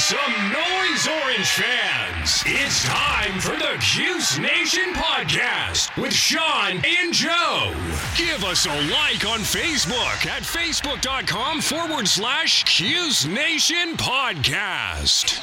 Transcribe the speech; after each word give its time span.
Some 0.00 0.18
noise, 0.50 1.06
Orange 1.22 1.46
fans! 1.46 2.42
It's 2.46 2.84
time 2.84 3.38
for 3.38 3.50
the 3.50 3.76
Cuse 3.80 4.38
Nation 4.38 4.94
podcast 4.94 5.94
with 6.00 6.14
Sean 6.14 6.82
and 6.82 7.12
Joe. 7.12 7.74
Give 8.16 8.42
us 8.42 8.64
a 8.64 8.70
like 8.90 9.26
on 9.26 9.40
Facebook 9.40 10.26
at 10.26 10.42
facebook.com 10.42 11.60
forward 11.60 12.08
slash 12.08 12.64
Cuse 12.64 13.26
Nation 13.26 13.94
podcast. 13.98 15.38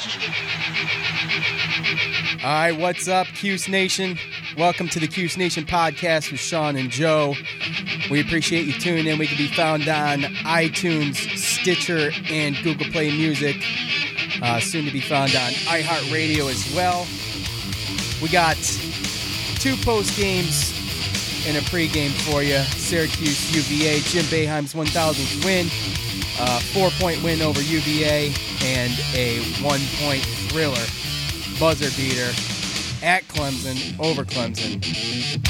All 2.42 2.50
right, 2.50 2.72
what's 2.72 3.06
up, 3.06 3.28
Cuse 3.28 3.68
Nation? 3.68 4.18
Welcome 4.58 4.88
to 4.88 4.98
the 4.98 5.06
Cuse 5.06 5.36
Nation 5.36 5.64
podcast 5.66 6.32
with 6.32 6.40
Sean 6.40 6.74
and 6.74 6.90
Joe. 6.90 7.34
We 8.10 8.20
appreciate 8.20 8.66
you 8.66 8.72
tuning 8.72 9.06
in. 9.06 9.18
We 9.18 9.28
can 9.28 9.38
be 9.38 9.46
found 9.46 9.88
on 9.88 10.22
iTunes, 10.44 11.14
Stitcher, 11.38 12.10
and 12.28 12.56
Google 12.64 12.86
Play 12.90 13.16
Music. 13.16 13.56
Uh, 14.40 14.47
soon 14.56 14.86
to 14.86 14.90
be 14.90 15.00
found 15.00 15.34
on 15.36 15.52
iHeartRadio 15.68 16.50
as 16.50 16.74
well. 16.74 17.06
We 18.22 18.28
got 18.30 18.56
two 19.60 19.76
post 19.84 20.16
games 20.16 20.72
and 21.46 21.56
a 21.56 21.60
pregame 21.60 22.12
for 22.24 22.42
you. 22.42 22.58
Syracuse 22.76 23.54
UVA, 23.54 24.00
Jim 24.00 24.24
Boeheim's 24.24 24.72
1000th 24.72 25.44
win, 25.44 25.66
uh, 26.40 26.60
four 26.72 26.88
point 26.98 27.22
win 27.22 27.42
over 27.42 27.60
UVA, 27.60 28.32
and 28.64 28.92
a 29.14 29.40
one 29.62 29.80
point 30.00 30.24
thriller 30.48 30.86
buzzer 31.60 31.90
beater 31.96 32.32
at 33.02 33.22
Clemson 33.28 33.98
over 34.00 34.24
Clemson 34.24 34.80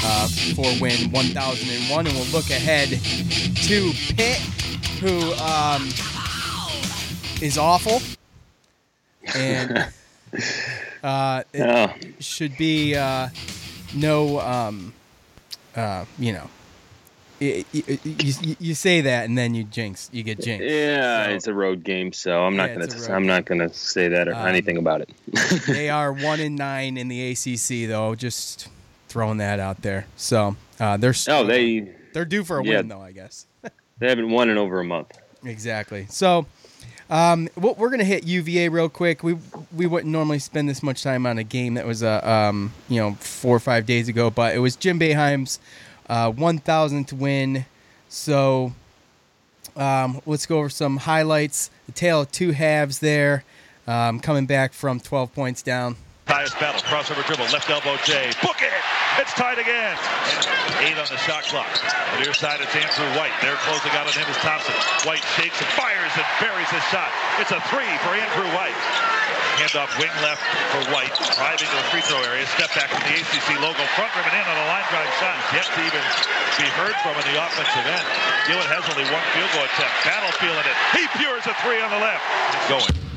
uh, 0.03 0.27
for 0.55 0.69
win 0.81 1.11
1001. 1.11 2.07
And 2.07 2.15
we'll 2.15 2.25
look 2.27 2.49
ahead 2.49 2.89
to 2.89 3.91
Pitt, 4.15 4.39
who 4.99 5.33
um, 5.41 5.87
is 7.41 7.57
awful. 7.57 8.01
And 9.35 9.77
uh, 11.03 11.43
it 11.53 11.61
Oh, 11.61 11.93
should 12.19 12.57
be 12.57 12.95
uh, 12.95 13.29
no, 13.93 14.39
um, 14.39 14.93
uh, 15.75 16.05
you 16.17 16.33
know. 16.33 16.49
You, 17.41 17.63
you, 17.71 18.55
you 18.59 18.73
say 18.75 18.99
that 18.99 19.23
and 19.23 19.37
then 19.37 19.55
you 19.55 19.63
jinx, 19.63 20.09
you 20.11 20.23
get 20.23 20.41
jinxed. 20.41 20.67
yeah, 20.69 21.23
So- 21.25 21.31
it's 21.31 21.47
a 21.47 21.53
road 21.53 21.85
game, 21.85 22.11
so 22.11 22.43
I'm 22.43 22.57
not 22.57 22.67
gonna. 22.73 22.83
it's 22.83 22.95
a 22.95 22.99
road 23.09 23.15
I'm 23.15 23.25
not 23.27 23.45
gonna 23.45 23.73
say 23.73 24.09
that 24.09 24.27
or 24.27 24.33
Um, 24.35 24.45
anything 24.47 24.75
about 24.77 24.99
it. 25.01 25.09
they 25.67 25.89
are 25.89 26.11
one 26.11 26.41
in 26.41 26.55
nine 26.55 26.97
in 26.97 27.07
the 27.07 27.31
ACC, 27.31 27.87
though. 27.87 28.13
Just 28.13 28.67
throwing 29.07 29.37
that 29.37 29.57
out 29.61 29.83
there. 29.83 30.05
So 30.17 30.57
uh, 30.81 30.97
they're 30.97 31.13
oh, 31.29 31.45
they 31.45 31.87
they're 32.13 32.25
due 32.25 32.43
for 32.43 32.59
a 32.59 32.63
yeah. 32.65 32.77
win, 32.79 32.89
though. 32.89 33.01
I 33.01 33.13
guess 33.13 33.45
they 33.99 34.09
haven't 34.09 34.29
won 34.31 34.49
in 34.49 34.57
over 34.57 34.81
a 34.81 34.85
month. 34.85 35.17
exactly. 35.45 36.07
So 36.09 36.45
um, 37.09 37.49
we're 37.55 37.89
gonna 37.89 38.03
hit 38.03 38.25
UVA 38.25 38.69
real 38.69 38.89
quick. 38.89 39.23
We 39.23 39.37
we 39.75 39.87
wouldn't 39.87 40.11
normally 40.11 40.39
spend 40.39 40.69
this 40.69 40.83
much 40.83 41.03
time 41.03 41.25
on 41.25 41.37
a 41.37 41.43
game 41.43 41.73
that 41.75 41.85
was 41.85 42.03
uh, 42.03 42.21
um, 42.23 42.73
you 42.87 42.99
know 42.99 43.13
four 43.15 43.55
or 43.55 43.59
five 43.59 43.85
days 43.85 44.07
ago, 44.07 44.29
but 44.29 44.55
it 44.55 44.59
was 44.59 44.75
Jim 44.75 44.99
Boeheim's 44.99 45.59
uh, 46.09 46.31
1,000th 46.31 47.13
win. 47.13 47.65
So 48.09 48.73
um, 49.75 50.21
let's 50.25 50.45
go 50.45 50.59
over 50.59 50.69
some 50.69 50.97
highlights. 50.97 51.69
The 51.85 51.91
tale 51.91 52.21
of 52.21 52.31
two 52.31 52.51
halves 52.51 52.99
there. 52.99 53.43
Um, 53.87 54.19
coming 54.19 54.45
back 54.45 54.73
from 54.73 54.99
12 54.99 55.33
points 55.33 55.61
down. 55.63 55.95
Tyus 56.29 56.53
Battle, 56.61 56.85
crossover 56.85 57.25
dribble, 57.25 57.49
left 57.49 57.73
elbow 57.73 57.97
J. 58.05 58.29
Book 58.45 58.61
it! 58.61 58.69
It's 59.17 59.33
tied 59.33 59.57
again. 59.57 59.97
Eight 60.77 60.93
on 61.01 61.09
the 61.09 61.17
shot 61.25 61.41
clock. 61.49 61.65
The 62.13 62.21
near 62.21 62.37
side, 62.37 62.61
it's 62.61 62.69
Andrew 62.77 63.09
White. 63.17 63.33
They're 63.41 63.57
closing 63.65 63.89
out 63.97 64.05
on 64.05 64.13
him 64.13 64.29
is 64.29 64.37
Thompson. 64.45 64.77
White 65.09 65.25
shakes 65.33 65.57
and 65.57 65.65
fires 65.73 66.13
and 66.13 66.29
buries 66.37 66.69
his 66.69 66.85
shot. 66.93 67.09
It's 67.41 67.49
a 67.49 67.57
three 67.73 67.89
for 68.05 68.13
Andrew 68.13 68.45
White. 68.53 68.77
Handoff 69.57 69.89
wing 69.97 70.13
left 70.21 70.45
for 70.69 70.85
White. 70.93 71.09
Driving 71.33 71.65
to 71.65 71.77
the 71.81 71.87
free 71.89 72.05
throw 72.05 72.21
area. 72.21 72.45
Step 72.53 72.77
back 72.77 72.93
from 72.93 73.01
the 73.09 73.13
ACC 73.17 73.57
logo. 73.57 73.81
Front 73.97 74.13
rim 74.13 74.29
and 74.29 74.37
in 74.37 74.45
on 74.45 74.53
a 74.53 74.67
line 74.69 74.85
drive 74.93 75.09
shot. 75.17 75.33
Yet 75.49 75.65
to 75.65 75.81
even 75.81 76.03
be 76.61 76.69
heard 76.77 76.93
from 77.01 77.17
in 77.17 77.25
the 77.25 77.41
offensive 77.41 77.89
end. 77.89 78.05
Gillon 78.45 78.69
has 78.69 78.85
only 78.85 79.09
one 79.09 79.25
field 79.33 79.49
goal 79.57 79.65
attempt. 79.65 79.97
Battle 80.05 80.29
feeling 80.37 80.61
it. 80.61 80.77
He 80.93 81.09
pures 81.17 81.49
a 81.49 81.57
three 81.65 81.81
on 81.81 81.89
the 81.89 81.97
left. 81.97 82.21
It's 82.53 82.69
going. 82.69 83.08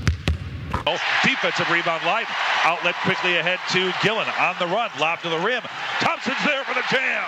Oh, 0.86 0.98
defensive 1.22 1.70
rebound 1.70 2.04
line. 2.04 2.26
Outlet 2.64 2.94
quickly 3.02 3.36
ahead 3.36 3.58
to 3.70 3.92
Gillon 4.02 4.28
on 4.38 4.56
the 4.58 4.66
run. 4.66 4.90
Lob 4.98 5.20
to 5.22 5.28
the 5.28 5.38
rim. 5.38 5.62
Thompson's 6.00 6.42
there 6.44 6.64
for 6.64 6.74
the 6.74 6.84
jam. 6.90 7.24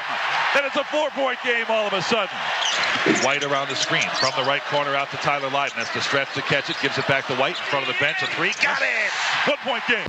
And 0.56 0.66
it's 0.66 0.76
a 0.76 0.84
four-point 0.84 1.38
game 1.44 1.66
all 1.68 1.86
of 1.86 1.92
a 1.92 2.02
sudden. 2.02 2.34
White 3.22 3.44
around 3.44 3.68
the 3.68 3.76
screen. 3.76 4.08
From 4.20 4.32
the 4.36 4.44
right 4.44 4.62
corner 4.70 4.94
out 4.94 5.10
to 5.10 5.16
Tyler 5.18 5.50
Lydon. 5.50 5.78
Has 5.78 5.90
to 5.90 6.00
stretch 6.00 6.32
to 6.34 6.42
catch 6.42 6.70
it. 6.70 6.76
Gives 6.80 6.98
it 6.98 7.06
back 7.06 7.26
to 7.26 7.34
White 7.34 7.56
in 7.58 7.66
front 7.68 7.86
of 7.88 7.92
the 7.92 8.00
bench. 8.00 8.22
A 8.22 8.26
three. 8.34 8.52
Got 8.62 8.82
it. 8.82 9.10
One-point 9.46 9.84
game. 9.88 10.08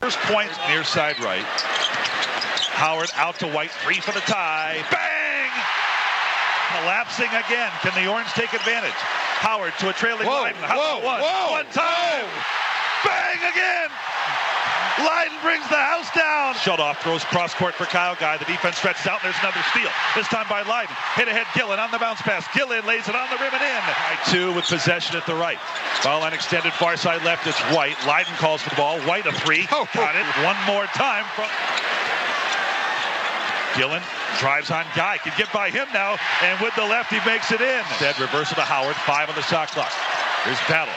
First 0.00 0.18
point 0.28 0.50
near 0.68 0.84
side 0.84 1.18
right. 1.20 1.46
Howard 2.76 3.10
out 3.16 3.38
to 3.40 3.48
White. 3.48 3.70
Three 3.84 4.00
for 4.00 4.12
the 4.12 4.20
tie. 4.20 4.84
Bang! 4.90 5.52
Collapsing 6.80 7.28
again. 7.28 7.70
Can 7.82 7.92
the 7.94 8.10
Orange 8.10 8.30
take 8.32 8.52
advantage? 8.54 8.96
Howard 9.40 9.72
to 9.80 9.88
a 9.88 9.92
trailing 9.96 10.26
Whoa, 10.28 10.42
Lydon. 10.52 10.60
Whoa, 10.68 11.00
one? 11.00 11.20
whoa, 11.24 11.52
one 11.64 11.66
time. 11.72 12.28
Bang 13.04 13.40
again. 13.48 13.88
Lydon 15.00 15.38
brings 15.40 15.64
the 15.72 15.80
house 15.80 16.12
down. 16.12 16.52
Shut 16.60 16.76
off, 16.78 17.00
throws 17.02 17.24
cross 17.24 17.54
court 17.54 17.72
for 17.72 17.86
Kyle 17.86 18.14
Guy. 18.20 18.36
The 18.36 18.44
defense 18.44 18.76
stretches 18.76 19.06
out. 19.06 19.24
and 19.24 19.32
There's 19.32 19.40
another 19.40 19.64
steal. 19.72 19.88
This 20.14 20.28
time 20.28 20.44
by 20.44 20.60
Lydon. 20.60 20.92
Hit 21.16 21.28
ahead 21.28 21.46
Gillon 21.56 21.80
on 21.80 21.90
the 21.90 21.98
bounce 21.98 22.20
pass. 22.20 22.44
Gillon 22.52 22.84
lays 22.84 23.08
it 23.08 23.16
on 23.16 23.30
the 23.32 23.40
rim 23.40 23.48
and 23.56 23.64
in. 23.64 23.80
By 23.80 24.18
two 24.28 24.52
with 24.52 24.66
possession 24.68 25.16
at 25.16 25.24
the 25.24 25.34
right. 25.34 25.56
Foul 26.04 26.20
line 26.20 26.34
extended 26.34 26.74
far 26.74 26.98
side 26.98 27.24
left. 27.24 27.46
It's 27.46 27.58
White. 27.72 27.96
Lydon 28.06 28.34
calls 28.36 28.60
for 28.60 28.68
the 28.70 28.76
ball. 28.76 29.00
White 29.08 29.24
a 29.24 29.32
three. 29.32 29.64
Oh, 29.72 29.88
Got 29.94 30.16
it. 30.16 30.26
Oh. 30.36 30.44
One 30.44 30.58
more 30.68 30.84
time 30.92 31.24
from. 31.32 31.48
Gillon 33.78 34.02
drives 34.38 34.70
on 34.70 34.84
Guy. 34.94 35.18
Can 35.18 35.32
get 35.36 35.52
by 35.52 35.70
him 35.70 35.88
now. 35.92 36.16
And 36.42 36.60
with 36.60 36.74
the 36.76 36.84
left, 36.84 37.12
he 37.12 37.18
makes 37.26 37.50
it 37.52 37.60
in. 37.60 37.82
Dead 37.98 38.18
reversal 38.20 38.56
to 38.56 38.62
Howard. 38.62 38.96
Five 38.96 39.28
on 39.28 39.34
the 39.34 39.42
shot 39.42 39.68
clock. 39.68 39.92
Here's 40.44 40.60
Battle. 40.68 40.94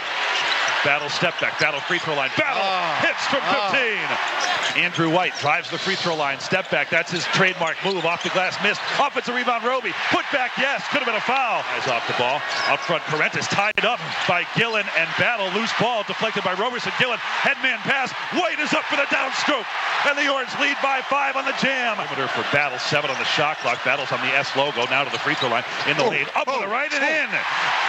Battle 0.84 1.10
step 1.10 1.40
back. 1.40 1.60
Battle 1.60 1.80
free 1.82 2.00
throw 2.00 2.16
line. 2.16 2.30
Battle 2.38 2.62
Ah. 2.62 3.00
hits 3.02 3.24
from 3.28 3.42
15. 3.72 4.84
Andrew 4.84 5.10
White 5.10 5.38
drives 5.40 5.70
the 5.70 5.78
free 5.78 5.96
throw 5.96 6.16
line. 6.16 6.40
Step 6.40 6.70
back. 6.72 6.90
That's 6.90 7.12
his 7.12 7.24
trademark 7.36 7.78
move. 7.86 8.06
Off 8.06 8.24
the 8.24 8.30
glass. 8.30 8.58
Missed. 8.64 8.82
Offensive 9.00 9.36
rebound. 9.36 9.64
Roby. 9.64 9.94
Put 10.10 10.26
back. 10.34 10.52
Yes. 10.58 10.82
Could 10.90 11.00
have 11.00 11.06
been 11.06 11.16
a 11.16 11.22
foul. 11.22 11.64
Eyes 11.78 11.88
off 11.88 12.06
the 12.08 12.14
ball. 12.18 12.42
Up 12.70 12.80
front. 12.82 13.04
Perrantes 13.04 13.48
tied 13.48 13.86
up 13.86 14.00
by 14.28 14.46
Gillon 14.56 14.86
and 14.98 15.08
Battle. 15.20 15.48
Loose 15.54 15.72
ball 15.80 16.04
deflected 16.04 16.44
by 16.44 16.54
Roberson. 16.54 16.92
Gillon. 17.00 17.20
Headman 17.20 17.78
pass. 17.86 18.12
White 18.34 18.60
is 18.60 18.74
up 18.74 18.84
for 18.86 18.96
the 18.98 19.08
downstroke. 19.14 19.66
And 20.10 20.18
the 20.18 20.28
Orange 20.28 20.52
lead 20.60 20.76
by 20.84 21.02
five 21.02 21.36
on 21.38 21.46
the 21.46 21.54
jam. 21.62 21.96
Perimeter 21.96 22.28
for 22.28 22.44
Battle. 22.52 22.80
Seven 22.80 23.10
on 23.12 23.18
the 23.20 23.26
shot 23.26 23.58
clock. 23.60 23.84
Battle's 23.86 24.12
on 24.12 24.20
the 24.22 24.34
S 24.36 24.54
logo. 24.56 24.86
Now 24.90 25.04
to 25.04 25.12
the 25.12 25.20
free 25.20 25.36
throw 25.36 25.50
line. 25.50 25.64
In 25.88 25.98
the 25.98 26.04
Oh, 26.04 26.10
lead. 26.10 26.28
Up 26.36 26.46
to 26.46 26.52
the 26.60 26.66
oh, 26.66 26.72
right 26.72 26.92
and 26.94 27.04
in. 27.04 27.30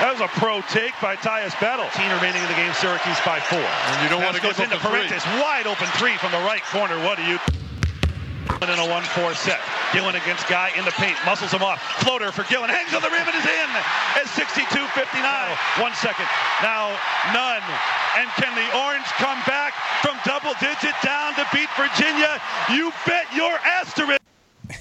That 0.00 0.12
was 0.12 0.21
a 0.21 0.28
pro 0.38 0.61
take 0.69 0.93
by 1.00 1.16
Tyus 1.16 1.59
Battle. 1.61 1.87
18 1.97 2.12
remaining 2.21 2.43
in 2.43 2.49
the 2.49 2.55
game. 2.55 2.72
Syracuse 2.85 3.17
by 3.25 3.41
four. 3.41 3.65
And 3.65 3.97
you 4.05 4.13
don't 4.13 4.21
Pass 4.21 4.37
want 4.37 4.37
to 4.37 4.45
goes 4.45 4.61
give 4.61 4.69
into 4.69 4.77
the 4.77 4.85
three. 4.93 5.09
Wide 5.41 5.65
open 5.65 5.89
three 5.97 6.21
from 6.21 6.37
the 6.37 6.45
right 6.45 6.61
corner. 6.69 7.01
What 7.01 7.17
do 7.17 7.25
you? 7.25 7.41
In 8.61 8.77
a 8.77 8.85
1-4 8.85 9.33
set. 9.33 9.57
Gillon 9.97 10.21
against 10.21 10.45
Guy 10.53 10.69
in 10.77 10.85
the 10.85 10.93
paint. 11.01 11.17
Muscles 11.25 11.49
him 11.49 11.65
off. 11.65 11.81
Floater 12.05 12.29
for 12.29 12.45
Gillon. 12.45 12.69
Hangs 12.69 12.93
on 12.93 13.01
the 13.01 13.09
rim 13.09 13.25
and 13.25 13.33
is 13.41 13.49
in. 13.49 13.71
At 14.21 14.29
62-59. 14.37 14.85
One 15.81 15.97
second. 15.97 16.29
Now 16.61 16.93
none. 17.33 17.65
And 18.21 18.29
can 18.37 18.53
the 18.53 18.69
Orange 18.77 19.09
come 19.17 19.41
back 19.49 19.73
from 20.05 20.21
double 20.29 20.53
digit 20.61 20.93
down 21.01 21.33
to 21.41 21.49
beat 21.57 21.73
Virginia? 21.81 22.37
You 22.69 22.93
bet 23.09 23.33
your 23.33 23.57
asterisk. 23.65 24.21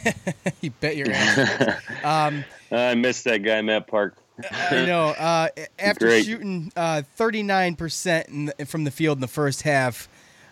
you 0.60 0.72
bet 0.84 0.98
your 0.98 1.08
asterisk. 1.10 2.04
um, 2.04 2.44
I 2.70 2.96
missed 2.96 3.24
that 3.24 3.44
guy, 3.44 3.62
Matt 3.62 3.88
Park. 3.88 4.18
I 4.52 4.86
know. 4.86 5.08
Uh, 5.10 5.48
after 5.80 6.06
Great. 6.08 6.26
shooting 6.26 6.72
uh, 6.76 7.02
39% 7.18 8.68
from 8.68 8.84
the 8.84 8.92
field 8.92 9.18
in 9.18 9.22
the 9.22 9.28
first 9.28 9.62
half, 9.64 10.08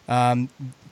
um, 0.07 0.49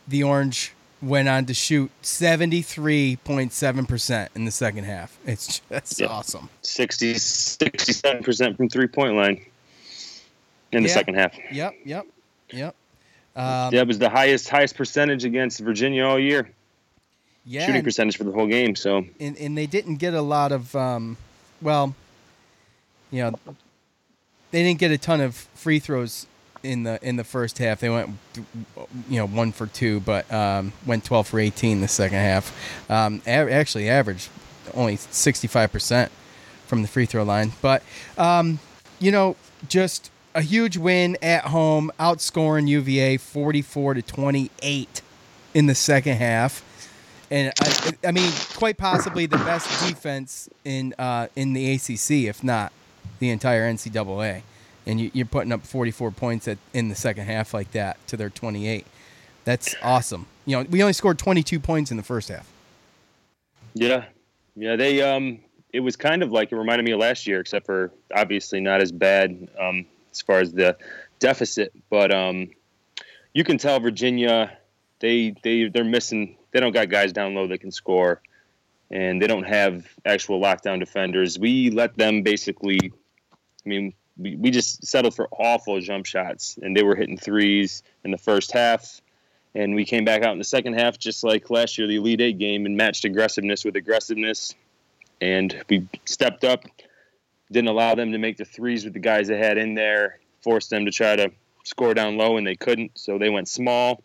the 0.07 0.23
Orange 0.23 0.73
went 1.01 1.29
on 1.29 1.45
to 1.45 1.53
shoot 1.53 1.89
73.7% 2.03 4.27
in 4.35 4.43
the 4.45 4.51
second 4.51 4.83
half. 4.85 5.17
It's 5.25 5.61
just 5.71 5.99
Yeah. 6.01 6.07
awesome. 6.07 6.49
60, 6.61 7.13
67% 7.13 8.57
from 8.57 8.67
three 8.69 8.87
point 8.87 9.15
line. 9.15 9.45
in 10.71 10.83
the 10.83 10.89
Yeah. 10.89 10.93
second 10.95 11.15
half. 11.15 11.33
Yep, 11.51 11.73
yep, 11.83 12.05
yep. 12.51 12.75
Um, 13.35 13.73
that 13.73 13.87
was 13.87 13.97
the 13.97 14.07
highest 14.09 14.49
highest 14.49 14.75
percentage 14.75 15.25
against 15.25 15.59
Virginia 15.61 16.05
all 16.05 16.19
year. 16.19 16.51
yeah, 17.45 17.65
Shooting 17.65 17.83
percentage 17.83 18.17
for 18.17 18.25
the 18.25 18.31
whole 18.31 18.45
game. 18.45 18.75
So 18.75 19.03
and, 19.19 19.35
and 19.37 19.57
they 19.57 19.65
didn't 19.65 19.95
get 19.95 20.13
a 20.13 20.21
lot 20.21 20.51
of 20.51 20.75
um, 20.75 21.17
well 21.61 21.95
you 23.11 23.23
know 23.23 23.55
they 24.51 24.63
didn't 24.63 24.79
get 24.79 24.91
a 24.91 24.97
ton 24.97 25.21
of 25.21 25.35
free 25.35 25.79
throws 25.79 26.25
in 26.63 26.83
the 26.83 26.99
in 27.01 27.15
the 27.15 27.23
first 27.23 27.57
half. 27.57 27.79
They 27.79 27.89
went 27.89 28.09
you 29.09 29.17
know 29.17 29.27
one 29.27 29.51
for 29.51 29.67
two 29.67 29.99
but 30.01 30.31
um, 30.31 30.73
went 30.85 31.05
12 31.05 31.27
for 31.27 31.39
18 31.39 31.81
the 31.81 31.87
second 31.87 32.17
half. 32.17 32.89
Um, 32.89 33.21
actually 33.25 33.89
averaged 33.89 34.29
only 34.73 34.97
65% 34.97 36.09
from 36.67 36.81
the 36.81 36.87
free 36.87 37.05
throw 37.05 37.23
line. 37.23 37.53
But 37.61 37.83
um, 38.17 38.59
you 38.99 39.11
know 39.11 39.35
just 39.67 40.11
a 40.35 40.41
huge 40.41 40.77
win 40.77 41.17
at 41.21 41.45
home 41.45 41.91
outscoring 41.99 42.67
uva 42.67 43.17
44 43.17 43.95
to 43.95 44.01
28 44.01 45.01
in 45.53 45.65
the 45.65 45.75
second 45.75 46.17
half. 46.17 46.65
And 47.31 47.53
I, 47.61 48.07
I 48.07 48.11
mean, 48.11 48.31
quite 48.55 48.77
possibly 48.77 49.27
the 49.27 49.37
best 49.37 49.87
defense 49.87 50.49
in 50.65 50.95
uh, 50.97 51.27
in 51.35 51.53
the 51.53 51.73
ACC, 51.73 52.27
if 52.27 52.43
not 52.43 52.73
the 53.19 53.29
entire 53.29 53.71
NCAA. 53.71 54.41
And 54.85 54.99
you, 54.99 55.11
you're 55.13 55.25
putting 55.25 55.51
up 55.51 55.65
44 55.65 56.11
points 56.11 56.47
at, 56.47 56.57
in 56.73 56.89
the 56.89 56.95
second 56.95 57.25
half 57.25 57.53
like 57.53 57.71
that 57.71 58.05
to 58.07 58.17
their 58.17 58.29
28. 58.29 58.85
That's 59.45 59.75
awesome. 59.81 60.25
You 60.45 60.57
know, 60.57 60.63
we 60.69 60.81
only 60.81 60.93
scored 60.93 61.19
22 61.19 61.59
points 61.59 61.91
in 61.91 61.97
the 61.97 62.03
first 62.03 62.29
half. 62.29 62.47
yeah, 63.73 64.05
yeah, 64.55 64.75
they 64.75 65.01
um, 65.01 65.39
it 65.71 65.79
was 65.79 65.95
kind 65.95 66.23
of 66.23 66.31
like 66.31 66.51
it 66.51 66.55
reminded 66.55 66.85
me 66.85 66.91
of 66.91 66.99
last 66.99 67.27
year, 67.27 67.39
except 67.39 67.65
for 67.65 67.91
obviously 68.13 68.59
not 68.59 68.81
as 68.81 68.91
bad 68.91 69.49
um, 69.59 69.85
as 70.11 70.21
far 70.21 70.39
as 70.39 70.51
the 70.51 70.77
deficit. 71.19 71.73
But 71.89 72.13
um, 72.13 72.49
you 73.33 73.43
can 73.43 73.57
tell 73.57 73.79
Virginia, 73.79 74.57
they 74.99 75.35
they 75.43 75.69
they're 75.69 75.83
missing. 75.83 76.37
They 76.51 76.59
don't 76.59 76.73
got 76.73 76.89
guys 76.89 77.13
down 77.13 77.35
low 77.35 77.47
that 77.47 77.59
can 77.59 77.71
score, 77.71 78.21
and 78.91 79.21
they 79.21 79.27
don't 79.27 79.43
have 79.43 79.87
actual 80.05 80.41
lockdown 80.41 80.79
defenders. 80.79 81.39
We 81.39 81.69
let 81.69 81.97
them 81.97 82.23
basically. 82.23 82.91
I 83.69 83.77
mean, 83.77 83.93
we, 84.17 84.35
we 84.35 84.49
just 84.49 84.85
settled 84.87 85.15
for 85.15 85.29
awful 85.31 85.79
jump 85.79 86.07
shots, 86.07 86.57
and 86.61 86.75
they 86.75 86.81
were 86.81 86.95
hitting 86.95 87.17
threes 87.17 87.83
in 88.03 88.09
the 88.09 88.17
first 88.17 88.51
half. 88.51 88.99
And 89.53 89.75
we 89.75 89.85
came 89.85 90.05
back 90.05 90.23
out 90.23 90.31
in 90.31 90.39
the 90.39 90.43
second 90.43 90.73
half, 90.73 90.97
just 90.97 91.23
like 91.23 91.51
last 91.51 91.77
year, 91.77 91.87
the 91.87 91.97
Elite 91.97 92.21
Eight 92.21 92.39
game, 92.39 92.65
and 92.65 92.75
matched 92.75 93.05
aggressiveness 93.05 93.63
with 93.63 93.75
aggressiveness. 93.75 94.55
And 95.21 95.63
we 95.69 95.87
stepped 96.05 96.43
up, 96.43 96.65
didn't 97.51 97.69
allow 97.69 97.93
them 97.93 98.11
to 98.11 98.17
make 98.17 98.37
the 98.37 98.45
threes 98.45 98.85
with 98.85 98.93
the 98.93 98.99
guys 98.99 99.27
they 99.27 99.37
had 99.37 99.59
in 99.59 99.75
there, 99.75 100.19
forced 100.41 100.71
them 100.71 100.85
to 100.85 100.91
try 100.91 101.15
to 101.15 101.31
score 101.63 101.93
down 101.93 102.17
low, 102.17 102.37
and 102.37 102.47
they 102.47 102.55
couldn't. 102.55 102.97
So 102.97 103.19
they 103.19 103.29
went 103.29 103.47
small, 103.47 104.03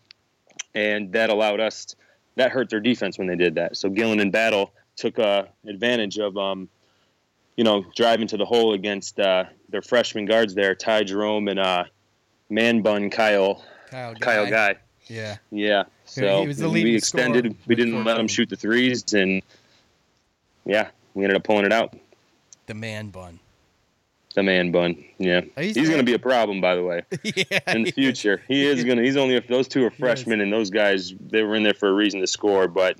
and 0.75 1.10
that 1.12 1.31
allowed 1.31 1.60
us. 1.60 1.96
That 2.37 2.50
hurt 2.50 2.69
their 2.69 2.81
defense 2.81 3.17
when 3.17 3.28
they 3.28 3.37
did 3.37 3.55
that. 3.55 3.78
So 3.78 3.88
Gillon 3.88 4.20
and 4.20 4.31
Battle 4.31 4.72
took 4.96 5.19
uh, 5.19 5.44
advantage 5.67 6.19
of, 6.19 6.37
um, 6.37 6.69
you 7.56 7.65
know, 7.65 7.85
driving 7.95 8.27
to 8.29 8.37
the 8.37 8.45
hole 8.45 8.75
against 8.75 9.19
uh, 9.21 9.45
their 9.69 9.83
freshman 9.83 10.27
guards 10.27 10.55
there, 10.55 10.75
Ty 10.75 11.05
Jerome 11.05 11.49
and 11.49 11.59
uh, 11.59 11.85
Man 12.51 12.83
Bun 12.83 13.11
Kyle 13.11 13.65
Kyle 13.91 14.15
Guy. 14.15 14.21
Kyle 14.21 14.51
Guy. 14.51 14.77
Yeah. 15.06 15.37
Yeah. 15.51 15.85
So 16.05 16.41
he 16.43 16.47
was 16.49 16.59
the 16.59 16.69
leading 16.69 16.93
we 16.93 16.97
extended. 16.97 17.56
We 17.67 17.75
didn't 17.75 18.05
let 18.05 18.17
them 18.17 18.29
shoot 18.29 18.49
the 18.49 18.56
threes, 18.56 19.12
and 19.15 19.43
yeah, 20.65 20.89
we 21.15 21.25
ended 21.25 21.37
up 21.37 21.45
pulling 21.45 21.65
it 21.65 21.73
out. 21.73 21.95
The 22.67 22.75
man 22.75 23.09
bun. 23.11 23.39
The 24.35 24.43
man 24.43 24.73
bun. 24.73 25.03
Yeah, 25.19 25.43
He's- 25.56 25.77
he's 25.77 25.89
going 25.89 26.01
to 26.01 26.05
be 26.05 26.15
a 26.15 26.19
problem, 26.19 26.61
by 26.61 26.75
the 26.75 26.83
way, 26.83 27.03
yeah. 27.23 27.61
in 27.69 27.85
the 27.85 27.93
future. 27.93 28.43
He 28.49 28.67
is 28.67 28.83
going 28.83 28.99
to. 28.99 29.05
He's 29.05 29.17
only 29.17 29.37
if 29.37 29.47
those 29.47 29.69
two 29.69 29.85
are 29.85 29.91
freshmen, 29.91 30.41
and 30.41 30.53
those 30.53 30.71
guys 30.71 31.15
they 31.21 31.43
were 31.43 31.55
in 31.55 31.62
there 31.62 31.75
for 31.75 31.89
a 31.89 31.93
reason 31.93 32.21
to 32.21 32.27
score, 32.27 32.67
but 32.67 32.97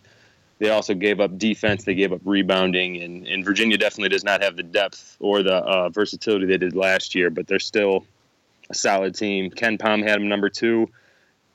they 0.59 0.71
also 0.71 0.95
gave 0.95 1.21
up 1.21 1.37
defense. 1.39 1.85
They 1.85 1.95
gave 1.95 2.13
up 2.13 2.21
rebounding, 2.25 3.03
and, 3.03 3.27
and 3.27 3.45
Virginia 3.45 3.77
definitely 3.77 4.11
does 4.11 4.25
not 4.25 4.43
have 4.43 4.57
the 4.57 4.63
depth 4.63 5.17
or 5.21 5.43
the 5.43 5.55
uh, 5.57 5.89
versatility 5.91 6.47
they 6.47 6.59
did 6.59 6.75
last 6.77 7.15
year. 7.15 7.31
But 7.31 7.47
they're 7.47 7.59
still 7.59 8.07
a 8.71 8.75
solid 8.75 9.15
team. 9.15 9.51
KenPom 9.51 10.03
had 10.07 10.21
them 10.21 10.29
number 10.29 10.49
two 10.49 10.89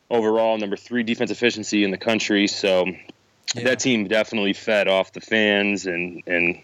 overall, 0.10 0.58
number 0.58 0.76
three 0.76 1.04
defense 1.04 1.32
efficiency 1.32 1.84
in 1.84 1.92
the 1.92 1.98
country. 1.98 2.48
So 2.48 2.86
Yeah. 3.56 3.64
that 3.64 3.80
team 3.80 4.08
definitely 4.08 4.54
fed 4.54 4.88
off 4.88 5.12
the 5.14 5.22
fans 5.22 5.86
and 5.88 6.22
and 6.28 6.60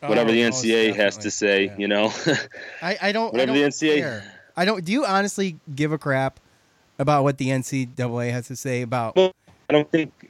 whatever 0.00 0.30
Oh, 0.30 0.32
the 0.32 0.42
NCAA 0.42 0.94
has 0.94 1.16
to 1.18 1.30
say, 1.30 1.64
Yeah. 1.64 1.74
you 1.78 1.88
know. 1.88 2.12
I, 2.82 2.98
I 3.02 3.12
don't. 3.12 3.32
Whatever 3.32 3.52
I 3.52 3.54
the 3.54 3.60
don't 3.62 3.70
NCAA 3.70 3.96
care. 3.98 4.34
I 4.56 4.64
don't. 4.64 4.84
Do 4.84 4.92
you 4.92 5.04
honestly 5.04 5.56
give 5.74 5.92
a 5.92 5.98
crap 5.98 6.38
about 6.98 7.22
what 7.24 7.38
the 7.38 7.48
NCAA 7.48 8.30
has 8.30 8.46
to 8.48 8.56
say 8.56 8.82
about? 8.82 9.16
Well- 9.16 9.32
I 9.68 9.72
don't 9.72 9.90
think 9.92 10.29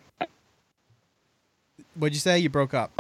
What'd 2.01 2.15
you 2.15 2.21
say? 2.21 2.39
You 2.39 2.49
broke 2.49 2.75
up. 2.75 2.91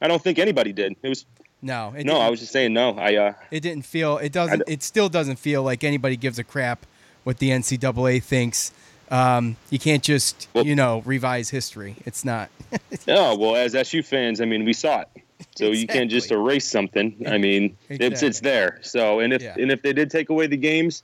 I 0.00 0.08
don't 0.08 0.22
think 0.22 0.38
anybody 0.38 0.72
did. 0.72 0.94
It 1.02 1.08
was 1.08 1.24
No. 1.62 1.94
It 1.96 2.04
no. 2.06 2.18
I 2.18 2.28
was 2.30 2.40
just 2.40 2.52
saying 2.52 2.72
no. 2.72 2.90
I 2.98 3.16
uh 3.16 3.32
It 3.50 3.60
didn't 3.60 3.84
feel. 3.86 4.18
It 4.18 4.32
doesn't. 4.32 4.62
It 4.68 4.82
still 4.82 5.08
doesn't 5.08 5.36
feel 5.36 5.62
like 5.62 5.82
anybody 5.84 6.16
gives 6.16 6.38
a 6.38 6.44
crap 6.44 6.86
what 7.24 7.38
the 7.38 7.50
NCAA 7.50 8.22
thinks. 8.22 8.72
Um, 9.10 9.56
you 9.70 9.78
can't 9.78 10.02
just 10.02 10.48
Well- 10.54 10.66
you 10.66 10.74
know 10.74 11.02
revise 11.04 11.50
history. 11.50 11.96
It's 12.06 12.24
not. 12.24 12.50
no. 13.06 13.34
Well, 13.36 13.56
as 13.56 13.74
SU 13.74 14.02
fans, 14.02 14.40
I 14.40 14.44
mean, 14.44 14.64
we 14.64 14.72
saw 14.72 15.00
it. 15.00 15.08
So 15.56 15.66
you 15.72 15.86
can't 15.86 16.10
just 16.10 16.30
erase 16.30 16.66
something. 16.68 17.24
I 17.26 17.36
mean, 17.38 17.76
it's 17.88 18.22
it's 18.22 18.40
there. 18.40 18.78
So 18.82 19.20
and 19.20 19.32
if 19.32 19.42
Yeah. 19.42 19.54
and 19.58 19.70
if 19.72 19.82
they 19.82 19.92
did 19.92 20.10
take 20.10 20.30
away 20.30 20.46
the 20.46 20.56
games, 20.56 21.02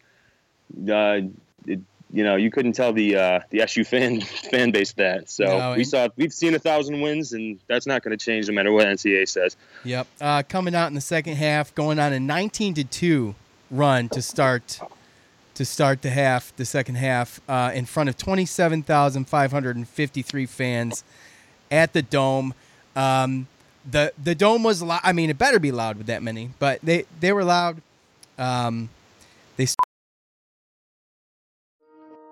uh, 0.90 1.20
it, 1.66 1.80
you 2.12 2.25
know, 2.25 2.37
you 2.37 2.50
couldn't 2.50 2.72
tell 2.72 2.93
the 2.93 3.16
uh, 3.16 3.40
the 3.50 3.60
SU 3.62 3.84
fan 3.84 4.20
fan 4.20 4.70
base 4.70 4.93
that. 4.93 5.31
So 5.31 5.44
No, 5.44 5.75
we 5.76 5.84
saw 5.84 6.08
we've 6.16 6.32
seen 6.32 6.55
a 6.55 6.58
thousand 6.58 7.00
wins, 7.00 7.32
and 7.32 7.58
that's 7.66 7.87
not 7.87 8.02
going 8.02 8.16
to 8.16 8.25
change 8.25 8.49
no 8.49 8.55
matter 8.55 8.72
what 8.72 8.87
NCAA 8.87 9.28
says. 9.28 9.56
Yep. 9.84 10.06
Uh, 10.20 10.43
coming 10.49 10.75
out 10.75 10.88
in 10.88 10.94
the 10.94 11.00
second 11.00 11.37
half, 11.37 11.75
going 11.75 11.99
on 11.99 12.12
a 12.12 12.20
19 12.20 12.75
to 12.75 12.84
two 12.84 13.34
run 13.70 14.08
to 14.10 14.22
start 14.22 14.81
to 15.55 15.64
start 15.64 16.02
the 16.02 16.10
half, 16.10 16.55
the 16.56 16.64
second 16.64 16.94
half, 16.94 17.40
uh, 17.49 17.72
in 17.75 17.84
front 17.84 18.08
of 18.08 18.16
27,553 18.16 20.46
fans 20.46 21.02
at 21.70 21.93
the 21.93 22.02
dome. 22.02 22.55
Um, 22.94 23.49
the 23.90 24.12
the 24.22 24.34
dome 24.34 24.62
was 24.62 24.82
loud. 24.82 25.00
I 25.02 25.12
mean, 25.12 25.31
it 25.31 25.38
better 25.38 25.58
be 25.58 25.72
loud 25.72 25.99
with 25.99 26.06
that 26.06 26.22
many, 26.22 26.50
but 26.58 26.81
they 26.82 27.05
they 27.20 27.32
were 27.32 27.44
loud. 27.44 27.81
Um, 28.38 28.88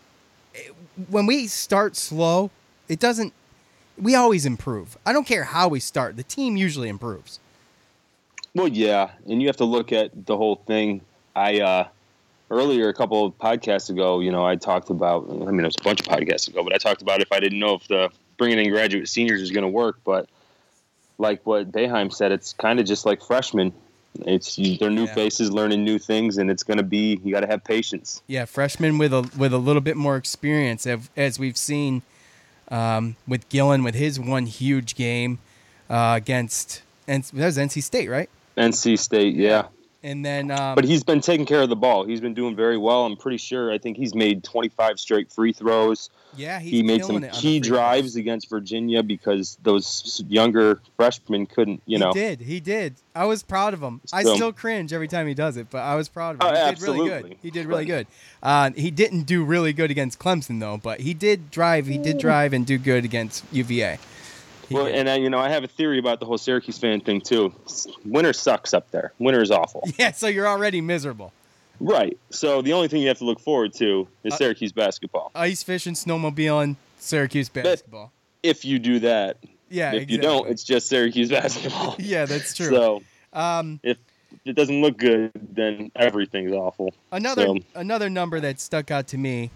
when 1.10 1.26
we 1.26 1.46
start 1.46 1.94
slow, 1.96 2.50
it 2.88 2.98
doesn't. 2.98 3.32
We 3.96 4.16
always 4.16 4.44
improve. 4.46 4.96
I 5.06 5.12
don't 5.12 5.26
care 5.26 5.44
how 5.44 5.68
we 5.68 5.78
start. 5.80 6.16
The 6.16 6.24
team 6.24 6.56
usually 6.56 6.88
improves. 6.88 7.38
Well, 8.54 8.68
yeah, 8.68 9.10
and 9.28 9.40
you 9.40 9.46
have 9.48 9.56
to 9.58 9.64
look 9.64 9.92
at 9.92 10.26
the 10.26 10.36
whole 10.36 10.56
thing. 10.66 11.00
I 11.36 11.60
uh, 11.60 11.88
earlier 12.50 12.88
a 12.88 12.94
couple 12.94 13.24
of 13.26 13.38
podcasts 13.38 13.90
ago, 13.90 14.20
you 14.20 14.32
know, 14.32 14.44
I 14.44 14.56
talked 14.56 14.90
about. 14.90 15.26
I 15.30 15.52
mean, 15.52 15.60
it 15.60 15.64
was 15.66 15.76
a 15.80 15.84
bunch 15.84 16.00
of 16.00 16.06
podcasts 16.06 16.48
ago, 16.48 16.64
but 16.64 16.74
I 16.74 16.78
talked 16.78 17.02
about 17.02 17.20
if 17.20 17.30
I 17.30 17.38
didn't 17.38 17.60
know 17.60 17.74
if 17.74 17.86
the 17.86 18.10
bringing 18.38 18.58
in 18.58 18.70
graduate 18.70 19.08
seniors 19.08 19.42
is 19.42 19.50
going 19.50 19.62
to 19.62 19.68
work. 19.68 19.98
But 20.04 20.28
like 21.18 21.44
what 21.44 21.70
Boeheim 21.70 22.12
said, 22.12 22.32
it's 22.32 22.54
kind 22.54 22.80
of 22.80 22.86
just 22.86 23.04
like 23.04 23.22
freshmen. 23.22 23.72
It's 24.20 24.56
they're 24.56 24.90
new 24.90 25.04
Yeah. 25.04 25.14
faces 25.14 25.52
learning 25.52 25.84
new 25.84 25.98
things, 25.98 26.38
and 26.38 26.50
it's 26.50 26.62
going 26.62 26.78
to 26.78 26.82
be 26.82 27.20
you 27.22 27.32
got 27.32 27.40
to 27.40 27.46
have 27.46 27.62
patience. 27.62 28.22
Yeah, 28.26 28.46
freshmen 28.46 28.96
with 28.98 29.12
a 29.12 29.28
with 29.36 29.52
a 29.52 29.58
little 29.58 29.82
bit 29.82 29.96
more 29.96 30.16
experience, 30.16 30.86
as, 30.86 31.10
as 31.16 31.38
we've 31.38 31.58
seen 31.58 32.02
um, 32.70 33.16
with 33.26 33.48
Gillon 33.48 33.82
with 33.84 33.94
his 33.94 34.18
one 34.18 34.46
huge 34.46 34.94
game 34.94 35.38
uh, 35.90 36.14
against. 36.16 36.82
And 37.06 37.22
that 37.24 37.44
was 37.46 37.58
NC 37.58 37.82
State, 37.82 38.08
right? 38.08 38.28
NC 38.56 38.98
State, 38.98 39.34
yeah. 39.34 39.66
And 40.02 40.24
then, 40.24 40.52
um, 40.52 40.76
But 40.76 40.84
he's 40.84 41.02
been 41.02 41.20
taking 41.20 41.44
care 41.44 41.60
of 41.60 41.68
the 41.68 41.76
ball. 41.76 42.04
He's 42.06 42.20
been 42.20 42.34
doing 42.34 42.54
very 42.54 42.78
well. 42.78 43.04
I'm 43.04 43.16
pretty 43.16 43.36
sure. 43.36 43.72
I 43.72 43.78
think 43.78 43.96
he's 43.96 44.14
made 44.14 44.44
25 44.44 45.00
straight 45.00 45.32
free 45.32 45.52
throws. 45.52 46.08
yeah, 46.36 46.60
he's 46.60 46.70
he 46.70 46.82
made 46.84 47.04
some 47.04 47.16
it 47.16 47.16
on 47.16 47.22
the 47.22 47.28
key 47.30 47.58
drives 47.58 48.14
against 48.14 48.48
Virginia 48.48 49.02
because 49.02 49.58
those 49.64 50.22
younger 50.28 50.80
freshmen 50.96 51.46
couldn't, 51.46 51.82
you 51.84 51.98
know. 51.98 52.12
he 52.12 52.20
did. 52.20 52.40
He 52.42 52.60
did. 52.60 52.94
I 53.12 53.24
was 53.24 53.42
proud 53.42 53.74
of 53.74 53.80
him. 53.82 54.00
I 54.12 54.22
still 54.22 54.52
cringe 54.52 54.92
every 54.92 55.08
time 55.08 55.26
he 55.26 55.34
does 55.34 55.56
it, 55.56 55.66
but 55.68 55.78
I 55.78 55.96
was 55.96 56.08
proud 56.08 56.36
of 56.36 56.42
him. 56.42 56.54
Oh, 56.54 56.66
he 56.66 56.74
did 56.74 56.82
really 56.82 56.98
good. 56.98 57.12
absolutely. 57.12 57.38
He 57.42 57.50
did 57.50 57.66
really 57.66 57.84
good. 57.84 58.06
Uh, 58.40 58.70
he 58.76 58.92
didn't 58.92 59.22
do 59.22 59.44
really 59.44 59.72
good 59.72 59.90
against 59.90 60.20
Clemson 60.20 60.60
though, 60.60 60.76
but 60.76 61.00
he 61.00 61.12
did 61.12 61.50
drive. 61.50 61.86
He 61.88 61.98
did 61.98 62.18
drive 62.18 62.52
and 62.52 62.64
do 62.64 62.78
good 62.78 63.04
against 63.04 63.44
UVA. 63.50 63.98
Well, 64.70 64.86
and 64.86 65.08
I, 65.08 65.16
you 65.16 65.30
know, 65.30 65.38
I 65.38 65.48
have 65.48 65.64
a 65.64 65.68
theory 65.68 65.98
about 65.98 66.20
the 66.20 66.26
whole 66.26 66.38
Syracuse 66.38 66.78
fan 66.78 67.00
thing 67.00 67.20
too. 67.20 67.54
Winter 68.04 68.32
sucks 68.32 68.74
up 68.74 68.90
there. 68.90 69.12
Winter 69.18 69.40
is 69.42 69.50
awful. 69.50 69.82
yeah, 69.98 70.12
so 70.12 70.26
you're 70.26 70.48
already 70.48 70.80
miserable. 70.80 71.32
right. 71.80 72.16
So 72.30 72.62
the 72.62 72.72
only 72.72 72.88
thing 72.88 73.00
you 73.02 73.08
have 73.08 73.18
to 73.18 73.24
look 73.24 73.40
forward 73.40 73.72
to 73.74 74.06
is 74.24 74.32
Uh, 74.34 74.36
Syracuse 74.36 74.72
basketball. 74.72 75.30
Ice 75.34 75.62
fishing, 75.62 75.94
snowmobiling, 75.94 76.76
Syracuse 76.98 77.48
basketball. 77.48 78.12
If 78.42 78.64
you 78.64 78.78
do 78.78 78.98
that, 79.00 79.36
Yeah, 79.70 79.92
if 79.94 80.10
you 80.10 80.18
don't, 80.18 80.48
it's 80.48 80.64
just 80.64 80.88
Syracuse 80.88 81.28
basketball. 81.38 81.96
yeah, 81.98 82.24
that's 82.24 82.54
true. 82.54 82.68
So 82.70 83.02
um, 83.32 83.80
if 83.82 83.96
it 84.44 84.54
doesn't 84.56 84.80
look 84.80 84.96
good, 84.98 85.30
then 85.34 85.90
everything's 85.96 86.52
awful. 86.52 86.92
another 87.12 87.46
So- 87.46 87.58
another 87.74 88.10
number 88.10 88.40
that 88.40 88.60
stuck 88.60 88.90
out 88.90 89.06
to 89.08 89.18
me 89.18 89.50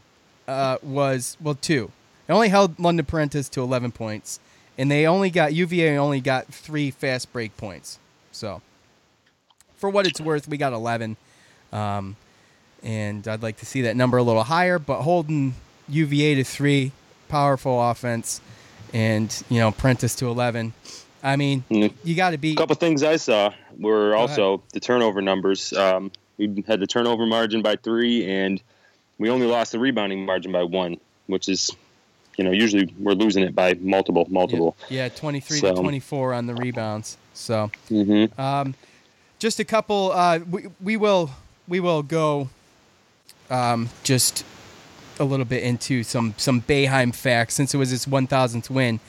uh, 0.49 0.78
was 0.83 1.37
well 1.40 1.54
two. 1.54 1.90
It 2.28 2.33
only 2.33 2.49
held 2.49 2.78
London 2.78 3.04
Perrantes 3.04 3.49
to 3.50 3.61
11 3.62 3.92
points, 3.92 4.38
and 4.79 4.91
they 4.91 5.07
only 5.07 5.31
got 5.31 5.52
UVA 5.55 5.97
only 5.99 6.21
got 6.21 6.47
three 6.47 6.91
fast 6.91 7.33
break 7.33 7.57
points. 7.57 7.99
So, 8.33 8.62
for 9.76 9.91
what 9.91 10.07
it's 10.07 10.21
worth, 10.21 10.49
we 10.49 10.57
got 10.57 10.73
11, 10.73 11.17
um, 11.73 12.17
and 12.83 13.26
I'd 13.29 13.43
like 13.43 13.59
to 13.59 13.67
see 13.67 13.83
that 13.83 13.97
number 13.97 14.17
a 14.19 14.23
little 14.23 14.45
higher. 14.45 14.79
But 14.79 15.02
holding 15.02 15.55
UVA 15.88 16.37
to 16.37 16.45
three, 16.45 16.93
powerful 17.29 17.81
offense, 17.91 18.41
and 18.93 19.35
you 19.49 19.59
know 19.59 19.71
Prentice 19.73 20.14
to 20.17 20.26
11. 20.29 20.73
I 21.25 21.37
mean, 21.37 21.62
Mm. 21.71 21.93
you 22.02 22.17
got 22.17 22.31
to 22.31 22.38
be 22.38 22.52
A 22.52 22.57
couple 22.57 22.75
things 22.75 23.05
I 23.05 23.14
saw 23.17 23.52
were 23.79 24.14
also 24.17 24.61
the 24.73 24.81
turnover 24.81 25.23
numbers. 25.23 25.73
Um, 25.73 26.11
we 26.37 26.64
had 26.67 26.81
the 26.81 26.87
turnover 26.87 27.26
margin 27.26 27.62
by 27.62 27.76
three, 27.76 28.29
and 28.29 28.61
we 29.19 29.31
only 29.31 29.47
lost 29.47 29.71
the 29.73 29.79
rebounding 29.79 30.26
margin 30.26 30.50
by 30.50 30.64
one, 30.64 30.97
which 31.26 31.49
is, 31.49 31.71
you 32.36 32.44
know, 32.44 32.50
usually 32.50 32.92
we're 32.98 33.12
losing 33.12 33.42
it 33.42 33.54
by 33.54 33.74
multiple, 33.74 34.26
multiple. 34.30 34.76
Yeah, 34.88 35.08
23 35.08 35.58
So- 35.58 35.74
to 35.74 35.80
24 35.80 36.32
on 36.34 36.46
the 36.46 36.54
rebounds. 36.54 37.16
So, 37.34 37.70
hmm 37.88 38.26
um, 38.38 38.74
just 39.38 39.58
a 39.58 39.64
couple. 39.64 40.12
Uh, 40.12 40.40
we 40.50 40.66
we 40.80 40.96
will 40.96 41.30
we 41.66 41.80
will 41.80 42.02
go 42.02 42.48
um, 43.50 43.88
just 44.04 44.44
a 45.18 45.24
little 45.24 45.44
bit 45.44 45.62
into 45.62 46.02
some 46.02 46.34
some 46.36 46.62
Boeheim 46.62 47.14
facts 47.14 47.54
since 47.54 47.74
it 47.74 47.78
was 47.78 47.90
his 47.90 48.06
1,000th 48.06 48.70
win. 48.70 49.00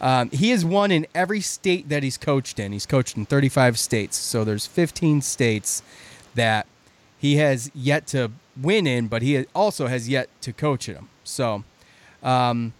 Um, 0.00 0.30
he 0.30 0.50
has 0.50 0.64
won 0.64 0.90
in 0.90 1.06
every 1.14 1.40
state 1.40 1.88
that 1.88 2.02
he's 2.02 2.18
coached 2.18 2.58
in. 2.58 2.72
He's 2.72 2.86
coached 2.86 3.16
in 3.16 3.24
35 3.24 3.78
states, 3.78 4.16
so 4.16 4.42
there's 4.44 4.66
15 4.66 5.22
states 5.22 5.82
that 6.34 6.66
he 7.18 7.36
has 7.36 7.70
yet 7.72 8.08
to 8.08 8.32
win 8.60 8.86
in, 8.86 9.06
but 9.06 9.22
he 9.22 9.46
also 9.54 9.86
has 9.86 10.08
yet 10.08 10.28
to 10.40 10.52
coach 10.52 10.88
in 10.88 10.94
them. 10.96 11.08
So, 11.22 11.62
um, 12.22 12.72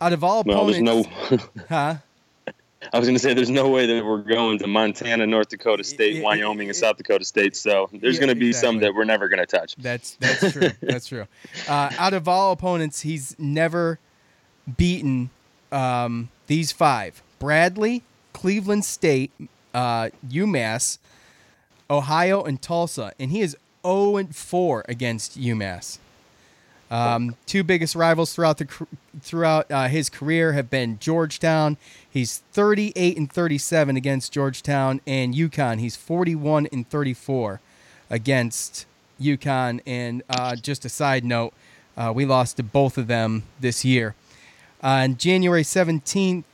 out 0.00 0.12
of 0.12 0.22
all 0.24 0.42
Well, 0.44 0.66
there's 0.66 0.80
no. 0.80 1.00
opponents, 1.00 1.46
huh? 1.68 1.96
I 2.92 2.98
was 2.98 3.08
going 3.08 3.16
to 3.16 3.18
say 3.18 3.34
there's 3.34 3.50
no 3.50 3.68
way 3.68 3.86
that 3.86 4.04
we're 4.04 4.22
going 4.22 4.60
to 4.60 4.66
Montana, 4.68 5.26
North 5.26 5.48
Dakota 5.48 5.82
State, 5.82 6.16
Yeah, 6.16 6.22
Wyoming, 6.22 6.68
and 6.68 6.76
South 6.76 6.96
Dakota 6.96 7.24
State. 7.24 7.56
So 7.56 7.90
there's 7.92 8.14
Yeah, 8.14 8.20
going 8.20 8.28
to 8.28 8.40
be 8.40 8.52
some 8.52 8.78
that 8.78 8.94
we're 8.94 9.04
never 9.04 9.28
going 9.28 9.40
to 9.40 9.46
touch. 9.46 9.74
That's 9.76 10.14
that's 10.20 10.52
true. 10.52 10.70
that's 10.80 11.06
true. 11.08 11.26
Uh, 11.68 11.90
out 11.98 12.14
of 12.14 12.28
all 12.28 12.52
opponents, 12.52 13.00
he's 13.00 13.34
never 13.38 13.98
beaten 14.76 15.30
um, 15.72 16.28
these 16.46 16.70
five: 16.70 17.20
Bradley, 17.40 18.04
Cleveland 18.32 18.84
State, 18.84 19.32
uh, 19.74 20.10
UMass, 20.28 20.98
Ohio, 21.90 22.44
and 22.44 22.62
Tulsa, 22.62 23.12
and 23.18 23.32
he 23.32 23.40
is 23.40 23.56
0 23.84 24.16
and 24.16 24.34
4 24.34 24.84
against 24.88 25.38
UMass. 25.38 25.98
Um, 26.90 27.36
two 27.46 27.62
biggest 27.62 27.94
rivals 27.94 28.34
throughout 28.34 28.58
the 28.58 28.86
throughout 29.20 29.70
uh, 29.70 29.88
his 29.88 30.08
career 30.08 30.52
have 30.54 30.70
been 30.70 30.98
Georgetown. 30.98 31.76
He's 32.08 32.38
38 32.52 33.16
and 33.16 33.30
37 33.30 33.96
against 33.96 34.32
Georgetown 34.32 35.00
and 35.06 35.34
UConn. 35.34 35.80
He's 35.80 35.96
41 35.96 36.68
and 36.72 36.88
34 36.88 37.60
against 38.08 38.86
UConn. 39.20 39.80
And 39.86 40.22
uh, 40.30 40.56
just 40.56 40.84
a 40.84 40.88
side 40.88 41.24
note, 41.24 41.52
uh, 41.96 42.12
we 42.14 42.24
lost 42.24 42.56
to 42.56 42.62
both 42.62 42.96
of 42.96 43.06
them 43.06 43.44
this 43.60 43.84
year. 43.84 44.14
On 44.82 45.16
January 45.16 45.64
17th, 45.64 46.44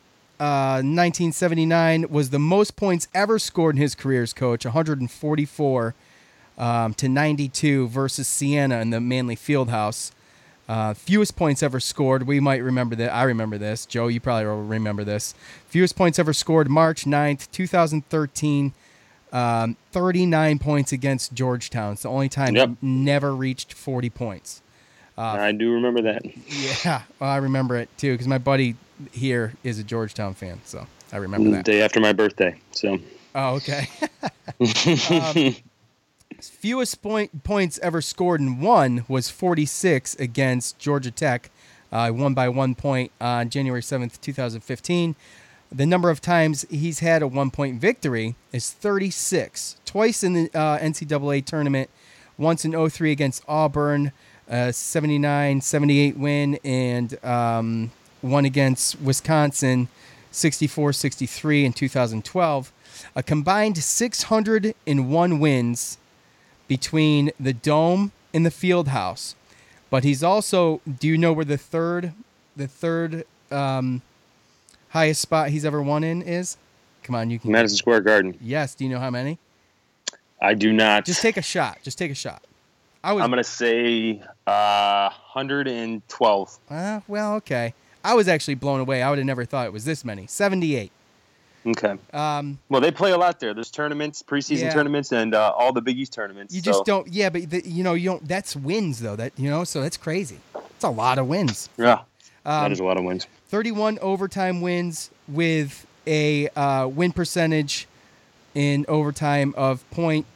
uh, 0.41 0.83
1979 0.83 2.07
was 2.11 2.31
the 2.31 2.38
most 2.38 2.75
points 2.75 3.07
ever 3.14 3.38
scored 3.38 3.76
in 3.76 3.83
his 3.83 3.95
career 3.95 4.23
as 4.23 4.33
coach, 4.33 4.64
144 4.64 5.95
um, 6.59 6.95
to 6.95 7.09
92 7.09 7.88
versus 7.88 8.26
Siena 8.26 8.81
in 8.81 8.91
the 8.91 9.00
Manley 9.00 9.37
Fieldhouse. 9.37 10.11
Uh, 10.68 10.94
fewest 10.94 11.37
points 11.37 11.62
ever 11.62 11.78
scored. 11.78 12.26
We 12.26 12.40
might 12.40 12.62
remember 12.62 12.97
that. 12.97 13.12
I 13.12 13.25
remember 13.25 13.59
this. 13.59 13.85
Joe, 13.85 14.09
you 14.09 14.21
probably 14.21 14.47
will 14.47 14.62
remember 14.62 15.04
this. 15.04 15.35
Fewest 15.68 15.94
points 15.97 16.18
ever 16.18 16.33
scored 16.33 16.71
March 16.71 17.04
9th, 17.04 17.50
2013. 17.52 18.73
Um, 19.33 19.76
39 19.92 20.59
points 20.61 20.92
against 20.92 21.35
Georgetown. 21.35 21.94
It's 21.94 22.02
the 22.02 22.09
only 22.09 22.28
time 22.28 22.54
Yep. 22.54 22.71
never 22.80 23.35
reached 23.35 23.73
40 23.75 24.09
points. 24.11 24.62
I 25.18 25.52
do 25.52 25.73
remember 25.73 26.02
that. 26.02 26.23
Yeah, 26.85 27.02
well, 27.21 27.30
I 27.30 27.37
remember 27.37 27.76
it 27.76 27.88
too 27.99 28.12
because 28.12 28.26
my 28.26 28.38
buddy 28.38 28.75
here 29.12 29.54
is 29.62 29.78
a 29.78 29.85
Georgetown 29.85 30.35
fan, 30.35 30.61
so 30.64 30.87
I 31.12 31.18
remember 31.18 31.50
that. 31.50 31.64
Day 31.64 31.83
after 31.83 32.00
my 32.00 32.12
birthday. 32.12 32.56
So. 32.73 32.99
Oh, 33.35 33.54
okay. 33.56 33.88
um, 35.11 35.56
fewest 36.49 37.03
point, 37.03 37.45
points 37.45 37.79
ever 37.83 38.01
scored 38.01 38.41
in 38.41 38.61
one 38.61 39.05
was 39.09 39.31
46 39.31 40.15
against 40.17 40.79
Georgia 40.79 41.11
Tech. 41.11 41.51
Uh, 41.93 42.11
won 42.13 42.35
by 42.35 42.49
one 42.49 42.75
point 42.75 43.13
on 43.21 43.51
January 43.51 43.81
7th, 43.81 44.21
2015. 44.21 45.15
The 45.71 45.87
number 45.87 46.11
of 46.11 46.21
times 46.21 46.65
he's 46.71 47.01
had 47.01 47.23
a 47.23 47.27
one 47.27 47.51
point 47.51 47.81
victory 47.81 48.37
is 48.53 48.71
36. 48.71 49.77
Twice 49.85 50.23
in 50.23 50.33
the 50.35 50.51
uh, 50.55 50.79
NCAA 50.79 51.45
tournament, 51.45 51.91
once 52.39 52.65
in 52.65 52.73
03 52.89 53.13
against 53.13 53.45
Auburn, 53.49 54.13
uh, 54.49 54.73
79 54.73 55.61
78 55.61 56.17
win, 56.17 56.59
and 56.65 57.25
um, 57.25 57.91
one 58.21 58.45
against 58.45 59.01
Wisconsin, 59.01 59.89
64 60.31 60.93
63 60.93 61.65
in 61.65 61.73
2012. 61.73 62.73
A 63.17 63.23
combined 63.23 63.79
601 63.79 65.39
wins 65.39 65.99
between 66.68 67.30
the 67.38 67.52
Dome 67.52 68.12
and 68.33 68.44
the 68.44 68.50
Field 68.50 68.88
House. 68.88 69.35
But 69.90 70.04
he's 70.04 70.23
also, 70.23 70.80
do 70.99 71.06
you 71.06 71.16
know 71.16 71.33
where 71.33 71.44
the 71.44 71.59
third, 71.59 72.12
the 72.56 72.66
third 72.66 73.25
um, 73.50 74.02
highest 74.88 75.21
spot 75.21 75.50
he's 75.50 75.64
ever 75.64 75.83
won 75.83 76.02
in 76.02 76.23
is? 76.23 76.56
Come 77.04 77.14
on, 77.14 77.30
you 77.30 77.38
can. 77.38 77.52
Madison 77.52 77.76
Square 77.76 78.00
Garden. 78.00 78.37
Yes. 78.40 78.75
Do 78.75 78.85
you 78.85 78.90
know 78.90 78.99
how 78.99 79.11
many? 79.11 79.38
I 80.40 80.54
do 80.54 80.73
not. 80.73 81.04
Just 81.04 81.23
take 81.23 81.37
a 81.37 81.42
shot. 81.42 81.78
Just 81.83 81.99
take 81.99 82.11
a 82.11 82.14
shot. 82.14 82.42
I 83.02 83.12
was. 83.12 83.23
I'm 83.23 83.30
gonna 83.30 83.44
say 83.44 84.23
uh, 84.47 85.11
112. 85.33 86.59
Uh, 86.71 87.00
well, 87.06 87.35
okay. 87.35 87.75
I 88.02 88.14
was 88.14 88.28
actually 88.28 88.54
blown 88.54 88.80
away. 88.80 89.02
I 89.02 89.11
would 89.11 89.18
have 89.18 89.26
never 89.26 89.44
thought 89.44 89.66
it 89.66 89.73
was 89.73 89.85
this 89.85 90.04
many. 90.04 90.26
78. 90.26 90.90
Okay. 91.66 91.97
Um, 92.12 92.59
well, 92.68 92.80
they 92.80 92.90
play 92.90 93.12
a 93.12 93.16
lot 93.16 93.40
there. 93.40 93.54
There's 93.54 93.71
tournaments, 93.71 94.23
preseason 94.23 94.64
yeah. 94.64 94.75
tournaments, 94.75 95.12
and 95.12 95.35
uh, 95.35 95.52
all 95.56 95.73
the 95.73 95.80
Big 95.80 95.99
East 95.99 96.12
tournaments. 96.12 96.54
You 96.54 96.61
so. 96.61 96.71
just 96.71 96.85
don't. 96.85 97.09
Yeah, 97.09 97.30
but 97.30 97.49
the, 97.50 97.66
you 97.66 97.83
know, 97.83 97.94
you 97.94 98.11
don't. 98.11 98.26
That's 98.28 98.54
wins 98.54 99.00
though. 99.00 99.16
That 99.16 99.33
you 99.37 99.49
know, 99.49 99.64
so 99.64 99.80
that's 99.80 99.97
crazy. 99.97 100.38
It's 100.54 100.85
a 100.85 100.90
lot 100.90 101.18
of 101.18 101.26
wins. 101.26 101.71
Yeah, 101.78 102.00
um, 102.44 102.64
that 102.64 102.73
is 102.73 102.80
a 102.80 102.85
lot 102.85 102.99
of 102.99 103.04
wins. 103.04 103.26
31 103.49 103.99
overtime 104.00 104.61
wins 104.61 105.11
with 105.28 105.87
a 106.06 106.49
uh, 106.49 106.87
win 106.88 107.12
percentage 107.12 107.87
in 108.54 108.85
overtime 108.88 109.54
of 109.56 109.88
point 109.90 110.26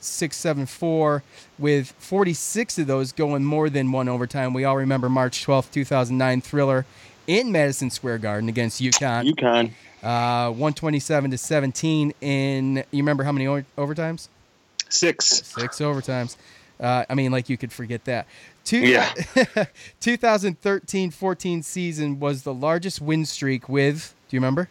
six 0.00 0.36
seven 0.36 0.66
four, 0.66 1.22
with 1.58 1.92
46 1.98 2.78
of 2.78 2.86
those 2.86 3.12
going 3.12 3.44
more 3.44 3.70
than 3.70 3.90
one 3.90 4.08
overtime. 4.08 4.52
We 4.52 4.64
all 4.64 4.76
remember 4.76 5.08
March 5.08 5.46
12th, 5.46 5.70
2009 5.72 6.42
thriller 6.42 6.84
in 7.26 7.52
Madison 7.52 7.90
Square 7.90 8.18
Garden 8.18 8.48
against 8.48 8.82
UConn. 8.82 9.32
UConn. 9.32 9.72
Uh, 10.04 10.50
127 10.50 11.30
to 11.30 11.38
17 11.38 12.12
in. 12.20 12.76
You 12.76 13.02
remember 13.02 13.24
how 13.24 13.32
many 13.32 13.46
overtimes? 13.46 14.28
Six. 14.90 15.26
Six 15.26 15.78
overtimes. 15.78 16.36
Uh, 16.78 17.04
I 17.08 17.14
mean, 17.14 17.32
like 17.32 17.48
you 17.48 17.56
could 17.56 17.72
forget 17.72 18.04
that. 18.04 18.26
Two, 18.64 18.78
yeah. 18.78 19.12
2013-14 20.00 21.64
season 21.64 22.20
was 22.20 22.42
the 22.42 22.54
largest 22.54 23.00
win 23.00 23.24
streak 23.24 23.68
with. 23.68 24.14
Do 24.28 24.36
you 24.36 24.40
remember? 24.40 24.68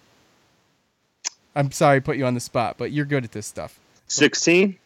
I'm 1.55 1.71
sorry, 1.71 1.99
to 1.99 2.01
put 2.03 2.17
you 2.17 2.25
on 2.25 2.33
the 2.33 2.39
spot, 2.39 2.75
but 2.77 2.91
you're 2.91 3.05
good 3.05 3.23
at 3.23 3.31
this 3.31 3.45
stuff. 3.45 3.79
16. 4.07 4.77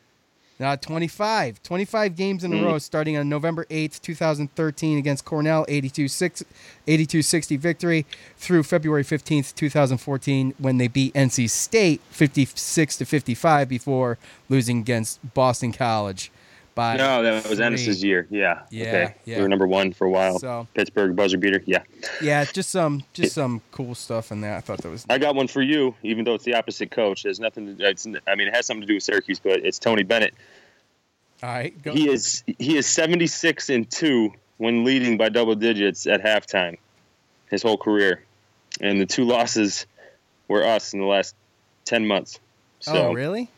Now 0.60 0.76
25. 0.76 1.62
25 1.62 2.16
games 2.16 2.44
in 2.44 2.52
a 2.52 2.56
mm. 2.56 2.66
row 2.66 2.78
starting 2.80 3.16
on 3.16 3.30
November 3.30 3.66
8th, 3.66 4.02
2013 4.02 4.98
against 4.98 5.24
Cornell, 5.24 5.66
82-60 5.68 7.60
victory 7.60 8.06
through 8.38 8.64
February 8.64 9.04
15th, 9.04 9.54
2014 9.54 10.56
when 10.58 10.78
they 10.78 10.88
beat 10.88 11.14
NC 11.14 11.50
State 11.50 12.02
56 12.10 12.98
to 12.98 13.06
55 13.06 13.70
before 13.70 14.18
losing 14.50 14.80
against 14.80 15.34
Boston 15.34 15.72
College. 15.72 16.32
By 16.78 16.96
no, 16.96 17.24
that 17.24 17.50
was 17.50 17.60
Ennis's 17.60 18.04
year. 18.04 18.28
Yeah. 18.30 18.62
Yeah. 18.70 18.86
Okay. 18.86 19.16
Yeah. 19.26 19.38
We 19.38 19.42
were 19.42 19.50
number 19.50 19.66
one 19.66 19.94
for 19.94 20.06
a 20.06 20.12
while. 20.12 20.38
So 20.38 20.68
Pittsburgh 20.76 21.16
buzzer 21.16 21.40
beater. 21.40 21.64
Yeah. 21.66 21.82
Yeah, 22.22 22.46
just 22.46 22.70
some 22.70 23.04
just 23.14 23.34
some 23.34 23.64
cool 23.72 23.96
stuff 23.96 24.32
in 24.32 24.42
there. 24.42 24.56
I 24.56 24.62
thought 24.62 24.84
that 24.84 24.90
was. 24.90 25.04
I 25.10 25.18
got 25.18 25.34
one 25.34 25.48
for 25.48 25.64
you, 25.64 25.96
even 26.04 26.24
though 26.24 26.36
it's 26.36 26.44
the 26.44 26.54
opposite 26.54 26.92
coach. 26.92 27.24
There's 27.24 27.40
nothing. 27.40 27.78
To, 27.78 27.90
it's, 27.90 28.06
I 28.28 28.36
mean, 28.36 28.48
it 28.48 28.56
has 28.56 28.68
something 28.68 28.82
to 28.82 28.88
do 28.88 28.94
with 28.94 29.02
Syracuse, 29.02 29.40
but 29.40 29.66
it's 29.66 29.80
Tony 29.80 30.04
Bennett. 30.04 30.36
All 31.42 31.50
right. 31.50 31.82
Go. 31.82 31.94
He 31.94 32.08
is 32.08 32.44
he 32.46 32.78
is 32.78 32.86
76 32.86 33.72
and 33.72 33.90
two 33.90 34.32
when 34.58 34.84
leading 34.84 35.18
by 35.18 35.30
double 35.30 35.56
digits 35.56 36.06
at 36.06 36.24
halftime, 36.24 36.78
his 37.50 37.64
whole 37.64 37.78
career, 37.78 38.24
and 38.80 39.02
the 39.02 39.08
two 39.08 39.24
losses 39.24 39.88
were 40.48 40.64
us 40.64 40.94
in 40.94 41.00
the 41.00 41.08
last 41.08 41.36
10 41.86 42.06
months. 42.06 42.40
So, 42.82 43.08
oh, 43.08 43.14
really? 43.14 43.50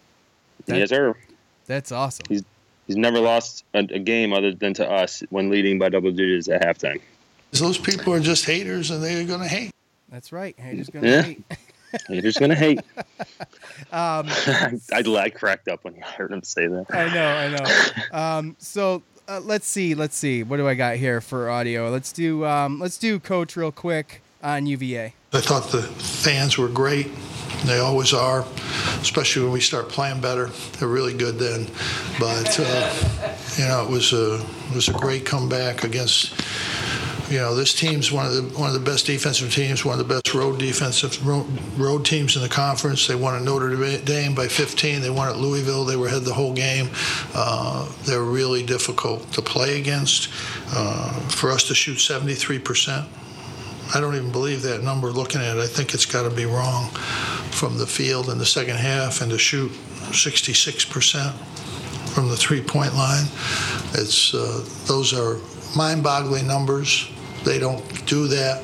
That, 0.68 0.78
yes, 0.78 0.90
sir. 0.90 1.18
That's 1.66 1.92
awesome. 1.92 2.26
He's 2.30 2.44
He's 2.90 2.98
never 2.98 3.20
lost 3.20 3.66
a, 3.76 3.82
a, 3.82 4.00
game 4.00 4.34
other 4.34 4.52
than 4.52 4.74
to 4.74 4.92
us 4.92 5.22
when 5.30 5.52
leading 5.52 5.78
by 5.78 5.90
double 5.90 6.10
digits 6.10 6.50
at 6.50 6.64
halftime. 6.64 7.00
Those 7.52 7.78
people 7.78 8.12
are 8.14 8.20
just 8.20 8.46
haters, 8.46 8.90
and 8.90 9.04
they're 9.04 9.26
going 9.26 9.42
to 9.42 9.48
hate. 9.48 9.72
That's 10.10 10.32
right. 10.32 10.58
Haters 10.60 10.90
going 10.90 11.06
to 11.06 11.12
yeah. 11.12 11.22
hate. 11.22 11.44
Haters 12.08 12.38
gonna 12.38 12.56
hate. 12.56 12.80
um, 13.92 14.26
I, 14.30 14.80
I 14.92 15.30
cracked 15.30 15.68
up 15.68 15.84
when 15.84 16.02
I 16.04 16.08
heard 16.08 16.32
him 16.32 16.42
say 16.44 16.66
that. 16.68 16.86
I 16.90 17.14
know, 17.14 17.28
I 17.28 17.50
know. 17.50 18.18
Um, 18.18 18.56
so 18.60 19.04
uh, 19.28 19.40
let's 19.40 19.68
see, 19.68 19.94
let's 19.94 20.16
see. 20.16 20.42
What 20.44 20.58
do 20.58 20.68
I 20.68 20.74
got 20.74 20.98
here 20.98 21.22
for 21.22 21.50
audio? 21.50 21.90
Let's 21.90 22.12
do, 22.12 22.46
um, 22.46 22.80
let's 22.80 22.98
do 22.98 23.20
coach 23.20 23.56
real 23.56 23.72
quick 23.72 24.22
on 24.44 24.68
UVA. 24.68 25.14
I 25.32 25.42
thought 25.42 25.70
the 25.70 25.84
fans 25.84 26.58
were 26.58 26.68
great. 26.68 27.12
They 27.66 27.78
always 27.78 28.14
are, 28.14 28.46
especially 29.02 29.44
when 29.44 29.52
we 29.52 29.60
start 29.60 29.90
playing 29.90 30.22
better. 30.22 30.48
They're 30.78 30.88
really 30.88 31.14
good 31.14 31.38
then. 31.38 31.68
But 32.20 32.60
uh, 32.60 32.94
you 33.58 33.66
know, 33.66 33.84
it 33.84 33.92
was 33.92 34.12
a 34.12 34.36
it 34.36 34.76
was 34.76 34.88
a 34.88 34.94
great 34.94 35.26
comeback 35.26 35.84
against. 35.84 36.34
You 37.30 37.38
know, 37.38 37.54
this 37.54 37.76
team's 37.76 38.12
one 38.12 38.26
of 38.26 38.34
the 38.34 38.42
one 38.58 38.70
of 38.70 38.74
the 38.74 38.80
best 38.80 39.06
defensive 39.06 39.54
teams, 39.54 39.86
one 39.86 40.00
of 40.00 40.08
the 40.08 40.14
best 40.16 40.34
road 40.34 40.58
defensive 40.58 41.24
road, 41.28 41.46
road 41.78 42.06
teams 42.06 42.36
in 42.36 42.42
the 42.42 42.50
conference. 42.50 43.06
They 43.06 43.14
won 43.14 43.36
at 43.36 43.44
Notre 43.44 43.76
Dame 44.00 44.34
by 44.34 44.48
15. 44.48 45.02
They 45.02 45.12
won 45.12 45.30
at 45.30 45.38
Louisville. 45.38 45.86
They 45.86 45.96
were 45.96 46.08
ahead 46.08 46.24
the 46.24 46.34
whole 46.34 46.54
game. 46.54 46.90
Uh, 47.36 47.88
they're 48.06 48.24
really 48.24 48.64
difficult 48.66 49.32
to 49.34 49.44
play 49.44 49.80
against. 49.80 50.30
Uh, 50.74 51.12
for 51.30 51.52
us 51.52 51.66
to 51.68 51.76
shoot 51.76 52.00
73 52.00 52.58
percent 52.58 53.08
I 53.94 54.00
don't 54.00 54.16
even 54.16 54.32
believe 54.32 54.62
that 54.64 54.84
number 54.84 55.08
looking 55.08 55.42
at 55.42 55.58
it. 55.58 55.62
I 55.62 55.68
think 55.68 55.94
it's 55.94 56.06
got 56.06 56.24
to 56.24 56.30
be 56.30 56.46
wrong 56.46 56.90
from 57.52 57.78
the 57.78 57.88
field 57.88 58.30
in 58.30 58.38
the 58.38 58.46
second 58.46 58.76
half 58.76 59.22
and 59.22 59.32
to 59.32 59.38
shoot 59.38 59.72
66% 60.12 61.34
from 62.14 62.30
the 62.30 62.38
three 62.38 62.62
point 62.62 62.94
line. 62.94 63.26
It's, 63.94 64.34
uh, 64.34 64.64
those 64.86 65.14
are 65.14 65.38
mind 65.76 66.04
boggling 66.04 66.46
numbers. 66.46 67.10
They 67.44 67.58
don't 67.58 67.84
do 68.06 68.28
that. 68.28 68.64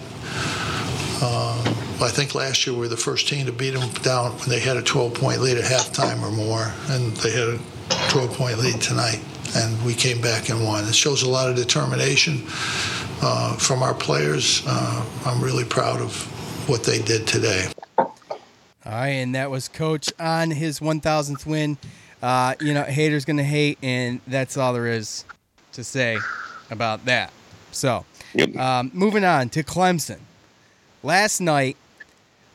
Uh, 1.22 1.62
I 2.02 2.10
think 2.10 2.36
last 2.36 2.68
year 2.68 2.76
we 2.76 2.82
were 2.82 2.88
the 2.88 2.98
first 2.98 3.28
team 3.28 3.46
to 3.46 3.52
beat 3.52 3.72
them 3.72 3.90
down 4.04 4.32
when 4.34 4.50
they 4.50 4.60
had 4.60 4.78
a 4.78 4.82
12 4.82 5.14
point 5.16 5.42
lead 5.42 5.58
at 5.58 5.64
halftime 5.64 6.22
or 6.22 6.32
more, 6.32 6.72
and 6.90 7.16
they 7.18 7.32
had 7.32 7.48
a 7.48 7.60
12 8.10 8.38
point 8.38 8.60
lead 8.60 8.82
tonight, 8.82 9.22
and 9.56 9.84
we 9.84 9.94
came 9.94 10.22
back 10.22 10.50
and 10.50 10.64
won. 10.64 10.84
It 10.84 10.94
shows 10.94 11.24
a 11.24 11.30
lot 11.30 11.50
of 11.50 11.56
determination 11.56 12.44
uh, 13.22 13.56
from 13.58 13.84
our 13.84 13.94
players. 13.94 14.64
Uh, 14.66 15.06
I'm 15.26 15.44
really 15.44 15.66
proud 15.66 16.02
of 16.02 16.16
what 16.70 16.84
they 16.84 17.02
did 17.02 17.28
today. 17.28 17.68
All 17.98 18.12
right, 18.86 19.08
and 19.10 19.34
that 19.36 19.50
was 19.50 19.68
Coach 19.68 20.12
on 20.20 20.52
his 20.52 20.80
1,000th 20.80 21.46
win. 21.46 21.78
Uh, 22.22 22.56
you 22.60 22.74
know, 22.74 22.84
haters 22.84 23.26
gonna 23.26 23.44
hate, 23.44 23.78
and 23.84 24.20
that's 24.28 24.58
all 24.58 24.74
there 24.74 24.88
is 24.88 25.26
to 25.74 25.84
say 25.84 26.18
about 26.72 27.06
that. 27.06 27.32
So, 27.72 28.06
um, 28.58 28.92
moving 28.94 29.24
on 29.24 29.50
to 29.50 29.64
Clemson. 29.64 30.20
Last 31.04 31.40
night, 31.40 31.78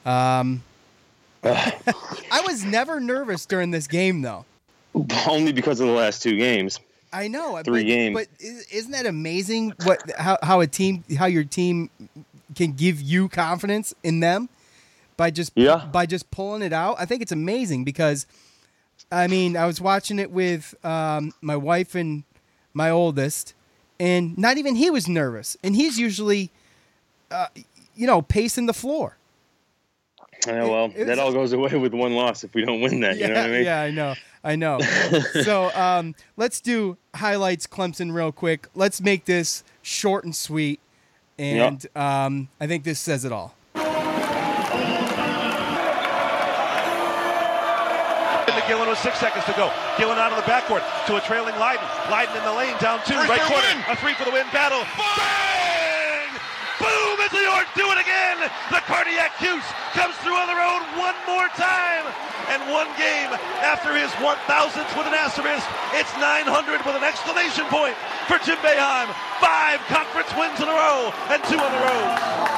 um, 0.04 0.62
I 1.44 2.42
was 2.46 2.64
never 2.64 3.00
nervous 3.00 3.46
during 3.46 3.70
this 3.70 3.86
game, 3.86 4.22
though. 4.22 4.44
Only 5.28 5.52
because 5.52 5.80
of 5.80 5.86
the 5.86 5.92
last 5.92 6.22
two 6.22 6.36
games. 6.36 6.80
I 7.12 7.28
know 7.28 7.60
three 7.64 7.82
but, 7.82 7.86
games. 7.86 8.14
But 8.14 8.28
isn't 8.72 8.92
that 8.92 9.06
amazing? 9.06 9.74
What 9.84 10.02
how 10.16 10.38
how 10.42 10.60
a 10.60 10.66
team 10.66 11.04
how 11.18 11.26
your 11.26 11.44
team 11.44 11.90
can 12.54 12.72
give 12.72 13.00
you 13.00 13.28
confidence 13.28 13.94
in 14.02 14.20
them 14.20 14.48
by 15.16 15.30
just 15.30 15.52
yeah. 15.54 15.86
by 15.92 16.06
just 16.06 16.30
pulling 16.30 16.62
it 16.62 16.72
out. 16.72 16.96
I 16.98 17.04
think 17.04 17.22
it's 17.22 17.32
amazing 17.32 17.84
because 17.84 18.26
I 19.10 19.26
mean 19.26 19.56
I 19.56 19.66
was 19.66 19.80
watching 19.80 20.18
it 20.18 20.30
with 20.30 20.74
um, 20.84 21.32
my 21.40 21.56
wife 21.56 21.94
and 21.94 22.24
my 22.72 22.90
oldest, 22.90 23.54
and 23.98 24.36
not 24.38 24.56
even 24.56 24.76
he 24.76 24.90
was 24.90 25.08
nervous, 25.08 25.56
and 25.62 25.74
he's 25.74 25.98
usually 25.98 26.50
uh, 27.30 27.48
you 27.94 28.06
know 28.06 28.22
pacing 28.22 28.66
the 28.66 28.72
floor. 28.72 29.16
Yeah, 30.46 30.64
well, 30.64 30.92
it, 30.96 31.04
that 31.04 31.18
all 31.18 31.32
goes 31.32 31.52
away 31.52 31.76
with 31.76 31.92
one 31.92 32.14
loss 32.14 32.44
if 32.44 32.54
we 32.54 32.64
don't 32.64 32.80
win 32.80 33.00
that. 33.00 33.18
Yeah, 33.18 33.26
you 33.26 33.34
know 33.34 33.40
what 33.40 33.50
I 33.50 33.52
mean? 33.52 33.64
Yeah, 33.64 33.80
I 33.82 33.90
know. 33.90 34.14
I 34.42 34.56
know. 34.56 34.80
so 35.42 35.70
um, 35.74 36.14
let's 36.36 36.60
do 36.60 36.96
highlights 37.14 37.66
Clemson 37.66 38.12
real 38.14 38.32
quick. 38.32 38.68
Let's 38.74 39.00
make 39.00 39.24
this 39.24 39.64
short 39.82 40.24
and 40.24 40.34
sweet. 40.34 40.80
And 41.38 41.82
yep. 41.84 41.96
um, 41.96 42.48
I 42.60 42.66
think 42.66 42.84
this 42.84 43.00
says 43.00 43.24
it 43.24 43.32
all. 43.32 43.54
Gillon 48.70 48.88
with 48.88 48.98
six 48.98 49.18
seconds 49.18 49.44
to 49.46 49.52
go. 49.54 49.72
Gillon 49.98 50.16
out 50.16 50.30
of 50.30 50.36
the 50.36 50.48
backcourt 50.48 50.84
to 51.06 51.16
a 51.16 51.20
trailing 51.22 51.56
Lydon. 51.58 51.84
Lydon 52.08 52.36
in 52.36 52.44
the 52.44 52.52
lane, 52.52 52.76
down 52.78 53.00
two, 53.04 53.14
right 53.14 53.40
corner. 53.40 53.66
Win. 53.66 53.84
A 53.88 53.96
three 53.96 54.14
for 54.14 54.24
the 54.24 54.30
win 54.30 54.46
Battle 54.52 54.86
do 57.74 57.86
it 57.90 57.98
again. 58.00 58.50
The 58.70 58.82
cardiac 58.86 59.38
Cuse 59.38 59.64
comes 59.94 60.16
through 60.22 60.34
on 60.34 60.48
the 60.50 60.58
road 60.58 60.82
one 60.98 61.14
more 61.26 61.48
time. 61.54 62.04
And 62.50 62.62
one 62.72 62.88
game 62.98 63.30
after 63.62 63.94
his 63.94 64.10
1000th 64.18 64.90
with 64.98 65.06
an 65.06 65.14
asterisk, 65.14 65.66
it's 65.94 66.10
900 66.18 66.84
with 66.84 66.96
an 66.96 67.04
exclamation 67.04 67.64
point 67.66 67.94
for 68.26 68.38
Jim 68.42 68.58
Boeheim. 68.58 69.06
Five 69.38 69.78
conference 69.86 70.34
wins 70.34 70.58
in 70.58 70.66
a 70.66 70.74
row 70.74 71.12
and 71.30 71.42
two 71.44 71.58
on 71.58 71.70
the 71.70 71.78
road. 71.78 72.50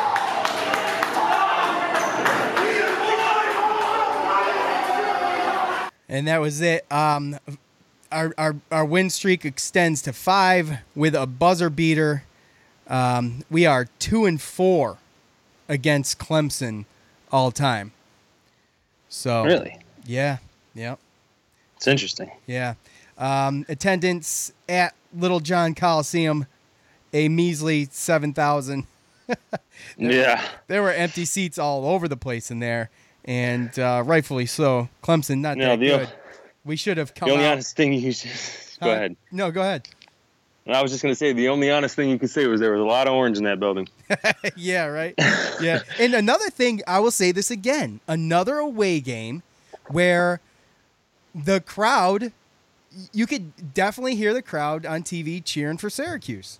And 6.08 6.28
that 6.28 6.40
was 6.40 6.60
it. 6.60 6.90
Um, 6.90 7.38
our, 8.10 8.34
our, 8.38 8.56
our 8.70 8.84
win 8.84 9.10
streak 9.10 9.44
extends 9.44 10.02
to 10.02 10.12
five 10.12 10.78
with 10.94 11.14
a 11.14 11.26
buzzer 11.26 11.70
beater. 11.70 12.24
Um, 12.86 13.44
we 13.50 13.66
are 13.66 13.86
two 13.98 14.26
and 14.26 14.40
four 14.40 14.98
against 15.72 16.18
Clemson 16.18 16.84
all 17.32 17.50
time. 17.50 17.92
So 19.08 19.42
Really? 19.44 19.78
yeah, 20.04 20.38
yeah, 20.74 20.96
It's 21.76 21.86
interesting. 21.86 22.30
yeah. 22.46 22.74
Um, 23.18 23.64
attendance 23.68 24.52
at 24.68 24.94
Littlejohn 25.16 25.74
Coliseum, 25.74 26.46
a 27.12 27.28
measly 27.28 27.88
seven 27.90 28.32
thousand. 28.32 28.86
Yeah. 29.96 30.44
There 30.68 30.82
were 30.82 30.92
empty 30.92 31.24
seats 31.24 31.58
all 31.58 31.86
over 31.86 32.06
the 32.06 32.16
place 32.16 32.50
in 32.50 32.60
there, 32.60 32.90
and 33.24 33.76
uh, 33.78 34.02
rightfully 34.04 34.46
so. 34.46 34.88
Clemson 35.02 35.38
not 35.40 35.56
No, 35.56 35.70
that 35.70 35.80
the- 35.80 35.86
good. 35.86 36.08
We 36.64 36.76
should 36.76 36.96
have 36.98 37.14
come 37.14 37.28
The 37.28 37.34
only 37.34 37.46
out. 37.46 37.52
honest 37.52 37.74
thing 37.76 37.92
you 37.94 38.12
should 38.12 38.30
go 38.80 38.86
Huh? 38.86 38.90
ahead. 38.90 39.16
No, 39.32 39.50
go 39.50 39.62
ahead. 39.62 39.88
I 40.66 40.80
was 40.80 40.92
just 40.92 41.02
gonna 41.02 41.14
say 41.14 41.32
the 41.32 41.48
only 41.48 41.70
honest 41.70 41.96
thing 41.96 42.08
you 42.08 42.18
could 42.18 42.30
say 42.30 42.46
was 42.46 42.60
there 42.60 42.72
was 42.72 42.80
a 42.80 42.84
lot 42.84 43.08
of 43.08 43.14
orange 43.14 43.36
in 43.36 43.44
that 43.44 43.58
building. 43.58 43.88
yeah, 44.56 44.86
right. 44.86 45.14
Yeah. 45.60 45.80
And 45.98 46.14
another 46.14 46.50
thing, 46.50 46.82
I 46.86 47.00
will 47.00 47.10
say 47.10 47.32
this 47.32 47.50
again 47.50 48.00
another 48.06 48.58
away 48.58 49.00
game 49.00 49.42
where 49.88 50.40
the 51.34 51.60
crowd, 51.60 52.32
you 53.12 53.26
could 53.26 53.74
definitely 53.74 54.14
hear 54.14 54.32
the 54.32 54.42
crowd 54.42 54.86
on 54.86 55.02
TV 55.02 55.44
cheering 55.44 55.78
for 55.78 55.90
Syracuse. 55.90 56.58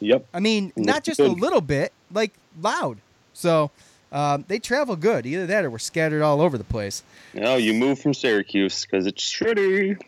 Yep. 0.00 0.26
I 0.34 0.40
mean, 0.40 0.72
not 0.76 1.04
just 1.04 1.20
a 1.20 1.28
little 1.28 1.60
bit, 1.60 1.92
like 2.12 2.32
loud. 2.60 2.98
So 3.32 3.70
um, 4.12 4.44
they 4.46 4.58
travel 4.58 4.94
good. 4.94 5.26
Either 5.26 5.46
that 5.46 5.64
or 5.64 5.70
we're 5.70 5.78
scattered 5.78 6.22
all 6.22 6.40
over 6.40 6.58
the 6.58 6.64
place. 6.64 7.02
No, 7.32 7.56
you 7.56 7.72
moved 7.72 8.02
from 8.02 8.12
Syracuse 8.12 8.84
because 8.84 9.06
it's 9.06 9.22
shitty. 9.22 9.98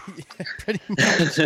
Pretty 0.58 0.80
much. 0.88 1.38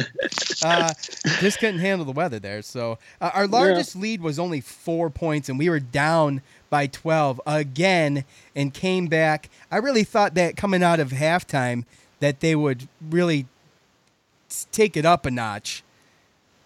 uh, 0.65 0.93
just 1.41 1.59
couldn't 1.59 1.81
handle 1.81 2.07
the 2.07 2.13
weather 2.13 2.39
there. 2.39 2.63
So 2.63 2.99
uh, 3.21 3.31
our 3.35 3.47
largest 3.47 3.97
lead 3.97 4.23
was 4.23 4.39
only 4.39 4.63
four 4.63 5.11
points, 5.11 5.49
and 5.49 5.59
we 5.59 5.69
were 5.69 5.81
down 5.81 6.41
by 6.71 6.87
12 6.87 7.41
again 7.47 8.25
and 8.55 8.73
came 8.73 9.07
back. 9.07 9.51
I 9.71 9.77
really 9.77 10.05
thought 10.05 10.35
that 10.35 10.57
coming 10.57 10.83
out 10.83 11.01
of 11.01 11.11
halftime 11.11 11.85
that 12.21 12.41
they 12.41 12.57
would 12.57 12.89
really 13.11 13.47
take 14.73 14.97
it 14.97 15.05
up 15.05 15.27
a 15.27 15.31
notch. 15.31 15.83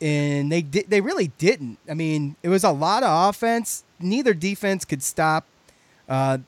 And 0.01 0.51
they 0.51 0.63
did. 0.63 0.89
They 0.89 1.03
really 1.03 1.33
didn't. 1.37 1.79
I 1.89 1.93
mean, 1.93 2.37
it 2.43 2.49
was 2.49 2.65
a 2.65 2.71
lot 2.71 3.03
of 3.03 3.29
offense. 3.29 3.85
Neither 4.03 4.35
defense 4.35 4.85
could 4.85 5.03
stop 5.03 5.47
uh, 6.09 6.39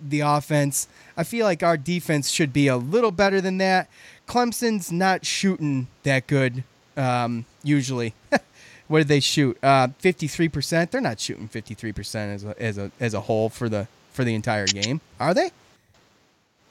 the 0.00 0.20
offense. 0.20 0.88
I 1.16 1.24
feel 1.24 1.46
like 1.46 1.62
our 1.62 1.76
defense 1.76 2.28
should 2.30 2.52
be 2.52 2.66
a 2.66 2.76
little 2.76 3.12
better 3.12 3.40
than 3.40 3.58
that. 3.58 3.88
Clemson's 4.26 4.90
not 4.90 5.24
shooting 5.24 5.86
that 6.02 6.26
good 6.26 6.64
um, 6.96 7.44
usually. 7.62 8.14
what 8.88 8.98
did 8.98 9.08
they 9.08 9.20
shoot? 9.20 9.56
Uh, 9.62 9.88
Fifty-three 9.98 10.48
percent. 10.48 10.90
They're 10.90 11.00
not 11.00 11.20
shooting 11.20 11.48
fifty-three 11.48 11.92
percent 11.92 12.32
as 12.34 12.44
a 12.44 12.60
as 12.62 12.78
a 12.78 12.90
as 13.00 13.14
a 13.14 13.20
whole 13.20 13.48
for 13.48 13.68
the 13.68 13.86
for 14.12 14.24
the 14.24 14.34
entire 14.34 14.66
game. 14.66 15.00
Are 15.20 15.34
they? 15.34 15.50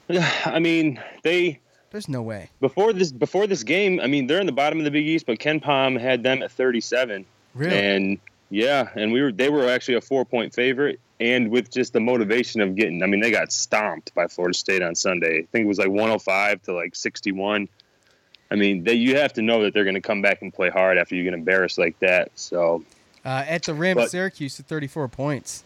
I 0.46 0.60
mean, 0.60 1.02
they 1.24 1.60
There's 1.92 2.10
no 2.10 2.22
way. 2.22 2.50
before 2.60 2.94
this 2.94 3.12
before 3.12 3.48
this 3.48 3.64
game. 3.64 4.00
I 4.00 4.08
mean, 4.08 4.28
they're 4.28 4.40
in 4.40 4.46
the 4.46 4.52
bottom 4.52 4.80
of 4.80 4.86
the 4.86 4.92
Big 4.92 5.08
East, 5.08 5.26
but 5.26 5.40
KenPom 5.40 6.00
had 6.00 6.24
them 6.24 6.42
at 6.44 6.52
37. 6.52 7.26
Really? 7.54 7.76
And 7.78 8.20
yeah, 8.52 8.90
and 8.96 9.12
we 9.12 9.22
were 9.22 9.32
they 9.32 9.50
were 9.50 9.68
actually 9.68 9.96
a 9.96 10.02
four 10.02 10.26
point 10.26 10.54
favorite, 10.54 11.00
and 11.20 11.50
with 11.50 11.72
just 11.72 11.94
the 11.94 12.00
motivation 12.02 12.62
of 12.62 12.76
getting. 12.76 13.02
I 13.02 13.08
mean, 13.08 13.22
they 13.22 13.32
got 13.32 13.52
stomped 13.52 14.14
by 14.14 14.28
Florida 14.28 14.56
State 14.56 14.84
on 14.84 14.94
Sunday. 14.94 15.40
I 15.40 15.46
think 15.52 15.64
it 15.64 15.68
was 15.68 15.80
like 15.80 15.88
105 15.90 16.62
to 16.64 16.74
like 16.74 16.96
61. 16.96 17.68
I 18.52 18.56
mean, 18.56 18.84
they, 18.84 18.96
you 18.96 19.16
have 19.16 19.32
to 19.34 19.42
know 19.42 19.64
that 19.64 19.74
they're 19.74 19.86
going 19.86 19.96
to 19.96 20.02
come 20.02 20.22
back 20.22 20.42
and 20.42 20.54
play 20.54 20.70
hard 20.70 20.98
after 20.98 21.16
you 21.16 21.24
get 21.24 21.34
embarrassed 21.34 21.78
like 21.78 21.98
that. 22.00 22.32
So 22.36 22.84
Uh, 23.24 23.46
at 23.48 23.64
the 23.64 23.74
rim, 23.74 23.96
But- 23.96 24.12
Syracuse 24.12 24.60
at 24.60 24.66
34 24.66 25.08
points, 25.08 25.64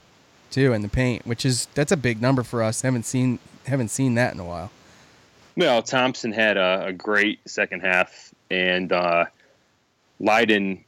too, 0.51 0.71
in 0.71 0.83
the 0.83 0.87
paint, 0.87 1.25
which 1.25 1.43
is 1.45 1.65
that's 1.73 1.91
a 1.91 1.97
big 1.97 2.21
number 2.21 2.43
for 2.43 2.61
us. 2.61 2.83
Haven't 2.83 3.05
seen 3.07 3.39
haven't 3.65 3.89
seen 3.89 4.13
that 4.13 4.33
in 4.35 4.39
a 4.39 4.45
while. 4.45 4.69
Well, 5.57 5.81
Thompson 5.81 6.31
had 6.31 6.57
a, 6.57 6.85
a 6.87 6.93
great 6.93 7.39
second 7.49 7.79
half, 7.79 8.31
and 8.51 8.91
uh, 8.91 9.25
Lydon 10.19 10.84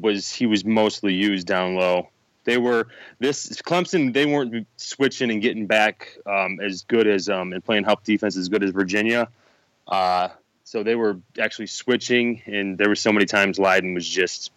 was 0.00 0.32
he 0.32 0.46
was 0.46 0.64
mostly 0.64 1.14
used 1.14 1.46
down 1.46 1.74
low. 1.74 2.08
They 2.44 2.58
were 2.58 2.88
this 3.18 3.48
Clemson. 3.62 4.12
They 4.12 4.26
weren't 4.26 4.66
switching 4.76 5.30
and 5.30 5.40
getting 5.40 5.66
back 5.66 6.18
um, 6.26 6.60
as 6.60 6.82
good 6.82 7.06
as 7.06 7.28
um, 7.28 7.52
and 7.52 7.64
playing 7.64 7.84
help 7.84 8.04
defense 8.04 8.36
as 8.36 8.48
good 8.48 8.62
as 8.62 8.70
Virginia. 8.70 9.28
Uh, 9.88 10.28
so 10.64 10.82
they 10.82 10.94
were 10.94 11.20
actually 11.38 11.66
switching, 11.66 12.42
and 12.46 12.76
there 12.76 12.88
were 12.88 12.96
so 12.96 13.12
many 13.12 13.26
times 13.26 13.58
Lydon 13.58 13.94
was 13.94 14.08
just 14.08 14.50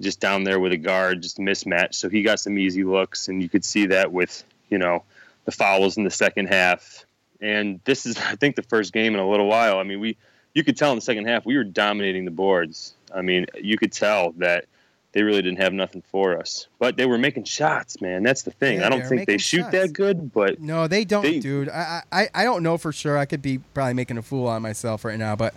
just 0.00 0.20
down 0.20 0.42
there 0.42 0.58
with 0.58 0.72
a 0.72 0.76
guard, 0.76 1.22
just 1.22 1.38
mismatched. 1.38 1.94
So 1.94 2.08
he 2.08 2.22
got 2.22 2.40
some 2.40 2.58
easy 2.58 2.84
looks, 2.84 3.28
and 3.28 3.42
you 3.42 3.48
could 3.48 3.64
see 3.64 3.86
that 3.86 4.12
with 4.12 4.44
you 4.68 4.78
know 4.78 5.04
the 5.44 5.52
fouls 5.52 5.96
in 5.96 6.04
the 6.04 6.10
second 6.10 6.46
half. 6.46 7.06
And 7.40 7.80
this 7.84 8.06
is, 8.06 8.16
I 8.18 8.36
think, 8.36 8.56
the 8.56 8.62
first 8.62 8.92
game 8.92 9.14
in 9.14 9.20
a 9.20 9.28
little 9.28 9.46
while. 9.46 9.78
I 9.78 9.84
mean, 9.84 10.00
we 10.00 10.16
you 10.54 10.64
could 10.64 10.76
tell 10.76 10.90
in 10.92 10.96
the 10.96 11.02
second 11.02 11.26
half 11.26 11.44
we 11.44 11.56
were 11.56 11.64
dominating 11.64 12.24
the 12.24 12.30
boards. 12.30 12.94
I 13.14 13.22
mean, 13.22 13.46
you 13.60 13.76
could 13.76 13.92
tell 13.92 14.32
that 14.38 14.66
they 15.12 15.22
really 15.22 15.42
didn't 15.42 15.60
have 15.60 15.72
nothing 15.72 16.02
for 16.10 16.38
us, 16.38 16.66
but 16.80 16.96
they 16.96 17.06
were 17.06 17.18
making 17.18 17.44
shots, 17.44 18.00
man. 18.00 18.22
That's 18.24 18.42
the 18.42 18.50
thing. 18.50 18.80
Yeah, 18.80 18.86
I 18.86 18.88
don't 18.88 19.06
think 19.06 19.26
they 19.26 19.38
shoot 19.38 19.60
shots. 19.60 19.72
that 19.72 19.92
good, 19.92 20.32
but 20.32 20.60
No, 20.60 20.88
they 20.88 21.04
don't, 21.04 21.22
They- 21.22 21.38
dude. 21.40 21.68
I, 21.68 22.02
I 22.10 22.28
I 22.34 22.44
don't 22.44 22.62
know 22.62 22.78
for 22.78 22.90
sure. 22.92 23.16
I 23.18 23.24
could 23.24 23.42
be 23.42 23.58
probably 23.74 23.94
making 23.94 24.18
a 24.18 24.22
fool 24.22 24.48
out 24.48 24.56
of 24.56 24.62
myself 24.62 25.04
right 25.04 25.18
now, 25.18 25.36
but 25.36 25.54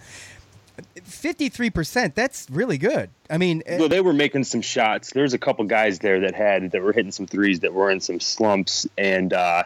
53%, 1.10 2.14
that's 2.14 2.48
really 2.52 2.78
good. 2.78 3.10
I 3.30 3.38
mean, 3.38 3.64
eh, 3.66 3.78
well, 3.80 3.90
they 3.90 4.02
were 4.02 4.14
making 4.14 4.44
some 4.44 4.62
shots. 4.62 5.12
There's 5.12 5.34
a 5.34 5.38
couple 5.40 5.66
guys 5.66 6.00
there 6.00 6.20
that 6.22 6.36
had 6.36 6.72
that 6.72 6.82
were 6.82 6.94
hitting 6.94 7.12
some 7.12 7.26
threes 7.26 7.62
that 7.62 7.74
were 7.74 7.90
in 7.90 8.00
some 8.00 8.20
slumps, 8.20 8.88
and 8.98 9.34
uh, 9.34 9.64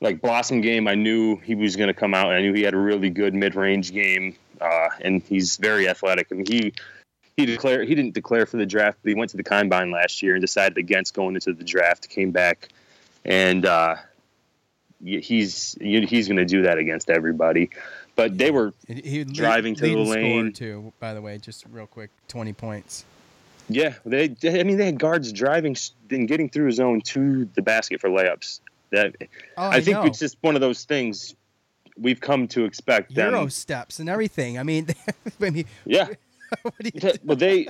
like 0.00 0.20
Blossomgame, 0.20 0.88
I 0.88 0.94
knew 0.94 1.36
he 1.36 1.54
was 1.54 1.76
going 1.76 1.88
to 1.88 1.94
come 1.94 2.14
out. 2.14 2.28
And 2.28 2.36
I 2.36 2.40
knew 2.40 2.52
he 2.52 2.62
had 2.62 2.74
a 2.74 2.78
really 2.78 3.10
good 3.10 3.34
mid 3.34 3.54
range 3.54 3.92
game, 3.92 4.36
uh, 4.60 4.88
and 5.00 5.22
he's 5.22 5.56
very 5.56 5.88
athletic. 5.88 6.28
I 6.30 6.34
mean, 6.36 6.46
he 6.46 6.72
he 7.36 7.46
declared 7.46 7.88
he 7.88 7.94
didn't 7.94 8.14
declare 8.14 8.46
for 8.46 8.56
the 8.56 8.66
draft, 8.66 8.98
but 9.02 9.08
he 9.10 9.14
went 9.14 9.30
to 9.30 9.36
the 9.36 9.42
combine 9.44 9.90
last 9.90 10.22
year 10.22 10.34
and 10.34 10.40
decided 10.40 10.78
against 10.78 11.14
going 11.14 11.34
into 11.34 11.52
the 11.52 11.64
draft. 11.64 12.08
Came 12.08 12.30
back, 12.30 12.68
and 13.24 13.66
uh, 13.66 13.96
he's 15.04 15.76
he's 15.80 16.28
going 16.28 16.36
to 16.38 16.44
do 16.44 16.62
that 16.62 16.78
against 16.78 17.10
everybody. 17.10 17.70
But 18.16 18.36
they 18.36 18.50
were 18.50 18.72
he- 18.86 18.94
he 19.02 19.18
lead- 19.24 19.32
driving 19.34 19.74
to 19.76 19.82
the 19.86 19.96
lane. 19.96 20.52
too, 20.52 20.92
by 20.98 21.14
the 21.14 21.22
way, 21.22 21.38
just 21.38 21.64
real 21.70 21.86
quick 21.86 22.10
20 22.28 22.52
points. 22.52 23.04
Yeah, 23.68 23.94
they. 24.04 24.34
I 24.44 24.64
mean, 24.64 24.78
they 24.78 24.86
had 24.86 24.98
guards 24.98 25.32
driving 25.32 25.76
and 26.10 26.26
getting 26.26 26.48
through 26.48 26.66
his 26.66 26.76
zone 26.76 27.02
to 27.02 27.44
the 27.54 27.62
basket 27.62 28.00
for 28.00 28.10
layups. 28.10 28.60
That 28.92 29.14
Oh, 29.56 29.62
I, 29.64 29.76
I 29.76 29.80
think 29.80 29.96
know. 29.98 30.04
it's 30.04 30.18
just 30.18 30.36
one 30.40 30.54
of 30.54 30.60
those 30.60 30.84
things 30.84 31.34
we've 31.96 32.20
come 32.20 32.48
to 32.48 32.64
expect. 32.64 33.14
Them. 33.14 33.32
Euro 33.34 33.48
steps 33.48 33.98
and 34.00 34.08
everything. 34.08 34.58
I 34.58 34.62
mean, 34.62 34.88
I 35.40 35.50
mean 35.50 35.64
Yeah. 35.84 36.08
what 36.62 36.74
do 36.80 36.90
you 36.92 37.00
Yeah, 37.02 37.12
But 37.24 37.38
they, 37.38 37.66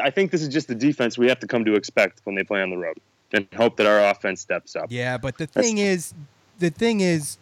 I 0.00 0.10
think 0.10 0.30
this 0.30 0.42
is 0.42 0.48
just 0.48 0.68
the 0.68 0.74
defense 0.74 1.18
we 1.18 1.28
have 1.28 1.40
to 1.40 1.46
come 1.46 1.64
to 1.64 1.74
expect 1.74 2.20
when 2.24 2.36
they 2.36 2.44
play 2.44 2.62
on 2.62 2.70
the 2.70 2.76
road, 2.76 2.98
and 3.32 3.46
hope 3.56 3.76
that 3.78 3.86
our 3.86 4.10
offense 4.10 4.40
steps 4.40 4.76
up. 4.76 4.86
Yeah, 4.90 5.18
but 5.18 5.36
the 5.38 5.46
That's- 5.46 5.64
thing 5.66 5.78
is, 5.78 6.14
the 6.60 6.70
thing 6.70 7.00
is, 7.00 7.38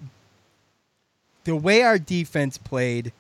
the 1.45 1.57
way 1.57 1.83
our 1.83 1.99
defense 1.99 2.57
played, 2.57 3.13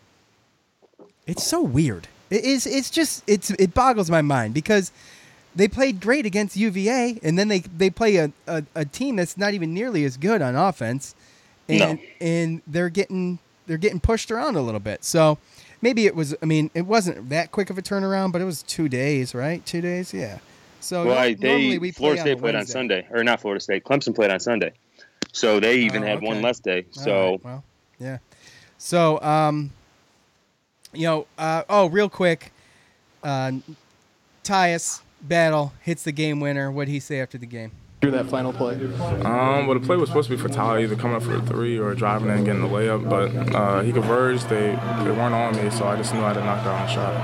it's 1.26 1.44
so 1.44 1.60
weird. 1.60 2.08
It 2.30 2.44
is. 2.44 2.66
It's 2.66 2.88
just. 2.88 3.22
It's. 3.26 3.50
It 3.50 3.74
boggles 3.74 4.10
my 4.10 4.22
mind 4.22 4.54
because 4.54 4.90
they 5.54 5.68
played 5.68 6.00
great 6.00 6.24
against 6.26 6.56
UVA, 6.56 7.18
and 7.22 7.38
then 7.38 7.48
they 7.48 7.60
they 7.60 7.90
play 7.90 8.16
a, 8.16 8.32
a, 8.46 8.64
a 8.74 8.84
team 8.84 9.16
that's 9.16 9.36
not 9.36 9.54
even 9.54 9.74
nearly 9.74 10.04
as 10.04 10.16
good 10.16 10.40
on 10.42 10.56
offense, 10.56 11.14
and 11.68 11.78
No. 11.78 11.98
and 12.20 12.62
they're 12.66 12.88
getting 12.88 13.38
they're 13.66 13.78
getting 13.78 14.00
pushed 14.00 14.30
around 14.30 14.56
a 14.56 14.62
little 14.62 14.80
bit. 14.80 15.04
So 15.04 15.38
maybe 15.80 16.06
it 16.06 16.14
was. 16.14 16.34
I 16.42 16.46
mean, 16.46 16.70
it 16.74 16.86
wasn't 16.86 17.28
that 17.28 17.52
quick 17.52 17.70
of 17.70 17.78
a 17.78 17.82
turnaround, 17.82 18.32
but 18.32 18.40
it 18.40 18.44
was 18.44 18.62
two 18.62 18.88
days, 18.88 19.34
right? 19.34 19.64
Two 19.66 19.80
days, 19.80 20.12
yeah. 20.14 20.38
So 20.80 21.06
well, 21.06 21.18
I, 21.18 21.34
they 21.34 21.78
we 21.78 21.90
Florida 21.92 22.20
State 22.22 22.38
played 22.38 22.54
on 22.56 22.66
Sunday, 22.66 23.06
or 23.10 23.22
not 23.22 23.40
Florida 23.40 23.60
State. 23.60 23.84
Clemson 23.84 24.14
played 24.14 24.30
on 24.32 24.40
Sunday, 24.40 24.72
so 25.32 25.60
they 25.60 25.78
even 25.80 26.02
Oh, 26.02 26.06
had 26.06 26.22
one 26.22 26.42
less 26.42 26.58
day. 26.58 26.86
So 26.90 27.30
right, 27.32 27.44
well, 27.44 27.64
Yeah. 28.00 28.18
So, 28.78 29.20
um, 29.22 29.70
you 30.92 31.06
know, 31.06 31.26
uh, 31.38 31.62
oh, 31.68 31.86
real 31.88 32.08
quick, 32.08 32.52
uh, 33.22 33.52
Tyus 34.42 35.02
Battle 35.22 35.72
hits 35.80 36.02
the 36.02 36.12
game 36.12 36.40
winner. 36.40 36.70
What 36.70 36.86
did 36.86 36.92
he 36.92 37.00
say 37.00 37.20
after 37.20 37.38
the 37.38 37.46
game? 37.46 37.72
Through 38.00 38.10
that 38.12 38.26
final 38.26 38.52
play. 38.52 38.74
Um, 38.74 39.68
well, 39.68 39.78
the 39.78 39.86
play 39.86 39.96
was 39.96 40.08
supposed 40.08 40.28
to 40.28 40.36
be 40.36 40.42
for 40.42 40.48
Tyler, 40.48 40.80
either 40.80 40.96
coming 40.96 41.16
up 41.16 41.22
for 41.22 41.36
a 41.36 41.40
three 41.40 41.78
or 41.78 41.94
driving 41.94 42.30
in 42.30 42.38
and 42.38 42.44
getting 42.44 42.62
the 42.62 42.68
layup, 42.68 43.08
but 43.08 43.54
uh, 43.54 43.80
he 43.82 43.92
converged. 43.92 44.48
They 44.48 44.72
they 45.04 45.12
weren't 45.12 45.34
on 45.34 45.54
me, 45.54 45.70
so 45.70 45.86
I 45.86 45.94
just 45.94 46.12
knew 46.12 46.20
I 46.20 46.28
had 46.28 46.34
to 46.34 46.44
knock 46.44 46.64
down 46.64 46.84
the 46.84 46.92
shot. 46.92 47.14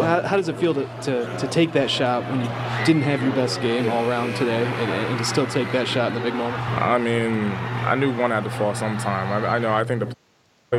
How, 0.00 0.22
how 0.22 0.36
does 0.36 0.48
it 0.48 0.56
feel 0.56 0.72
to, 0.74 0.88
to, 1.02 1.36
to 1.36 1.48
take 1.48 1.72
that 1.72 1.90
shot 1.90 2.22
when 2.30 2.40
you 2.40 2.86
didn't 2.86 3.02
have 3.02 3.22
your 3.22 3.32
best 3.32 3.60
game 3.60 3.90
all 3.90 4.08
around 4.08 4.36
today 4.36 4.64
and, 4.64 4.90
and 4.90 5.18
to 5.18 5.24
still 5.24 5.46
take 5.46 5.70
that 5.72 5.88
shot 5.88 6.08
in 6.08 6.14
the 6.14 6.20
big 6.20 6.34
moment? 6.34 6.62
I 6.80 6.98
mean, 6.98 7.50
I 7.84 7.96
knew 7.96 8.16
one 8.16 8.30
had 8.30 8.44
to 8.44 8.50
fall 8.50 8.76
sometime. 8.76 9.44
I, 9.44 9.56
I 9.56 9.58
know. 9.58 9.72
I 9.72 9.82
think 9.82 9.98
the 10.00 10.06
play 10.06 10.14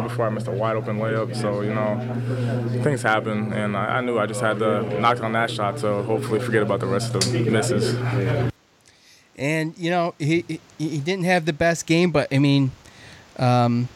before 0.02 0.26
I 0.26 0.30
missed 0.30 0.48
a 0.48 0.52
wide 0.52 0.76
open 0.76 0.98
layup, 0.98 1.36
so 1.36 1.62
you 1.62 1.74
know, 1.74 2.00
things 2.82 3.02
happen, 3.04 3.54
and 3.54 3.78
I, 3.78 3.98
I 3.98 4.02
knew 4.02 4.18
I 4.18 4.26
just 4.26 4.42
had 4.42 4.60
to 4.60 4.82
knock 5.00 5.22
on 5.22 5.34
that 5.34 5.52
shot 5.52 5.78
to 5.78 6.02
hopefully 6.04 6.40
forget 6.40 6.64
about 6.64 6.80
the 6.80 6.88
rest 6.88 7.14
of 7.16 7.22
the 7.32 7.44
misses. 7.50 7.96
And 9.36 9.78
you 9.78 9.90
know, 9.90 10.14
he 10.20 10.44
he, 10.48 10.60
he 10.78 10.98
didn't 11.00 11.26
have 11.26 11.46
the 11.46 11.54
best 11.54 11.86
game, 11.86 12.12
but 12.12 12.28
I 12.34 12.40
mean, 12.40 12.72
um, 13.38 13.88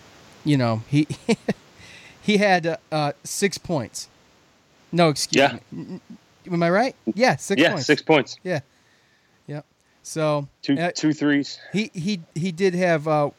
you 0.43 0.57
know, 0.57 0.81
he 0.87 1.07
he 2.21 2.37
had 2.37 2.77
uh, 2.91 3.13
six 3.23 3.57
points. 3.57 4.07
No, 4.91 5.09
excuse 5.09 5.41
Yeah. 5.41 5.59
me. 5.71 5.99
Am 6.51 6.63
I 6.63 6.69
right? 6.69 6.95
Yeah, 7.13 7.35
six 7.35 7.61
yeah, 7.61 7.71
points. 7.71 7.85
six 7.85 8.01
points. 8.01 8.37
Yeah. 8.43 8.61
Yep. 9.47 9.65
So 10.01 10.47
Two 10.61 10.75
uh, 10.79 10.91
two 10.95 11.11
threes. 11.13 11.59
he 11.73 11.91
he 11.93 12.21
he 12.35 12.51
did 12.51 12.73
have 12.73 13.07
uh 13.07 13.29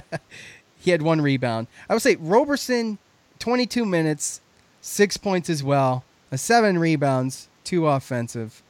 he 0.88 0.92
had 0.92 1.02
one 1.02 1.20
rebound. 1.20 1.66
I 1.86 1.92
would 1.92 2.00
say 2.02 2.16
Roberson 2.18 2.96
22 3.40 3.84
minutes, 3.84 4.40
6 4.80 5.18
points 5.18 5.50
as 5.50 5.62
well, 5.62 6.02
a 6.32 6.38
7 6.38 6.78
rebounds, 6.78 7.48
2 7.64 7.86
offensive. 7.86 8.62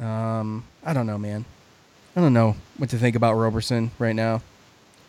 Um 0.00 0.64
I 0.84 0.92
don't 0.92 1.06
know, 1.06 1.18
man. 1.18 1.44
I 2.16 2.20
don't 2.20 2.32
know 2.32 2.56
what 2.78 2.90
to 2.90 2.98
think 2.98 3.14
about 3.14 3.34
Roberson 3.34 3.92
right 4.00 4.14
now. 4.16 4.42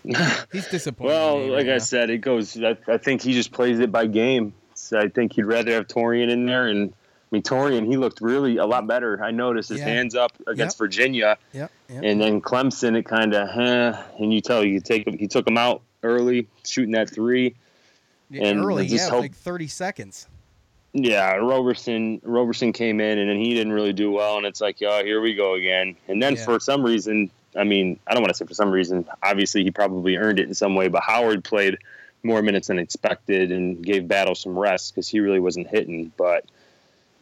He's 0.51 0.67
disappointed. 0.67 1.09
Well, 1.11 1.39
me 1.39 1.49
like 1.49 1.65
right 1.67 1.75
I 1.75 1.77
said, 1.79 2.09
it 2.11 2.19
goes. 2.19 2.55
I, 2.61 2.77
I 2.87 2.97
think 2.97 3.21
he 3.21 3.33
just 3.33 3.51
plays 3.51 3.79
it 3.79 3.91
by 3.91 4.05
game. 4.05 4.53
So 4.75 4.99
I 4.99 5.07
think 5.09 5.33
he'd 5.33 5.43
rather 5.43 5.71
have 5.73 5.87
Taurean 5.87 6.29
in 6.29 6.45
there, 6.45 6.67
and 6.67 6.93
I 6.93 7.27
mean 7.31 7.41
Taurean, 7.41 7.87
he 7.87 7.97
looked 7.97 8.21
really 8.21 8.57
a 8.57 8.65
lot 8.65 8.85
better. 8.87 9.21
I 9.23 9.31
noticed 9.31 9.69
his 9.69 9.79
Yeah. 9.79 9.85
hands 9.85 10.15
up 10.15 10.31
against 10.45 10.75
Yep. 10.75 10.79
Virginia, 10.85 11.37
Yep, 11.51 11.71
yep. 11.89 12.03
and 12.03 12.21
then 12.21 12.41
Clemson, 12.41 12.95
it 12.95 13.03
kind 13.05 13.33
of, 13.33 13.49
eh, 13.59 14.01
and 14.19 14.31
you 14.33 14.39
tell 14.39 14.63
you 14.63 14.79
take 14.79 15.07
him. 15.07 15.17
He 15.17 15.27
took 15.27 15.45
him 15.47 15.57
out 15.57 15.81
early, 16.07 16.47
shooting 16.65 16.91
that 16.93 17.09
three. 17.09 17.55
Yeah, 18.29 18.47
and 18.47 18.59
early, 18.59 18.87
just 18.87 19.09
yeah, 19.09 19.17
like 19.17 19.35
30 19.35 19.67
seconds. 19.67 20.27
Yeah, 20.93 21.35
Roberson 21.35 22.19
Roberson 22.23 22.73
came 22.73 22.99
in 22.99 23.17
and 23.19 23.29
then 23.29 23.37
he 23.37 23.53
didn't 23.53 23.73
really 23.73 23.93
do 23.93 24.11
well, 24.11 24.37
and 24.37 24.45
it's 24.45 24.59
like, 24.61 24.77
oh, 24.81 25.03
here 25.03 25.21
we 25.21 25.33
go 25.35 25.53
again. 25.53 25.95
And 26.07 26.21
then 26.21 26.35
Yeah. 26.35 26.43
for 26.45 26.59
some 26.59 26.83
reason, 26.83 27.29
I 27.55 27.63
mean, 27.63 27.99
I 28.07 28.13
don't 28.13 28.21
want 28.21 28.33
to 28.33 28.37
say 28.37 28.45
for 28.45 28.53
some 28.53 28.71
reason. 28.71 29.05
Obviously, 29.23 29.63
he 29.63 29.71
probably 29.71 30.17
earned 30.17 30.39
it 30.39 30.47
in 30.47 30.53
some 30.55 30.75
way, 30.75 30.87
but 30.87 31.03
Howard 31.03 31.43
played 31.43 31.77
more 32.23 32.41
minutes 32.41 32.67
than 32.67 32.79
expected 32.79 33.51
and 33.51 33.81
gave 33.83 34.07
Battle 34.07 34.35
some 34.35 34.57
rest 34.57 34.93
because 34.93 35.07
he 35.07 35.19
really 35.19 35.39
wasn't 35.39 35.67
hitting. 35.67 36.11
But 36.17 36.45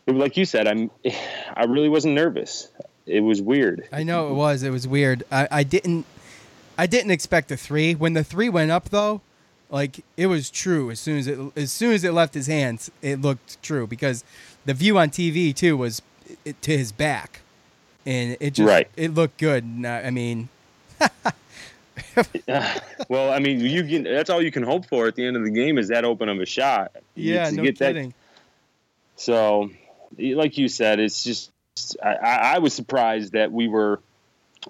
like 0.07 0.37
you 0.37 0.45
said, 0.45 0.67
I'm 0.67 0.89
I 1.55 1.65
really 1.65 1.89
wasn't 1.89 2.15
nervous. 2.15 2.69
It 3.05 3.21
was 3.21 3.41
weird. 3.41 3.87
I 3.91 4.03
know 4.03 4.29
it 4.29 4.33
was. 4.33 4.63
It 4.63 4.71
was 4.71 4.87
weird. 4.87 5.23
I, 5.31 5.47
I 5.51 5.63
didn't 5.63 6.05
I 6.77 6.87
didn't 6.87 7.11
expect 7.11 7.51
a 7.51 7.57
three. 7.57 7.95
When 7.95 8.13
the 8.13 8.23
three 8.23 8.49
went 8.49 8.71
up 8.71 8.89
though, 8.89 9.21
like 9.69 10.03
it 10.17 10.27
was 10.27 10.49
true 10.49 10.91
as 10.91 10.99
soon 10.99 11.17
as 11.19 11.27
it 11.27 11.39
as 11.55 11.71
soon 11.71 11.93
as 11.93 12.03
it 12.03 12.11
left 12.13 12.33
his 12.33 12.47
hands, 12.47 12.91
it 13.01 13.21
looked 13.21 13.61
true 13.63 13.87
because 13.87 14.23
the 14.65 14.73
view 14.73 14.97
on 14.97 15.09
TV 15.09 15.55
too 15.55 15.77
was 15.77 16.01
it, 16.43 16.61
to 16.63 16.77
his 16.77 16.91
back, 16.91 17.41
and 18.05 18.35
it 18.39 18.53
just 18.53 18.67
Right. 18.67 18.87
it 18.95 19.13
looked 19.13 19.37
good. 19.37 19.63
I 19.85 20.09
mean, 20.09 20.49
well, 23.09 23.31
I 23.31 23.39
mean, 23.39 23.59
you 23.61 23.83
can. 23.83 24.03
That's 24.03 24.29
all 24.29 24.41
you 24.41 24.51
can 24.51 24.63
hope 24.63 24.85
for 24.87 25.07
at 25.07 25.15
the 25.15 25.25
end 25.25 25.37
of 25.37 25.43
the 25.43 25.51
game 25.51 25.77
is 25.77 25.87
that 25.89 26.05
open 26.05 26.29
of 26.29 26.39
a 26.39 26.45
shot. 26.45 26.91
You- 27.15 27.33
yeah, 27.35 27.49
no 27.49 27.63
get 27.63 27.77
that 27.79 27.93
kidding. 27.93 28.13
So, 29.17 29.69
like 30.17 30.57
you 30.57 30.67
said, 30.67 30.99
it's 30.99 31.23
just 31.23 31.51
I 32.03 32.13
I 32.15 32.59
was 32.59 32.73
surprised 32.73 33.33
that 33.33 33.51
we 33.51 33.67
were 33.67 33.99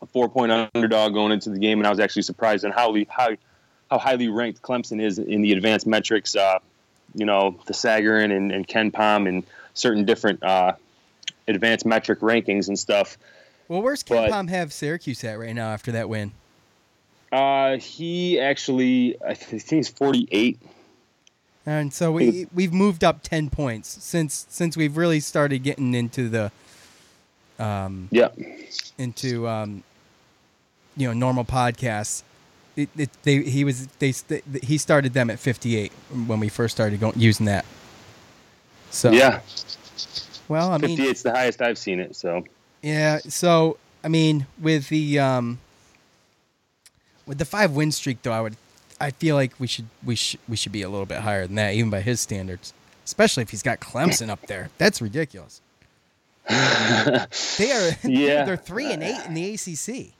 a 0.01 0.05
four 0.05 0.29
point 0.29 0.51
underdog 0.51 1.13
going 1.13 1.31
into 1.31 1.49
the 1.49 1.60
game, 1.60 1.79
and 1.79 1.88
I 1.88 1.89
was 1.89 1.99
actually 1.99 2.23
surprised 2.23 2.65
on 2.65 2.71
how 2.71 2.95
how 3.10 3.36
how 3.89 3.97
highly 3.97 4.29
ranked 4.29 4.62
Clemson 4.62 5.01
is 5.01 5.19
in 5.19 5.41
the 5.41 5.51
advanced 5.53 5.88
metrics. 5.88 6.36
Uh, 6.36 6.60
you 7.13 7.25
know, 7.25 7.55
the 7.65 7.73
Sagarin 7.73 8.36
and, 8.36 8.51
and 8.51 8.67
KenPom 8.67 9.27
and 9.27 9.43
certain 9.73 10.05
different 10.05 10.43
uh, 10.43 10.73
advanced 11.47 11.86
metric 11.86 12.19
rankings 12.19 12.67
and 12.67 12.77
stuff. 12.77 13.17
Well, 13.67 13.81
where's 13.81 14.03
Ken 14.03 14.23
but- 14.23 14.31
Palm 14.31 14.47
have 14.47 14.73
Syracuse 14.73 15.23
at 15.23 15.39
right 15.39 15.55
now 15.55 15.69
after 15.69 15.91
that 15.93 16.10
win? 16.10 16.31
Uh, 17.31 17.77
he 17.77 18.39
actually, 18.39 19.17
I 19.25 19.34
think 19.34 19.67
he's 19.67 19.89
forty 19.89 20.27
eight. 20.31 20.60
And 21.65 21.91
so 21.91 22.12
we 22.12 22.47
we've 22.53 22.71
moved 22.73 23.03
up 23.03 23.23
ten 23.23 23.49
points 23.49 23.89
since 24.03 24.45
since 24.49 24.77
we've 24.77 24.95
really 24.95 25.19
started 25.19 25.63
getting 25.63 25.95
into 25.95 26.29
the 26.29 26.51
um 27.59 28.07
Yeah. 28.11 28.29
into 28.97 29.47
um 29.47 29.83
you 30.97 31.07
know 31.07 31.13
normal 31.13 31.45
podcasts. 31.45 32.23
It, 32.75 32.89
it, 32.97 33.09
they 33.23 33.41
he 33.43 33.63
was 33.63 33.87
they 33.99 34.11
st- 34.11 34.43
he 34.63 34.77
started 34.77 35.13
them 35.13 35.29
at 35.29 35.39
58 35.39 35.91
when 36.27 36.39
we 36.41 36.49
first 36.49 36.75
started 36.75 36.99
going 36.99 37.17
using 37.17 37.45
that. 37.45 37.65
So 38.91 39.11
yeah, 39.11 39.39
well 40.47 40.71
I 40.71 40.77
mean 40.77 40.97
fifty 40.97 41.09
eight's 41.09 41.21
the 41.23 41.31
highest 41.31 41.61
I've 41.61 41.77
seen 41.77 41.99
it. 41.99 42.15
So 42.15 42.43
yeah 42.81 43.19
so 43.19 43.77
I 44.03 44.09
mean 44.09 44.45
with 44.61 44.89
the 44.89 45.19
um 45.19 45.59
with 47.25 47.37
the 47.37 47.45
five 47.45 47.71
win 47.71 47.91
streak 47.91 48.21
though 48.21 48.31
I 48.33 48.41
would 48.41 48.55
I 48.99 49.11
feel 49.11 49.35
like 49.35 49.53
we 49.59 49.67
should 49.67 49.87
we 50.05 50.15
should 50.15 50.39
we 50.47 50.55
should 50.55 50.71
be 50.71 50.81
a 50.81 50.89
little 50.89 51.05
bit 51.05 51.19
higher 51.19 51.45
than 51.47 51.55
that 51.55 51.73
even 51.73 51.89
by 51.89 52.01
his 52.01 52.19
standards 52.19 52.73
especially 53.05 53.43
if 53.43 53.49
he's 53.51 53.63
got 53.63 53.79
Clemson 53.79 54.29
up 54.29 54.45
there 54.47 54.69
that's 54.77 55.01
ridiculous. 55.01 55.61
they 57.58 57.71
are 57.71 57.91
Yeah. 58.03 58.45
they're 58.45 58.58
three 58.58 58.91
and 58.91 59.01
eight 59.03 59.25
in 59.25 59.34
the 59.34 59.53
ACC. 59.53 60.13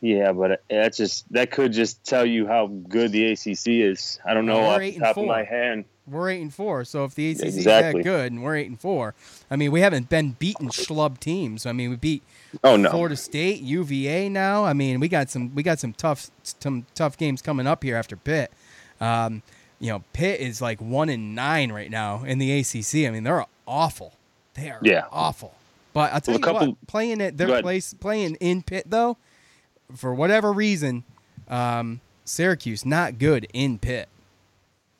Yeah, 0.00 0.32
but 0.32 0.62
that's 0.68 0.96
just 0.96 1.32
that 1.32 1.50
could 1.52 1.72
just 1.72 2.04
tell 2.04 2.26
you 2.26 2.46
how 2.46 2.66
good 2.66 3.12
the 3.12 3.32
ACC 3.32 3.68
is. 3.68 4.18
I 4.24 4.34
don't 4.34 4.46
know 4.46 4.58
We're 4.58 4.66
off 4.74 4.80
the 4.80 4.98
top 4.98 5.14
four. 5.14 5.24
of 5.24 5.28
my 5.28 5.44
hand. 5.44 5.84
We're 6.08 6.30
eight 6.30 6.40
and 6.42 6.52
four, 6.52 6.84
so 6.84 7.04
if 7.04 7.14
the 7.14 7.30
ACC 7.30 7.44
is 7.44 7.64
that 7.64 7.94
good 8.02 8.32
and 8.32 8.42
we're 8.42 8.56
eight 8.56 8.66
and 8.68 8.80
four, 8.80 9.14
I 9.48 9.54
mean 9.54 9.70
we 9.70 9.80
haven't 9.80 10.08
been 10.08 10.32
beaten 10.40 10.68
schlub 10.70 11.20
teams. 11.20 11.66
I 11.66 11.72
mean 11.72 11.90
we 11.90 11.96
beat 11.96 12.22
Oh, 12.64 12.76
no. 12.76 12.90
Florida 12.90 13.16
State, 13.16 13.60
UVA. 13.62 14.28
Now 14.28 14.64
I 14.64 14.72
mean 14.72 14.98
we 14.98 15.06
got 15.08 15.30
some 15.30 15.54
we 15.54 15.62
got 15.62 15.78
some 15.78 15.92
tough 15.92 16.30
some 16.42 16.86
tough 16.96 17.16
games 17.16 17.40
coming 17.40 17.68
up 17.68 17.84
here 17.84 17.94
after 17.96 18.16
Pitt. 18.16 18.50
Um, 19.00 19.42
you 19.78 19.90
know 19.92 20.02
Pitt 20.12 20.40
is 20.40 20.60
like 20.60 20.80
one 20.80 21.08
and 21.08 21.36
nine 21.36 21.70
right 21.70 21.90
now 21.90 22.24
in 22.24 22.38
the 22.38 22.50
ACC. 22.58 23.06
I 23.06 23.10
mean 23.10 23.22
they're 23.22 23.46
awful. 23.68 24.14
They 24.54 24.70
are 24.70 24.78
Yeah. 24.82 25.04
awful. 25.10 25.54
But 25.92 26.12
I'll 26.12 26.20
tell 26.20 26.32
Well, 26.34 26.38
you 26.40 26.44
couple- 26.44 26.68
what, 26.68 26.86
playing 26.86 27.20
at 27.20 27.36
their 27.36 27.60
place, 27.60 27.94
playing 27.94 28.36
in 28.40 28.62
Pitt 28.62 28.84
though, 28.88 29.16
for 29.94 30.14
whatever 30.14 30.52
reason, 30.52 31.04
um, 31.48 32.00
Syracuse 32.24 32.86
not 32.86 33.18
good 33.18 33.46
in 33.52 33.78
Pitt. 33.78 34.08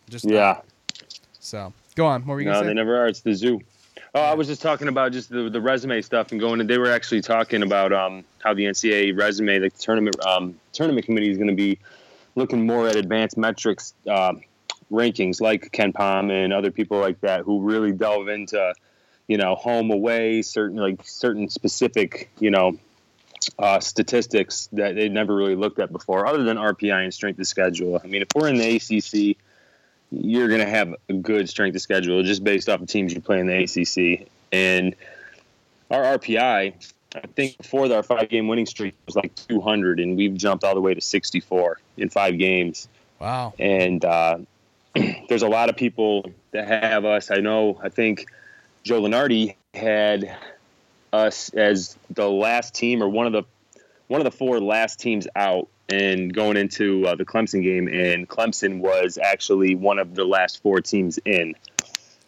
Just 0.09 0.27
not. 0.27 0.35
Yeah. 0.35 0.61
So 1.41 1.73
go 1.95 2.07
on. 2.07 2.23
What 2.27 2.35
were 2.35 2.41
you 2.41 2.47
No, 2.47 2.55
gonna 2.55 2.67
they 2.69 2.75
never 2.75 2.97
are. 2.99 3.07
It's 3.09 3.21
the 3.21 3.35
zoo. 3.35 3.61
Oh, 4.15 4.21
I 4.21 4.35
was 4.35 4.47
just 4.47 4.61
talking 4.61 4.89
about 4.89 5.13
just 5.13 5.31
the, 5.31 5.49
the 5.49 5.61
resume 5.61 6.03
stuff 6.03 6.33
and 6.33 6.41
going. 6.41 6.61
And 6.61 6.69
they 6.69 6.77
were 6.77 6.91
actually 6.91 7.23
talking 7.23 7.63
about 7.63 7.95
um, 7.95 8.25
how 8.45 8.53
the 8.53 8.65
NCAA 8.67 9.17
resume, 9.17 9.59
the 9.59 9.71
tournament 9.71 10.17
um, 10.27 10.55
tournament 10.73 11.07
committee, 11.07 11.31
is 11.31 11.39
going 11.39 11.49
to 11.49 11.55
be 11.55 11.79
looking 12.35 12.67
more 12.67 12.87
at 12.89 12.97
advanced 12.97 13.39
metrics 13.39 13.95
uh, 14.07 14.35
rankings, 14.91 15.41
like 15.41 15.71
KenPom 15.73 16.31
and 16.31 16.53
other 16.53 16.71
people 16.71 16.99
like 16.99 17.19
that, 17.23 17.41
who 17.43 17.63
really 17.63 17.93
delve 17.93 18.29
into, 18.29 18.75
you 19.29 19.37
know, 19.37 19.55
home 19.55 19.91
away, 19.91 20.43
certain 20.43 20.77
like 20.77 21.01
certain 21.05 21.49
specific, 21.49 22.31
you 22.39 22.51
know, 22.51 22.79
uh, 23.59 23.81
statistics 23.81 24.69
that 24.73 24.95
they'd 24.95 25.13
never 25.13 25.35
really 25.35 25.57
looked 25.57 25.79
at 25.79 25.93
before, 25.93 26.27
other 26.27 26.43
than 26.43 26.57
RPI 26.57 27.05
and 27.05 27.15
strength 27.15 27.39
of 27.39 27.47
schedule. 27.47 28.01
I 28.03 28.07
mean, 28.07 28.23
if 28.23 28.29
we're 28.35 28.49
in 28.49 28.57
the 28.57 28.77
ACC, 28.77 29.37
you're 30.11 30.49
going 30.49 30.61
to 30.61 30.69
have 30.69 30.95
a 31.09 31.15
good 31.15 31.49
strength 31.49 31.75
of 31.75 31.83
schedule 31.83 32.23
just 32.23 32.45
based 32.45 32.69
off 32.69 32.81
the 32.81 32.87
teams 32.87 33.15
you 33.15 33.21
play 33.21 33.41
in 33.41 33.47
the 33.47 33.63
ACC. 33.63 34.29
And 34.53 34.95
our 35.91 36.19
RPI, 36.19 36.75
I 37.15 37.21
think 37.35 37.57
before 37.59 37.93
our 37.93 38.03
five 38.03 38.29
game 38.29 38.49
winning 38.49 38.67
streak 38.67 38.95
was 39.07 39.17
like 39.17 39.35
200, 39.49 40.01
and 40.01 40.17
we've 40.17 40.35
jumped 40.35 40.65
all 40.65 40.75
the 40.75 40.81
way 40.81 40.95
to 40.95 41.01
64 41.01 41.79
in 41.97 42.09
five 42.11 42.39
games. 42.39 42.89
Wow. 43.19 43.55
And 43.59 44.05
uh, 44.05 44.39
there's 45.29 45.43
a 45.43 45.49
lot 45.49 45.71
of 45.71 45.77
people 45.77 46.31
that 46.53 46.69
have 46.69 47.05
us. 47.05 47.31
I 47.31 47.37
know, 47.37 47.81
I 47.83 47.89
think 47.89 48.27
Joe 48.83 49.01
Lunardi 49.01 49.55
had 49.75 50.37
us 51.13 51.51
as 51.51 51.97
the 52.11 52.29
last 52.29 52.75
team 52.75 53.03
or 53.03 53.09
one 53.09 53.27
of 53.27 53.33
the 53.33 53.45
one 54.09 54.21
of 54.21 54.25
the 54.25 54.37
four 54.37 54.61
last 54.61 54.99
teams 54.99 55.27
out 55.37 55.69
and 55.89 56.33
going 56.33 56.57
into 56.57 57.07
uh, 57.07 57.15
the 57.15 57.25
Clemson 57.25 57.63
game, 57.63 57.89
and 57.89 58.29
Clemson 58.29 58.81
was 58.81 59.19
actually 59.19 59.75
one 59.75 59.99
of 59.99 60.15
the 60.15 60.25
last 60.25 60.63
four 60.63 60.81
teams 60.81 61.19
in. 61.25 61.55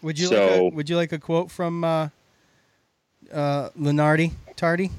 Would 0.02 0.18
you 0.18 0.26
so, 0.26 0.46
like 0.46 0.60
a, 0.60 0.76
would 0.76 0.90
you 0.90 0.96
like 0.96 1.12
a 1.12 1.18
quote 1.18 1.50
from 1.50 1.82
uh, 1.82 2.08
uh, 3.32 3.70
Lunardi 3.70 4.32
Tardy? 4.56 4.90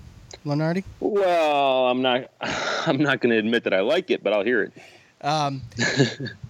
Lunardi? 0.45 0.83
Well, 0.99 1.87
I'm 1.87 2.01
not 2.01 2.29
I'm 2.41 2.97
not 2.97 3.19
going 3.21 3.31
to 3.31 3.37
admit 3.37 3.63
that 3.63 3.73
I 3.73 3.81
like 3.81 4.11
it, 4.11 4.23
but 4.23 4.33
I'll 4.33 4.43
hear 4.43 4.63
it. 4.63 4.73
Um, 5.25 5.63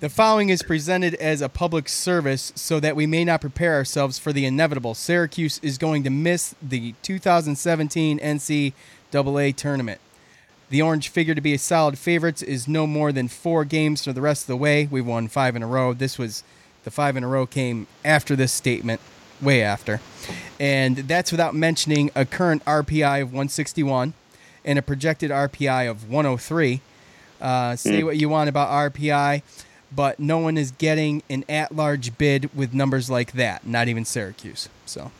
the 0.01 0.09
following 0.09 0.49
is 0.49 0.61
presented 0.61 1.15
as 1.15 1.41
a 1.41 1.47
public 1.47 1.87
service 1.87 2.51
so 2.55 2.81
that 2.81 2.97
we 2.97 3.07
may 3.07 3.23
not 3.23 3.39
prepare 3.39 3.73
ourselves 3.73 4.19
for 4.19 4.33
the 4.33 4.45
inevitable. 4.45 4.93
Syracuse 4.93 5.61
is 5.63 5.77
going 5.77 6.03
to 6.03 6.09
miss 6.09 6.55
the 6.61 6.93
2017 7.01 8.19
NCAA 8.19 9.55
tournament. 9.55 10.01
The 10.69 10.81
Orange 10.81 11.07
figure 11.07 11.33
to 11.33 11.39
be 11.39 11.53
a 11.53 11.57
solid 11.57 11.97
favorites 11.97 12.41
is 12.41 12.67
no 12.67 12.85
more 12.85 13.13
than 13.13 13.29
four 13.29 13.63
games 13.63 14.03
for 14.03 14.11
the 14.11 14.19
rest 14.19 14.43
of 14.43 14.47
the 14.47 14.57
way. 14.57 14.89
We 14.91 14.99
won 14.99 15.29
five 15.29 15.55
in 15.55 15.63
a 15.63 15.67
row. 15.67 15.93
This 15.93 16.19
was 16.19 16.43
the 16.83 16.91
five 16.91 17.15
in 17.15 17.23
a 17.23 17.27
row 17.29 17.45
came 17.45 17.87
after 18.03 18.35
this 18.35 18.51
statement, 18.51 18.99
way 19.41 19.61
after. 19.61 20.01
And 20.59 20.97
that's 20.97 21.31
without 21.31 21.55
mentioning 21.55 22.11
a 22.13 22.25
current 22.25 22.65
RPI 22.65 23.21
of 23.21 23.29
161 23.29 24.13
and 24.65 24.77
a 24.77 24.81
projected 24.81 25.31
RPI 25.31 25.89
of 25.89 26.09
103. 26.09 26.81
Uh, 27.41 27.75
say 27.75 27.99
Hmm. 28.01 28.05
what 28.05 28.17
you 28.17 28.29
want 28.29 28.49
about 28.49 28.69
RPI, 28.69 29.41
but 29.91 30.19
no 30.19 30.37
one 30.39 30.57
is 30.57 30.71
getting 30.71 31.21
an 31.29 31.43
at 31.49 31.75
large 31.75 32.17
bid 32.17 32.49
with 32.55 32.73
numbers 32.73 33.09
like 33.09 33.33
that, 33.33 33.65
not 33.67 33.87
even 33.87 34.05
Syracuse. 34.05 34.69
So, 34.85 35.11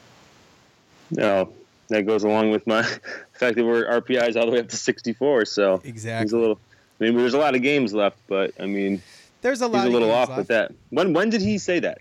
No, 1.11 1.51
that 1.89 2.05
goes 2.05 2.23
along 2.23 2.51
with 2.51 2.65
my 2.65 2.83
fact 3.33 3.55
that 3.55 3.63
we're 3.65 3.85
RPIs 3.85 4.35
all 4.35 4.45
the 4.45 4.51
way 4.51 4.59
up 4.59 4.69
to 4.69 4.77
64. 4.77 5.45
So 5.45 5.81
Exactly. 5.83 6.25
he's 6.25 6.33
a 6.33 6.37
little. 6.37 6.59
I 6.99 7.03
mean, 7.05 7.17
there's 7.17 7.33
a 7.33 7.37
lot 7.37 7.55
of 7.55 7.61
games 7.61 7.93
left, 7.93 8.17
but 8.27 8.51
I 8.59 8.65
mean, 8.65 9.01
there's 9.41 9.61
a 9.61 9.67
lot 9.67 9.83
he's 9.83 9.89
a 9.89 9.91
little 9.93 10.11
off 10.11 10.29
left. 10.29 10.37
with 10.37 10.47
that. 10.47 10.71
When 10.89 11.13
when 11.13 11.29
did 11.29 11.41
he 11.41 11.57
say 11.57 11.79
that? 11.79 11.99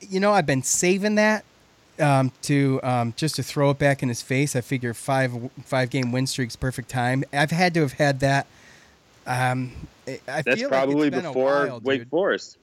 you 0.00 0.20
know, 0.20 0.32
I've 0.32 0.46
been 0.46 0.62
saving 0.62 1.16
that 1.16 1.44
um, 1.98 2.32
to 2.42 2.80
um, 2.82 3.12
just 3.16 3.36
to 3.36 3.42
throw 3.42 3.70
it 3.70 3.78
back 3.78 4.02
in 4.02 4.08
his 4.08 4.22
face. 4.22 4.54
I 4.54 4.60
figure 4.60 4.94
five 4.94 5.32
five 5.64 5.90
game 5.90 6.12
win 6.12 6.26
streaks, 6.26 6.54
perfect 6.56 6.88
time. 6.88 7.24
I've 7.32 7.50
had 7.50 7.74
to 7.74 7.80
have 7.80 7.94
had 7.94 8.20
that. 8.20 8.46
Um, 9.30 9.72
I 10.08 10.42
That's 10.42 10.60
feel 10.60 10.68
probably 10.68 11.08
like 11.08 11.22
before 11.22 11.66
while, 11.68 11.80
Wake. 11.80 12.08
Forest. 12.08 12.56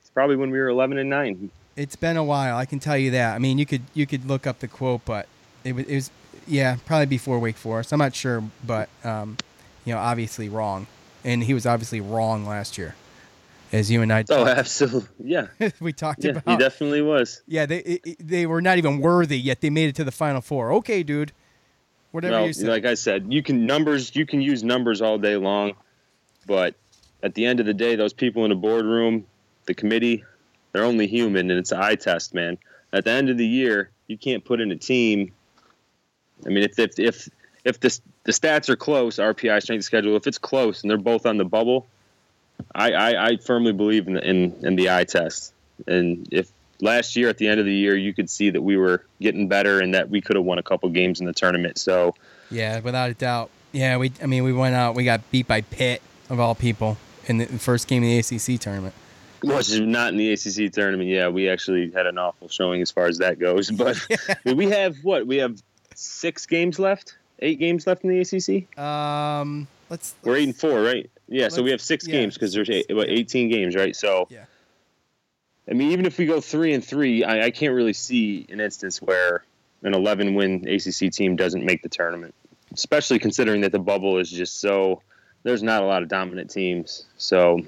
It's 0.00 0.10
probably 0.10 0.36
when 0.36 0.50
we 0.50 0.58
were 0.58 0.68
11 0.68 0.98
and 0.98 1.08
nine. 1.08 1.50
It's 1.76 1.96
been 1.96 2.16
a 2.16 2.24
while. 2.24 2.56
I 2.56 2.66
can 2.66 2.78
tell 2.78 2.98
you 2.98 3.12
that. 3.12 3.34
I 3.34 3.38
mean, 3.38 3.56
you 3.56 3.64
could 3.64 3.82
you 3.94 4.06
could 4.06 4.26
look 4.26 4.46
up 4.46 4.58
the 4.58 4.68
quote, 4.68 5.04
but 5.06 5.26
it 5.64 5.72
was, 5.72 5.86
it 5.86 5.94
was 5.94 6.10
yeah, 6.46 6.76
probably 6.84 7.06
before 7.06 7.38
Wake 7.38 7.56
Forest. 7.56 7.92
I'm 7.92 8.00
not 8.00 8.14
sure, 8.14 8.42
but 8.66 8.90
um, 9.02 9.38
you 9.84 9.94
know, 9.94 10.00
obviously 10.00 10.48
wrong, 10.50 10.86
and 11.24 11.42
he 11.42 11.54
was 11.54 11.64
obviously 11.64 12.00
wrong 12.02 12.44
last 12.44 12.76
year, 12.76 12.96
as 13.72 13.90
you 13.90 14.02
and 14.02 14.12
I. 14.12 14.24
Oh, 14.28 14.46
absolutely. 14.46 15.08
Yeah. 15.24 15.46
we 15.80 15.94
talked 15.94 16.24
yeah, 16.24 16.32
about. 16.32 16.48
he 16.48 16.56
definitely 16.58 17.02
was. 17.02 17.40
Yeah, 17.46 17.64
they 17.64 17.78
it, 17.78 18.16
they 18.18 18.44
were 18.46 18.60
not 18.60 18.76
even 18.76 19.00
worthy 19.00 19.38
yet 19.38 19.62
they 19.62 19.70
made 19.70 19.88
it 19.88 19.94
to 19.96 20.04
the 20.04 20.12
final 20.12 20.42
four. 20.42 20.72
Okay, 20.74 21.02
dude. 21.02 21.32
Whatever 22.10 22.34
Well, 22.34 22.46
you 22.48 22.52
say. 22.52 22.66
like 22.66 22.84
I 22.84 22.94
said, 22.94 23.32
you 23.32 23.42
can 23.42 23.64
numbers. 23.64 24.14
You 24.14 24.26
can 24.26 24.42
use 24.42 24.64
numbers 24.64 25.00
all 25.00 25.16
day 25.16 25.36
long, 25.36 25.74
but 26.50 26.74
at 27.22 27.36
the 27.36 27.46
end 27.46 27.60
of 27.60 27.66
the 27.66 27.72
day, 27.72 27.94
those 27.94 28.12
people 28.12 28.42
in 28.42 28.48
the 28.48 28.56
boardroom, 28.56 29.24
the 29.66 29.74
committee, 29.74 30.24
they're 30.72 30.82
only 30.82 31.06
human, 31.06 31.48
and 31.48 31.60
it's 31.60 31.70
an 31.70 31.80
eye 31.80 31.94
test, 31.94 32.34
man. 32.34 32.58
At 32.92 33.04
the 33.04 33.12
end 33.12 33.30
of 33.30 33.38
the 33.38 33.46
year, 33.46 33.90
you 34.08 34.18
can't 34.18 34.44
put 34.44 34.60
in 34.60 34.72
a 34.72 34.76
team. 34.76 35.30
I 36.44 36.48
mean, 36.48 36.64
if 36.64 36.76
if 36.76 36.98
if 36.98 37.28
if 37.64 37.78
the 37.78 37.96
the 38.24 38.32
stats 38.32 38.68
are 38.68 38.74
close, 38.74 39.16
RPI 39.16 39.62
strength 39.62 39.84
schedule, 39.84 40.16
if 40.16 40.26
it's 40.26 40.38
close 40.38 40.82
and 40.82 40.90
they're 40.90 40.98
both 40.98 41.24
on 41.24 41.36
the 41.36 41.44
bubble, 41.44 41.86
I 42.74 42.94
I, 42.94 43.26
I 43.28 43.36
firmly 43.36 43.72
believe 43.72 44.08
in 44.08 44.14
the 44.14 44.28
in, 44.28 44.52
in 44.64 44.74
the 44.74 44.90
eye 44.90 45.04
test. 45.04 45.52
And 45.86 46.26
if 46.32 46.50
last 46.80 47.14
year 47.14 47.28
at 47.28 47.38
the 47.38 47.46
end 47.46 47.60
of 47.60 47.66
the 47.66 47.72
year, 47.72 47.96
you 47.96 48.12
could 48.12 48.28
see 48.28 48.50
that 48.50 48.60
we 48.60 48.76
were 48.76 49.04
getting 49.20 49.46
better 49.46 49.78
and 49.78 49.94
that 49.94 50.10
we 50.10 50.20
could 50.20 50.34
have 50.34 50.44
won 50.44 50.58
a 50.58 50.64
couple 50.64 50.88
games 50.88 51.20
in 51.20 51.26
the 51.26 51.32
tournament. 51.32 51.78
So. 51.78 52.16
yeah, 52.50 52.80
without 52.80 53.08
a 53.08 53.14
doubt. 53.14 53.50
Yeah, 53.70 53.98
we 53.98 54.10
I 54.20 54.26
mean 54.26 54.42
we 54.42 54.52
went 54.52 54.74
out, 54.74 54.96
we 54.96 55.04
got 55.04 55.30
beat 55.30 55.46
by 55.46 55.60
Pitt 55.60 56.02
of 56.30 56.40
all 56.40 56.54
people 56.54 56.96
in 57.26 57.38
the 57.38 57.46
first 57.46 57.88
game 57.88 58.02
of 58.02 58.08
the 58.08 58.18
ACC 58.18 58.58
tournament. 58.60 58.94
Which 59.42 59.70
is 59.70 59.80
not 59.80 60.12
in 60.12 60.18
the 60.18 60.32
ACC 60.32 60.72
tournament. 60.72 61.08
Yeah, 61.08 61.28
we 61.28 61.48
actually 61.48 61.90
had 61.90 62.06
an 62.06 62.18
awful 62.18 62.48
showing 62.48 62.82
as 62.82 62.90
far 62.90 63.06
as 63.06 63.18
that 63.18 63.38
goes. 63.38 63.70
But 63.80 63.98
we 64.44 64.70
have 64.70 64.96
what? 65.02 65.26
We 65.26 65.38
have 65.38 65.60
six 65.94 66.46
games 66.46 66.78
left, 66.78 67.16
eight 67.40 67.58
games 67.58 67.86
left 67.86 68.04
in 68.04 68.10
the 68.10 68.20
ACC. 68.20 68.78
Um, 68.78 69.66
let's. 69.88 70.14
We're 70.22 70.36
eight 70.36 70.44
and 70.44 70.56
four, 70.56 70.80
right? 70.82 71.10
Yeah. 71.28 71.48
So 71.48 71.62
we 71.62 71.70
have 71.70 71.80
six 71.80 72.06
yeah, 72.06 72.12
games 72.12 72.34
because 72.34 72.52
there's 72.52 72.70
eight, 72.70 72.86
what, 72.90 73.08
18 73.08 73.50
games, 73.50 73.74
right? 73.74 73.94
So. 73.96 74.26
Yeah. 74.30 74.44
I 75.68 75.72
mean, 75.72 75.92
even 75.92 76.04
if 76.04 76.18
we 76.18 76.26
go 76.26 76.40
three 76.40 76.74
and 76.74 76.84
three, 76.84 77.22
I, 77.22 77.44
I 77.44 77.50
can't 77.52 77.74
really 77.74 77.92
see 77.92 78.44
an 78.50 78.60
instance 78.60 79.00
where 79.00 79.44
an 79.84 79.94
11 79.94 80.34
win 80.34 80.66
ACC 80.68 81.12
team 81.12 81.36
doesn't 81.36 81.64
make 81.64 81.82
the 81.82 81.88
tournament, 81.88 82.34
especially 82.72 83.20
considering 83.20 83.60
that 83.60 83.70
the 83.70 83.78
bubble 83.78 84.18
is 84.18 84.30
just 84.30 84.60
so. 84.60 85.00
There's 85.42 85.62
not 85.62 85.82
a 85.82 85.86
lot 85.86 86.02
of 86.02 86.08
dominant 86.08 86.50
teams, 86.50 87.06
so 87.16 87.60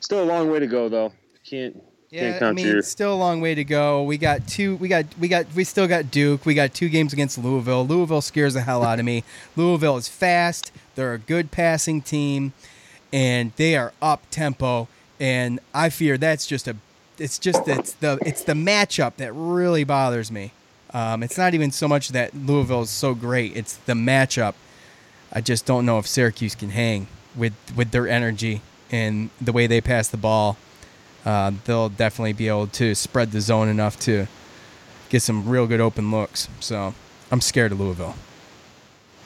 still 0.00 0.22
a 0.22 0.24
long 0.24 0.50
way 0.50 0.60
to 0.60 0.66
go, 0.66 0.88
though. 0.88 1.12
Can't 1.44 1.82
Yeah, 2.10 2.20
can't 2.20 2.36
I 2.36 2.38
count 2.38 2.56
mean, 2.56 2.66
your 2.66 2.82
still 2.82 3.14
a 3.14 3.16
long 3.16 3.40
way 3.40 3.54
to 3.54 3.64
go. 3.64 4.02
We 4.04 4.18
got 4.18 4.46
two. 4.46 4.76
We 4.76 4.88
got. 4.88 5.06
We 5.18 5.28
got. 5.28 5.46
We 5.54 5.64
still 5.64 5.88
got 5.88 6.10
Duke. 6.10 6.46
We 6.46 6.54
got 6.54 6.72
two 6.74 6.88
games 6.88 7.12
against 7.12 7.38
Louisville. 7.38 7.86
Louisville 7.86 8.20
scares 8.20 8.54
the 8.54 8.60
hell 8.60 8.84
out 8.84 8.98
of 8.98 9.04
me. 9.04 9.24
Louisville 9.56 9.96
is 9.96 10.08
fast. 10.08 10.70
They're 10.94 11.14
a 11.14 11.18
good 11.18 11.50
passing 11.50 12.02
team, 12.02 12.52
and 13.12 13.52
they 13.56 13.76
are 13.76 13.92
up 14.00 14.22
tempo. 14.30 14.86
And 15.18 15.60
I 15.74 15.90
fear 15.90 16.16
that's 16.18 16.46
just 16.46 16.68
a. 16.68 16.76
It's 17.18 17.38
just 17.38 17.66
it's 17.68 17.92
the 17.94 18.18
it's 18.24 18.44
the 18.44 18.54
matchup 18.54 19.16
that 19.16 19.32
really 19.32 19.84
bothers 19.84 20.30
me. 20.30 20.52
Um, 20.92 21.22
it's 21.22 21.38
not 21.38 21.54
even 21.54 21.70
so 21.70 21.86
much 21.86 22.08
that 22.10 22.34
Louisville 22.34 22.82
is 22.82 22.90
so 22.90 23.14
great. 23.14 23.56
It's 23.56 23.76
the 23.76 23.92
matchup. 23.92 24.54
I 25.32 25.40
just 25.40 25.66
don't 25.66 25.86
know 25.86 25.98
if 25.98 26.06
Syracuse 26.06 26.54
can 26.54 26.70
hang 26.70 27.06
with 27.36 27.52
with 27.76 27.90
their 27.92 28.08
energy 28.08 28.62
and 28.90 29.30
the 29.40 29.52
way 29.52 29.66
they 29.66 29.80
pass 29.80 30.08
the 30.08 30.16
ball 30.16 30.56
uh, 31.24 31.52
they'll 31.64 31.88
definitely 31.88 32.32
be 32.32 32.48
able 32.48 32.66
to 32.66 32.94
spread 32.94 33.30
the 33.32 33.40
zone 33.40 33.68
enough 33.68 33.98
to 34.00 34.26
get 35.10 35.20
some 35.22 35.48
real 35.48 35.66
good 35.66 35.80
open 35.80 36.10
looks. 36.10 36.48
So 36.60 36.94
I'm 37.30 37.40
scared 37.40 37.72
of 37.72 37.80
Louisville. 37.80 38.14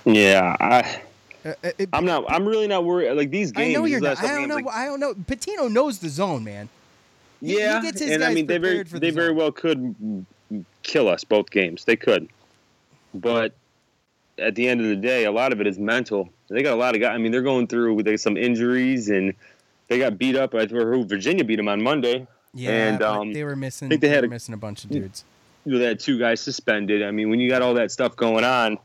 Yeah, 0.04 0.56
I. 0.58 1.00
Uh, 1.44 1.54
it- 1.78 1.88
I'm 1.92 2.04
not. 2.04 2.24
I'm 2.28 2.46
really 2.46 2.66
not 2.66 2.84
worried. 2.84 3.12
Like 3.14 3.30
these 3.30 3.52
I 3.54 3.60
games. 3.64 3.74
know 3.74 3.84
you're 3.84 4.00
not. 4.00 4.22
I 4.22 4.28
don't 4.34 4.48
know. 4.48 4.56
like- 4.56 4.68
I 4.68 4.86
don't 4.86 5.00
know. 5.00 5.14
Pitino 5.14 5.70
knows 5.70 5.98
the 5.98 6.08
zone, 6.08 6.42
man. 6.44 6.68
He- 7.40 7.52
he 7.52 7.58
yeah, 7.58 7.80
gets 7.80 8.00
his 8.00 8.10
and 8.10 8.24
I 8.24 8.32
mean 8.34 8.46
they 8.46 8.58
very 8.58 8.76
prepared 8.82 8.88
the 8.90 8.98
they 9.00 9.10
very 9.10 9.28
zone. 9.28 9.36
well 9.36 9.52
could 9.52 10.26
kill 10.82 11.08
us 11.08 11.22
both 11.24 11.50
games. 11.50 11.84
They 11.84 11.96
could, 11.96 12.28
but 13.14 13.54
at 14.38 14.54
the 14.54 14.68
end 14.68 14.80
of 14.80 14.88
the 14.88 14.96
day, 14.96 15.24
a 15.24 15.32
lot 15.32 15.52
of 15.52 15.60
it 15.60 15.66
is 15.66 15.78
mental. 15.78 16.28
They 16.48 16.62
got 16.62 16.74
a 16.74 16.76
lot 16.76 16.94
of 16.94 17.00
guys. 17.00 17.14
I 17.14 17.18
mean, 17.18 17.32
they're 17.32 17.42
going 17.42 17.66
through 17.66 17.94
with 17.94 18.20
some 18.20 18.36
injuries 18.36 19.08
and 19.08 19.34
they 19.88 19.98
got 19.98 20.18
beat 20.18 20.36
up. 20.36 20.54
I 20.54 20.66
who 20.66 21.04
Virginia 21.04 21.44
beat 21.44 21.56
them 21.56 21.68
on 21.68 21.82
Monday. 21.82 22.26
Yeah, 22.52 22.70
and 22.70 23.02
um, 23.02 23.32
they 23.32 23.42
were 23.44 23.56
missing. 23.56 23.86
I 23.86 23.90
think 23.90 24.00
they 24.00 24.08
had 24.08 24.22
were 24.22 24.26
a- 24.26 24.30
missing 24.30 24.54
a 24.54 24.58
bunch 24.58 24.84
of 24.84 24.90
dudes. 24.90 25.24
you 25.64 25.72
know, 25.72 25.78
they 25.78 25.86
had 25.86 25.98
two 26.00 26.18
guys 26.18 26.40
suspended. 26.40 27.02
I 27.02 27.10
mean, 27.10 27.28
when 27.30 27.40
you 27.40 27.48
got 27.48 27.62
all 27.62 27.74
that 27.74 27.90
stuff 27.90 28.14
going 28.14 28.44
on, 28.44 28.78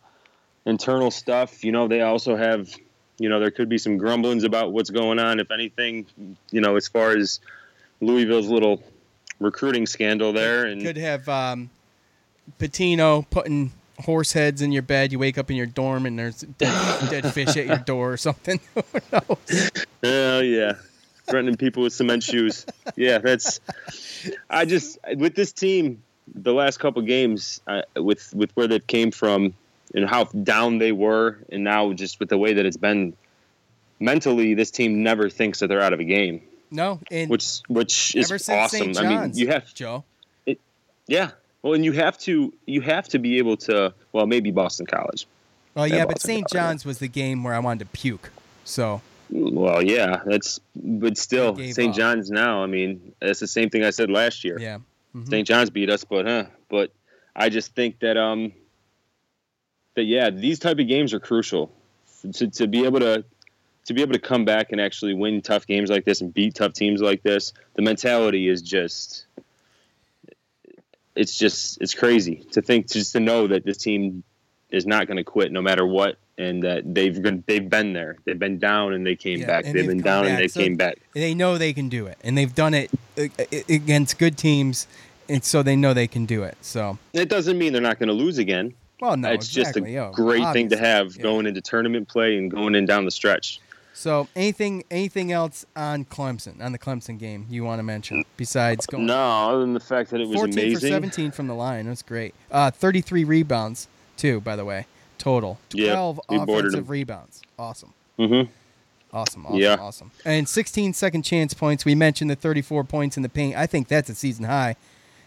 internal 0.65 1.12
stuff, 1.12 1.63
you 1.63 1.71
know, 1.71 1.88
they 1.88 2.01
also 2.01 2.35
have, 2.35 2.69
you 3.19 3.29
know, 3.29 3.39
there 3.39 3.51
could 3.51 3.69
be 3.69 3.77
some 3.77 3.97
grumblings 3.97 4.43
about 4.43 4.71
what's 4.71 4.89
going 4.89 5.19
on. 5.19 5.39
If 5.39 5.51
anything, 5.51 6.07
you 6.51 6.62
know, 6.62 6.75
as 6.77 6.88
far 6.88 7.12
as 7.12 7.39
Louisville's 8.01 8.47
little 8.47 8.81
recruiting 9.39 9.85
scandal 9.85 10.33
there, 10.33 10.65
and 10.65 10.81
Could 10.81 10.97
have 10.97 11.29
um, 11.29 11.69
Pitino 12.59 13.25
putting 13.29 13.71
horse 14.00 14.33
heads 14.33 14.62
in 14.62 14.71
your 14.71 14.81
bed. 14.81 15.12
You 15.12 15.19
wake 15.19 15.37
up 15.37 15.50
in 15.50 15.58
your 15.58 15.65
dorm 15.65 16.06
and 16.06 16.17
there's 16.17 16.41
dead, 16.41 17.10
dead 17.10 17.33
fish 17.33 17.56
at 17.58 17.65
your 17.65 17.77
door 17.77 18.13
or 18.13 18.17
something. 18.17 18.60
Who 18.75 18.81
knows? 19.12 19.71
Oh 20.04 20.39
yeah, 20.39 20.73
threatening 21.27 21.58
people 21.58 21.83
with 21.83 21.93
cement 21.93 22.23
shoes. 22.23 22.65
Yeah, 22.95 23.17
that's. 23.19 23.60
I 24.50 24.65
just 24.65 24.97
with 25.15 25.35
this 25.35 25.52
team, 25.52 26.02
the 26.33 26.54
last 26.54 26.79
couple 26.79 27.02
games, 27.02 27.62
uh, 27.67 27.81
with 27.95 28.33
with 28.33 28.52
where 28.56 28.67
they 28.67 28.79
came 28.79 29.12
from 29.12 29.54
and 29.93 30.08
how 30.08 30.25
down 30.25 30.77
they 30.77 30.91
were, 30.91 31.37
and 31.52 31.63
now 31.63 31.93
just 31.93 32.19
with 32.19 32.29
the 32.29 32.37
way 32.37 32.54
that 32.54 32.65
it's 32.65 32.77
been, 32.77 33.13
mentally, 34.00 34.54
this 34.54 34.71
team 34.71 35.02
never 35.04 35.29
thinks 35.29 35.60
that 35.60 35.67
they're 35.67 35.81
out 35.81 35.93
of 35.93 36.00
a 36.00 36.04
game, 36.04 36.41
No, 36.71 37.00
and 37.12 37.29
which 37.29 37.62
which 37.67 38.15
is 38.15 38.31
awesome. 38.50 38.93
I 38.97 39.08
mean, 39.27 39.31
you 39.35 39.47
have 39.47 39.73
Joe. 39.73 40.04
yeah. 41.08 41.31
Well, 41.62 41.73
and 41.73 41.83
you 41.83 41.91
have 41.93 42.17
to 42.19 42.53
you 42.65 42.81
have 42.81 43.07
to 43.10 43.19
be 43.19 43.37
able 43.37 43.57
to. 43.57 43.93
Well, 44.13 44.27
maybe 44.27 44.51
Boston 44.51 44.85
College. 44.85 45.27
Well, 45.75 45.87
Yeah, 45.87 46.05
but 46.05 46.21
St. 46.21 46.47
John's 46.49 46.85
was 46.85 46.99
the 46.99 47.07
game 47.07 47.43
where 47.43 47.53
I 47.53 47.60
wanted 47.60 47.79
to 47.79 47.85
puke. 47.97 48.31
So 48.65 49.01
Well, 49.29 49.81
yeah, 49.81 50.21
that's 50.25 50.60
but 50.75 51.17
still 51.17 51.55
St. 51.55 51.93
John's 51.93 52.29
now. 52.31 52.63
I 52.63 52.65
mean, 52.65 53.13
that's 53.21 53.39
the 53.39 53.47
same 53.47 53.69
thing 53.69 53.83
I 53.83 53.91
said 53.91 54.10
last 54.10 54.43
year. 54.43 54.57
yeah, 54.60 54.79
Mhm. 55.15 55.29
St. 55.29 55.47
John's 55.47 55.69
beat 55.69 55.89
us, 55.89 56.03
but 56.03 56.25
huh? 56.25 56.45
But 56.69 56.91
I 57.35 57.49
just 57.49 57.75
think 57.75 57.99
that 57.99 58.17
um 58.17 58.51
that 59.95 60.03
yeah, 60.05 60.29
these 60.29 60.60
type 60.60 60.79
of 60.79 60.87
games 60.87 61.13
are 61.13 61.19
crucial 61.19 61.71
to 62.33 62.47
to 62.49 62.67
be 62.67 62.85
able 62.85 62.99
to 63.01 63.23
to 63.85 63.93
be 63.93 64.01
able 64.01 64.13
to 64.13 64.19
come 64.19 64.45
back 64.45 64.71
and 64.71 64.79
actually 64.79 65.13
win 65.13 65.41
tough 65.41 65.65
games 65.65 65.89
like 65.89 66.05
this 66.05 66.21
and 66.21 66.33
beat 66.33 66.53
tough 66.55 66.73
teams 66.73 67.01
like 67.01 67.23
this, 67.23 67.53
the 67.75 67.81
mentality 67.81 68.47
is 68.47 68.62
just 68.62 69.25
it's 71.19 71.37
just 71.37 71.81
it's 71.81 71.93
crazy 71.93 72.35
to 72.53 72.61
think 72.61 72.87
just 72.89 73.11
to 73.13 73.19
know 73.19 73.47
that 73.47 73.65
this 73.65 73.77
team 73.77 74.23
is 74.69 74.85
not 74.85 75.07
going 75.07 75.17
to 75.17 75.23
quit 75.23 75.51
no 75.51 75.61
matter 75.61 75.85
what 75.85 76.17
and 76.37 76.63
that 76.63 76.83
they've 76.95 77.21
been 77.21 77.43
they've 77.47 77.69
been 77.69 77.91
there. 77.93 78.15
They've 78.25 78.39
been 78.39 78.59
down 78.59 78.93
and 78.93 79.05
they 79.05 79.15
came 79.15 79.39
Yeah, 79.39 79.47
back. 79.47 79.65
They've, 79.65 79.73
they've 79.73 79.87
been 79.87 80.01
down 80.01 80.23
back. 80.23 80.31
and 80.31 80.39
they 80.41 80.47
So 80.47 80.59
came 80.61 80.75
back. 80.77 80.97
They 81.13 81.33
know 81.33 81.57
they 81.57 81.73
can 81.73 81.89
do 81.89 82.05
it, 82.07 82.17
and 82.23 82.37
they've 82.37 82.53
done 82.55 82.73
it 82.73 82.89
against 83.67 84.17
good 84.17 84.37
teams, 84.37 84.87
and 85.27 85.43
so 85.43 85.61
they 85.63 85.75
know 85.75 85.93
they 85.93 86.07
can 86.07 86.25
do 86.25 86.43
it. 86.43 86.57
So, 86.61 86.97
It 87.13 87.29
doesn't 87.29 87.57
mean 87.57 87.73
they're 87.73 87.81
not 87.81 87.99
going 87.99 88.07
to 88.07 88.13
lose 88.13 88.37
again. 88.37 88.73
well, 89.01 89.17
no, 89.17 89.31
it's 89.31 89.47
exactly, 89.47 89.81
just 89.81 89.89
a 89.89 89.91
yo, 89.91 90.11
great 90.11 90.53
thing 90.53 90.69
to 90.69 90.77
have 90.77 91.15
yeah. 91.15 91.23
going 91.23 91.45
into 91.45 91.61
tournament 91.61 92.07
play 92.07 92.37
and 92.37 92.49
going 92.51 92.75
in 92.75 92.85
down 92.85 93.05
the 93.05 93.11
stretch. 93.11 93.59
So, 93.94 94.27
anything, 94.35 94.83
anything 94.90 95.31
else 95.31 95.65
on 95.75 96.06
Clemson, 96.06 96.62
on 96.62 96.71
the 96.71 96.79
Clemson 96.79 97.17
game, 97.19 97.46
you 97.50 97.63
want 97.65 97.79
to 97.79 97.83
mention 97.83 98.23
besides 98.37 98.85
going? 98.85 99.06
No, 99.08 99.15
other 99.17 99.60
than 99.62 99.73
the 99.73 99.79
fact 99.79 100.12
that 100.12 100.21
it 100.21 100.27
was 100.27 100.35
14 100.37 100.73
for 100.75 100.79
17 100.79 101.31
from 101.31 101.48
the 101.48 101.56
line. 101.56 101.85
That's 101.85 102.02
great. 102.02 102.33
Uh, 102.50 102.71
33 102.71 103.23
rebounds, 103.25 103.87
too, 104.15 104.40
by 104.42 104.56
the 104.56 104.63
way, 104.63 104.85
total. 105.17 105.60
12 105.69 106.19
we 106.29 106.37
offensive 106.37 106.90
rebounds. 106.90 107.42
Awesome. 107.58 107.94
Mm-hmm. 108.17 108.50
Awesome, 109.12 109.46
awesome, 109.48 109.60
Yeah. 109.60 109.75
awesome. 109.79 110.12
And 110.23 110.48
16 110.48 110.94
second 110.94 111.23
chance 111.23 111.54
points. 111.54 111.83
We 111.83 111.96
mentioned 111.96 112.29
the 112.29 112.35
34 112.35 112.83
points 112.83 113.17
in 113.17 113.23
the 113.23 113.29
paint. 113.29 113.56
I 113.58 113.65
think 113.65 113.87
that's 113.87 114.10
a 114.10 114.15
season 114.15 114.46
high. 114.46 114.75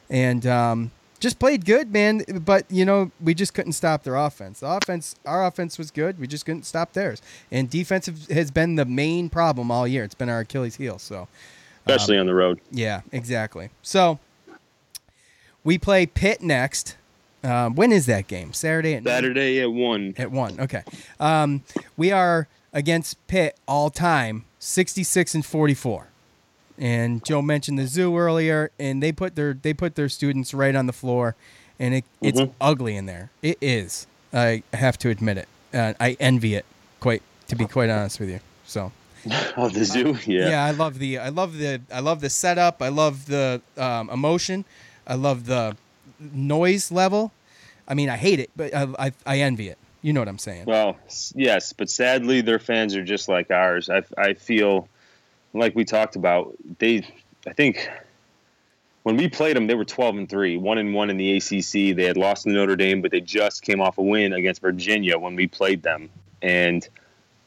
And 0.08 0.46
um, 0.46 0.92
just 1.22 1.38
played 1.38 1.64
good, 1.64 1.90
man. 1.92 2.22
But, 2.44 2.66
you 2.70 2.84
know, 2.84 3.10
we 3.22 3.32
just 3.32 3.54
couldn't 3.54 3.72
stop 3.72 4.02
their 4.02 4.16
offense. 4.16 4.60
The 4.60 4.66
offense, 4.66 5.14
our 5.24 5.46
offense 5.46 5.78
was 5.78 5.90
good. 5.90 6.18
We 6.18 6.26
just 6.26 6.44
couldn't 6.44 6.64
stop 6.64 6.92
theirs. 6.92 7.22
And 7.50 7.70
defensive 7.70 8.26
has 8.28 8.50
been 8.50 8.74
the 8.74 8.84
main 8.84 9.30
problem 9.30 9.70
all 9.70 9.86
year. 9.88 10.04
It's 10.04 10.14
been 10.16 10.28
our 10.28 10.40
Achilles 10.40 10.76
heel. 10.76 10.98
So, 10.98 11.28
Especially 11.86 12.18
on 12.18 12.26
the 12.26 12.34
road. 12.34 12.60
yeah, 12.70 13.00
exactly. 13.10 13.70
So 13.80 14.18
we 15.64 15.78
play 15.78 16.04
Pitt 16.06 16.42
next. 16.42 16.96
Um, 17.44 17.74
when 17.74 17.90
is 17.90 18.06
that 18.06 18.28
game? 18.28 18.52
Saturday 18.52 18.94
at 18.94 19.04
Saturday 19.04 19.60
at 19.60 19.72
one. 19.72 20.14
At 20.16 20.30
one. 20.30 20.60
Okay. 20.60 20.82
Um, 21.18 21.62
we 21.96 22.12
are 22.12 22.46
against 22.72 23.24
Pitt 23.26 23.56
all 23.66 23.90
time, 23.90 24.44
sixty-six 24.60 25.34
and 25.34 25.44
forty-four. 25.44 26.06
And 26.78 27.24
Joe 27.24 27.42
mentioned 27.42 27.78
the 27.78 27.86
zoo 27.86 28.16
earlier, 28.16 28.70
and 28.78 29.02
they 29.02 29.12
put 29.12 29.36
their 29.36 29.54
they 29.54 29.74
put 29.74 29.94
their 29.94 30.08
students 30.08 30.52
right 30.54 30.74
on 30.74 30.86
the 30.86 30.92
floor, 30.92 31.34
and 31.78 31.94
it, 31.94 32.04
it's 32.20 32.40
Mhm. 32.40 32.52
ugly 32.60 32.96
in 32.96 33.06
there. 33.06 33.30
It 33.42 33.58
is. 33.60 34.06
I 34.32 34.62
have 34.72 34.96
to 34.98 35.10
admit 35.10 35.36
it. 35.38 35.48
Uh, 35.74 35.94
I 36.00 36.16
envy 36.18 36.54
it 36.54 36.64
quite 37.00 37.22
to 37.48 37.56
be 37.56 37.66
quite 37.66 37.90
honest 37.90 38.18
with 38.20 38.30
you. 38.30 38.40
So. 38.66 38.92
Oh, 39.56 39.68
the 39.68 39.84
zoo. 39.84 40.16
Yeah. 40.26 40.48
Yeah, 40.48 40.64
I 40.64 40.72
love 40.72 40.98
the 40.98 41.18
I 41.18 41.28
love 41.28 41.56
the 41.56 41.80
I 41.92 42.00
love 42.00 42.20
the 42.20 42.30
setup. 42.30 42.82
I 42.82 42.88
love 42.88 43.26
the 43.26 43.60
um, 43.76 44.10
emotion. 44.10 44.64
I 45.06 45.14
love 45.14 45.46
the 45.46 45.76
noise 46.18 46.90
level. 46.90 47.32
I 47.86 47.94
mean, 47.94 48.08
I 48.08 48.16
hate 48.16 48.40
it, 48.40 48.50
but 48.56 48.74
I, 48.74 48.88
I 48.98 49.12
I 49.26 49.38
envy 49.40 49.68
it. 49.68 49.78
You 50.00 50.12
know 50.12 50.20
what 50.20 50.28
I'm 50.28 50.38
saying? 50.38 50.64
Well, 50.64 50.96
yes, 51.36 51.72
but 51.72 51.88
sadly, 51.88 52.40
their 52.40 52.58
fans 52.58 52.96
are 52.96 53.04
just 53.04 53.28
like 53.28 53.52
ours. 53.52 53.88
I, 53.88 54.02
I 54.18 54.34
feel 54.34 54.88
like 55.52 55.74
we 55.74 55.84
talked 55.84 56.16
about. 56.16 56.54
They, 56.78 57.06
I 57.46 57.52
think, 57.52 57.88
when 59.02 59.16
we 59.16 59.28
played 59.28 59.56
them, 59.56 59.66
they 59.66 59.74
were 59.74 59.84
12 59.84 60.16
and 60.16 60.28
three, 60.28 60.56
one 60.56 60.78
and 60.78 60.94
one 60.94 61.10
in 61.10 61.16
the 61.16 61.36
ACC. 61.36 61.96
They 61.96 62.04
had 62.04 62.16
lost 62.16 62.44
to 62.44 62.50
Notre 62.50 62.76
Dame, 62.76 63.02
but 63.02 63.10
they 63.10 63.20
just 63.20 63.62
came 63.62 63.80
off 63.80 63.98
a 63.98 64.02
win 64.02 64.32
against 64.32 64.60
Virginia 64.60 65.18
when 65.18 65.34
we 65.36 65.46
played 65.46 65.82
them, 65.82 66.08
and 66.40 66.86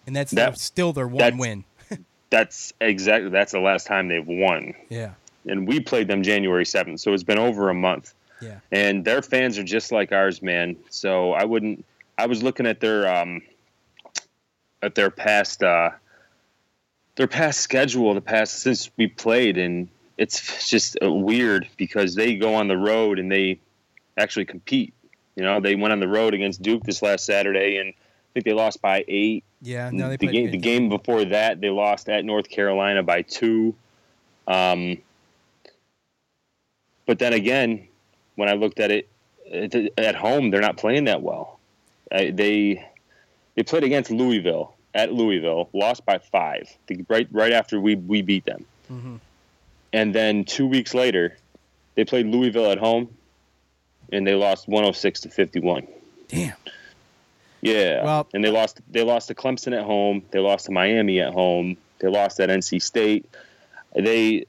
And 0.07 0.15
that's 0.15 0.31
That- 0.31 0.57
still 0.59 0.93
their 0.93 1.07
one 1.07 1.37
win. 1.37 1.63
that's 2.29 2.73
exactly 2.81 3.29
that's 3.29 3.51
the 3.53 3.59
last 3.59 3.87
time 3.87 4.07
they've 4.07 4.27
won. 4.27 4.73
Yeah. 4.89 5.11
And 5.47 5.67
we 5.67 5.79
played 5.79 6.07
them 6.07 6.23
January 6.23 6.65
7th, 6.65 6.99
so 6.99 7.13
it's 7.13 7.23
been 7.23 7.37
over 7.39 7.69
a 7.69 7.73
month. 7.73 8.13
Yeah. 8.41 8.59
and 8.71 9.05
their 9.05 9.21
fans 9.21 9.57
are 9.57 9.63
just 9.63 9.91
like 9.93 10.11
ours, 10.11 10.41
man. 10.41 10.75
So 10.89 11.31
I 11.31 11.45
wouldn't. 11.45 11.85
I 12.17 12.25
was 12.27 12.43
looking 12.43 12.67
at 12.67 12.81
their 12.81 13.07
um, 13.07 13.41
at 14.83 14.93
their 14.93 15.09
past 15.09 15.63
uh, 15.63 15.91
their 17.15 17.27
past 17.27 17.61
schedule, 17.61 18.13
the 18.13 18.21
past 18.21 18.59
since 18.59 18.89
we 18.97 19.07
played, 19.07 19.57
and 19.57 19.87
it's 20.17 20.69
just 20.69 20.97
uh, 21.01 21.11
weird 21.11 21.67
because 21.77 22.15
they 22.15 22.35
go 22.35 22.55
on 22.55 22.67
the 22.67 22.77
road 22.77 23.19
and 23.19 23.31
they 23.31 23.59
actually 24.17 24.45
compete. 24.45 24.93
You 25.35 25.43
know, 25.43 25.59
they 25.59 25.75
went 25.75 25.91
on 25.91 25.99
the 25.99 26.07
road 26.07 26.33
against 26.33 26.61
Duke 26.61 26.83
this 26.83 27.01
last 27.01 27.25
Saturday, 27.25 27.77
and 27.77 27.89
I 27.89 27.93
think 28.33 28.45
they 28.45 28.53
lost 28.53 28.81
by 28.81 29.03
eight. 29.07 29.43
Yeah. 29.61 29.89
No, 29.91 30.09
they 30.09 30.17
the 30.17 30.27
played 30.27 30.33
game, 30.33 30.51
the 30.51 30.57
game 30.57 30.89
before 30.89 31.25
that, 31.25 31.59
they 31.61 31.69
lost 31.69 32.09
at 32.09 32.23
North 32.23 32.49
Carolina 32.49 33.03
by 33.03 33.21
two. 33.21 33.75
Um, 34.47 34.97
but 37.05 37.19
then 37.19 37.33
again, 37.33 37.87
when 38.35 38.49
I 38.49 38.53
looked 38.53 38.79
at 38.79 38.91
it 38.91 39.09
at, 39.51 39.75
at 39.97 40.15
home, 40.15 40.51
they're 40.51 40.61
not 40.61 40.77
playing 40.77 41.05
that 41.05 41.21
well. 41.21 41.59
I, 42.11 42.31
they 42.31 42.87
they 43.55 43.63
played 43.63 43.83
against 43.83 44.11
Louisville 44.11 44.74
at 44.95 45.13
Louisville, 45.13 45.69
lost 45.73 46.03
by 46.05 46.17
five, 46.17 46.67
the- 46.87 47.05
right 47.09 47.27
right 47.31 47.51
after 47.53 47.79
we 47.79 47.95
we 47.95 48.21
beat 48.23 48.45
them, 48.45 48.65
Mhm. 48.91 49.19
and 49.93 50.15
then 50.15 50.43
two 50.45 50.65
weeks 50.65 50.93
later, 50.95 51.37
they 51.95 52.05
played 52.05 52.25
Louisville 52.27 52.71
at 52.71 52.77
home, 52.79 53.09
and 54.11 54.25
they 54.25 54.33
lost 54.35 54.67
one 54.67 54.83
hundred 54.83 54.95
six 54.95 55.19
to 55.21 55.29
fifty 55.29 55.59
one. 55.59 55.85
Damn. 56.29 56.53
Yeah. 57.61 58.03
Well- 58.03 58.27
and 58.33 58.43
they 58.43 58.49
lost 58.49 58.79
they 58.89 59.03
lost 59.03 59.27
to 59.27 59.35
Clemson 59.35 59.77
at 59.77 59.83
home. 59.83 60.23
They 60.31 60.39
lost 60.39 60.65
to 60.67 60.71
Miami 60.71 61.19
at 61.19 61.33
home. 61.33 61.77
They 61.99 62.07
lost 62.07 62.39
at 62.39 62.49
NC 62.49 62.79
State. 62.81 63.25
They 63.95 64.45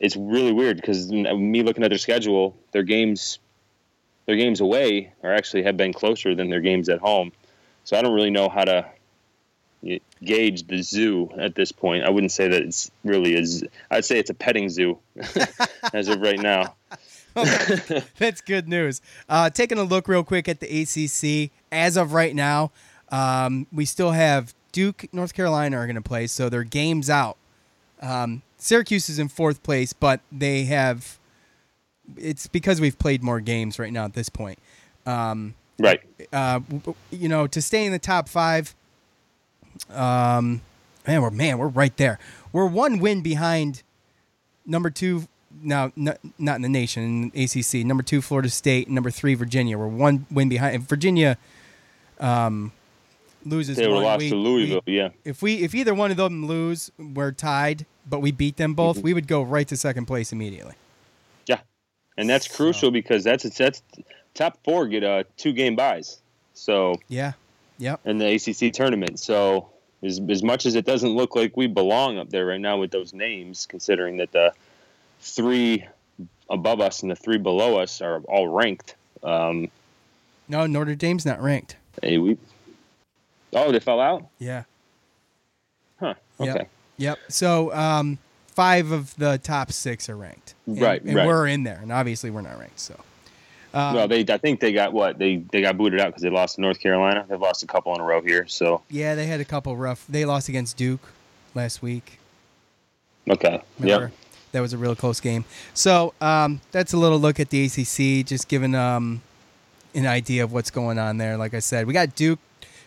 it's 0.00 0.16
really 0.16 0.52
weird 0.52 0.76
because 0.76 1.10
me 1.12 1.62
looking 1.62 1.84
at 1.84 1.90
their 1.90 1.98
schedule, 1.98 2.56
their 2.72 2.82
games 2.82 3.38
their 4.26 4.36
games 4.36 4.60
away 4.60 5.12
are 5.22 5.32
actually 5.34 5.62
have 5.64 5.76
been 5.76 5.92
closer 5.92 6.34
than 6.34 6.48
their 6.50 6.60
games 6.60 6.88
at 6.88 6.98
home. 6.98 7.30
So 7.84 7.96
I 7.96 8.02
don't 8.02 8.14
really 8.14 8.30
know 8.30 8.48
how 8.48 8.64
to 8.64 8.86
gauge 10.22 10.66
the 10.66 10.82
zoo 10.82 11.30
at 11.38 11.54
this 11.54 11.72
point. 11.72 12.04
I 12.04 12.10
wouldn't 12.10 12.32
say 12.32 12.48
that 12.48 12.62
it's 12.62 12.90
really 13.04 13.34
a 13.36 13.44
z- 13.44 13.68
I'd 13.90 14.04
say 14.04 14.18
it's 14.18 14.30
a 14.30 14.34
petting 14.34 14.68
zoo 14.70 14.98
as 15.92 16.08
of 16.08 16.20
right 16.20 16.38
now. 16.38 16.74
That's 18.18 18.40
good 18.40 18.68
news. 18.68 19.00
Uh, 19.28 19.50
taking 19.50 19.78
a 19.78 19.82
look 19.82 20.06
real 20.08 20.22
quick 20.24 20.48
at 20.48 20.60
the 20.60 20.66
ACC 20.82 21.50
as 21.72 21.96
of 21.96 22.12
right 22.12 22.34
now, 22.34 22.70
um, 23.10 23.66
we 23.72 23.84
still 23.84 24.12
have 24.12 24.54
Duke, 24.72 25.06
North 25.12 25.34
Carolina 25.34 25.76
are 25.78 25.86
going 25.86 25.96
to 25.96 26.02
play, 26.02 26.26
so 26.26 26.48
their 26.48 26.64
game's 26.64 27.10
out. 27.10 27.36
Um, 28.00 28.42
Syracuse 28.58 29.08
is 29.08 29.18
in 29.18 29.28
fourth 29.28 29.62
place, 29.62 29.92
but 29.92 30.20
they 30.32 30.64
have. 30.64 31.18
It's 32.16 32.46
because 32.46 32.80
we've 32.80 32.98
played 32.98 33.22
more 33.22 33.40
games 33.40 33.78
right 33.78 33.92
now 33.92 34.04
at 34.04 34.14
this 34.14 34.28
point. 34.28 34.58
Um, 35.06 35.54
Right. 35.78 36.00
uh, 36.32 36.60
you 37.10 37.28
know, 37.28 37.46
to 37.48 37.60
stay 37.60 37.84
in 37.84 37.92
the 37.92 37.98
top 37.98 38.28
five. 38.28 38.74
Um, 39.90 40.60
man, 41.06 41.22
we're 41.22 41.30
man, 41.30 41.58
we're 41.58 41.68
right 41.68 41.96
there. 41.96 42.18
We're 42.52 42.66
one 42.66 42.98
win 42.98 43.22
behind 43.22 43.82
number 44.66 44.90
two. 44.90 45.28
Now, 45.62 45.92
not, 45.94 46.18
not 46.36 46.56
in 46.56 46.62
the 46.62 46.68
nation, 46.68 47.30
in 47.32 47.44
ACC. 47.44 47.86
Number 47.86 48.02
two, 48.02 48.20
Florida 48.20 48.48
State. 48.48 48.88
Number 48.88 49.10
three, 49.10 49.34
Virginia. 49.34 49.78
We're 49.78 49.86
one 49.86 50.26
win 50.30 50.48
behind. 50.48 50.74
If 50.74 50.82
Virginia 50.82 51.38
um, 52.18 52.72
loses, 53.46 53.76
They 53.76 53.86
were 53.86 53.98
lost 54.00 54.18
we- 54.20 54.30
to 54.30 54.36
Louisville, 54.36 54.82
we- 54.86 54.96
yeah. 54.96 55.10
If 55.24 55.42
we 55.42 55.62
if 55.62 55.74
either 55.74 55.94
one 55.94 56.10
of 56.10 56.16
them 56.16 56.46
lose, 56.46 56.90
we're 56.98 57.32
tied. 57.32 57.86
But 58.08 58.20
we 58.20 58.32
beat 58.32 58.56
them 58.58 58.74
both. 58.74 58.96
Mm-hmm. 58.96 59.04
We 59.04 59.14
would 59.14 59.26
go 59.28 59.42
right 59.42 59.66
to 59.68 59.76
second 59.78 60.04
place 60.06 60.30
immediately. 60.32 60.74
Yeah, 61.46 61.60
and 62.18 62.28
that's 62.28 62.46
crucial 62.48 62.90
because 62.90 63.24
that's 63.24 63.44
that's 63.56 63.82
top 64.34 64.58
four 64.64 64.86
get 64.88 65.04
uh, 65.04 65.24
two 65.36 65.52
game 65.52 65.74
buys. 65.76 66.20
So 66.52 66.96
Yeah. 67.08 67.32
Yep. 67.84 68.00
in 68.06 68.16
the 68.16 68.34
ACC 68.34 68.72
tournament. 68.72 69.20
So 69.20 69.68
as 70.02 70.18
as 70.30 70.42
much 70.42 70.64
as 70.64 70.74
it 70.74 70.86
doesn't 70.86 71.10
look 71.10 71.36
like 71.36 71.54
we 71.54 71.66
belong 71.66 72.16
up 72.18 72.30
there 72.30 72.46
right 72.46 72.60
now 72.60 72.78
with 72.78 72.90
those 72.90 73.12
names, 73.12 73.66
considering 73.66 74.16
that 74.16 74.32
the 74.32 74.52
three 75.20 75.86
above 76.48 76.80
us 76.80 77.02
and 77.02 77.10
the 77.10 77.16
three 77.16 77.36
below 77.36 77.78
us 77.78 78.00
are 78.00 78.20
all 78.20 78.48
ranked. 78.48 78.94
Um, 79.22 79.68
No, 80.48 80.66
Notre 80.66 80.94
Dame's 80.94 81.26
not 81.26 81.42
ranked. 81.42 81.76
hey, 82.02 82.16
we 82.16 82.38
oh 83.52 83.70
they 83.70 83.80
fell 83.80 84.00
out. 84.00 84.28
Yeah. 84.38 84.64
Huh. 86.00 86.14
Yep. 86.40 86.56
Okay. 86.56 86.66
Yep. 86.96 87.18
So 87.28 87.74
um, 87.74 88.18
five 88.46 88.92
of 88.92 89.14
the 89.16 89.36
top 89.38 89.72
six 89.72 90.08
are 90.08 90.16
ranked. 90.16 90.54
And, 90.66 90.80
Right, 90.80 91.02
And 91.02 91.16
right. 91.16 91.26
we're 91.26 91.46
in 91.46 91.64
there, 91.64 91.80
and 91.82 91.92
obviously 91.92 92.30
we're 92.30 92.40
not 92.40 92.58
ranked. 92.58 92.80
So. 92.80 92.98
Um, 93.74 93.94
well, 93.94 94.08
they 94.08 94.24
I 94.28 94.38
think 94.38 94.60
they 94.60 94.72
got 94.72 94.92
what 94.92 95.18
they 95.18 95.36
they 95.50 95.60
got 95.60 95.76
booted 95.76 96.00
out 96.00 96.06
because 96.06 96.22
they 96.22 96.30
lost 96.30 96.54
to 96.54 96.60
North 96.60 96.78
Carolina. 96.78 97.26
They've 97.28 97.40
lost 97.40 97.62
a 97.64 97.66
couple 97.66 97.94
in 97.94 98.00
a 98.00 98.04
row 98.04 98.22
here. 98.22 98.46
So 98.46 98.82
Yeah, 98.88 99.14
they 99.16 99.26
had 99.26 99.40
a 99.40 99.44
couple 99.44 99.76
rough. 99.76 100.06
They 100.08 100.24
lost 100.24 100.48
against 100.48 100.76
Duke 100.76 101.02
last 101.54 101.82
week. 101.82 102.18
okay. 103.28 103.60
Yep. 103.80 104.12
That 104.52 104.60
was 104.60 104.72
a 104.72 104.78
real 104.78 104.94
close 104.94 105.18
game. 105.18 105.44
So 105.74 106.14
um, 106.20 106.60
that's 106.70 106.92
a 106.92 106.96
little 106.96 107.18
look 107.18 107.40
at 107.40 107.50
the 107.50 107.64
ACC, 107.64 108.24
just 108.24 108.46
giving 108.46 108.76
um, 108.76 109.20
an 109.94 110.06
idea 110.06 110.44
of 110.44 110.52
what's 110.52 110.70
going 110.70 110.96
on 110.98 111.18
there. 111.18 111.36
Like 111.36 111.54
I 111.54 111.58
said, 111.58 111.88
we 111.88 111.92
got 111.92 112.14
Duke, 112.14 112.38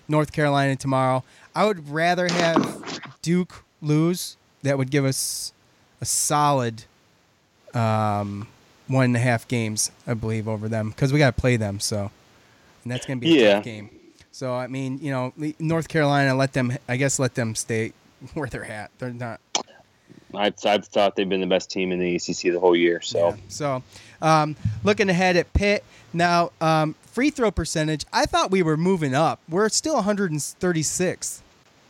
North 0.07 0.31
Carolina 0.31 0.77
tomorrow. 0.77 1.25
I 1.53 1.65
would 1.65 1.89
rather 1.89 2.29
have 2.29 3.01
Duke 3.21 3.65
lose, 3.81 4.37
that 4.63 4.77
would 4.77 4.89
give 4.91 5.03
us 5.03 5.51
a 5.99 6.05
solid 6.05 6.85
um, 7.73 8.47
one 8.87 9.05
and 9.05 9.15
a 9.15 9.19
half 9.19 9.47
games, 9.47 9.91
I 10.05 10.13
believe, 10.13 10.47
over 10.47 10.67
them 10.69 10.89
because 10.89 11.11
we 11.13 11.19
got 11.19 11.35
to 11.35 11.41
play 11.41 11.57
them. 11.57 11.79
So, 11.79 12.11
and 12.83 12.91
that's 12.91 13.05
going 13.05 13.19
to 13.19 13.25
be 13.25 13.37
a 13.39 13.41
Yeah. 13.43 13.53
tough 13.55 13.65
game. 13.65 13.89
So 14.31 14.53
I 14.53 14.67
mean, 14.67 14.99
you 14.99 15.11
know, 15.11 15.33
North 15.59 15.87
Carolina, 15.87 16.35
let 16.35 16.53
them. 16.53 16.73
I 16.87 16.97
guess 16.97 17.17
let 17.19 17.35
them 17.35 17.55
stay 17.55 17.93
where 18.33 18.47
they're 18.47 18.65
at. 18.65 18.91
They're 18.99 19.11
not. 19.11 19.39
I've, 20.33 20.53
I've 20.65 20.85
thought 20.85 21.15
they've 21.15 21.27
been 21.27 21.41
the 21.41 21.47
best 21.47 21.71
team 21.71 21.91
in 21.91 21.99
the 21.99 22.15
ACC 22.15 22.53
the 22.53 22.59
whole 22.59 22.75
year. 22.75 23.01
So 23.01 23.35
So, 23.47 23.81
um, 24.21 24.55
looking 24.83 25.09
ahead 25.09 25.37
at 25.37 25.51
Pitt 25.53 25.83
now, 26.13 26.51
um, 26.61 26.95
free 27.01 27.29
throw 27.29 27.49
percentage. 27.49 28.05
I 28.13 28.25
thought 28.25 28.51
we 28.51 28.61
were 28.61 28.77
moving 28.77 29.15
up. 29.15 29.39
We're 29.49 29.69
still 29.69 30.01
136th 30.03 31.41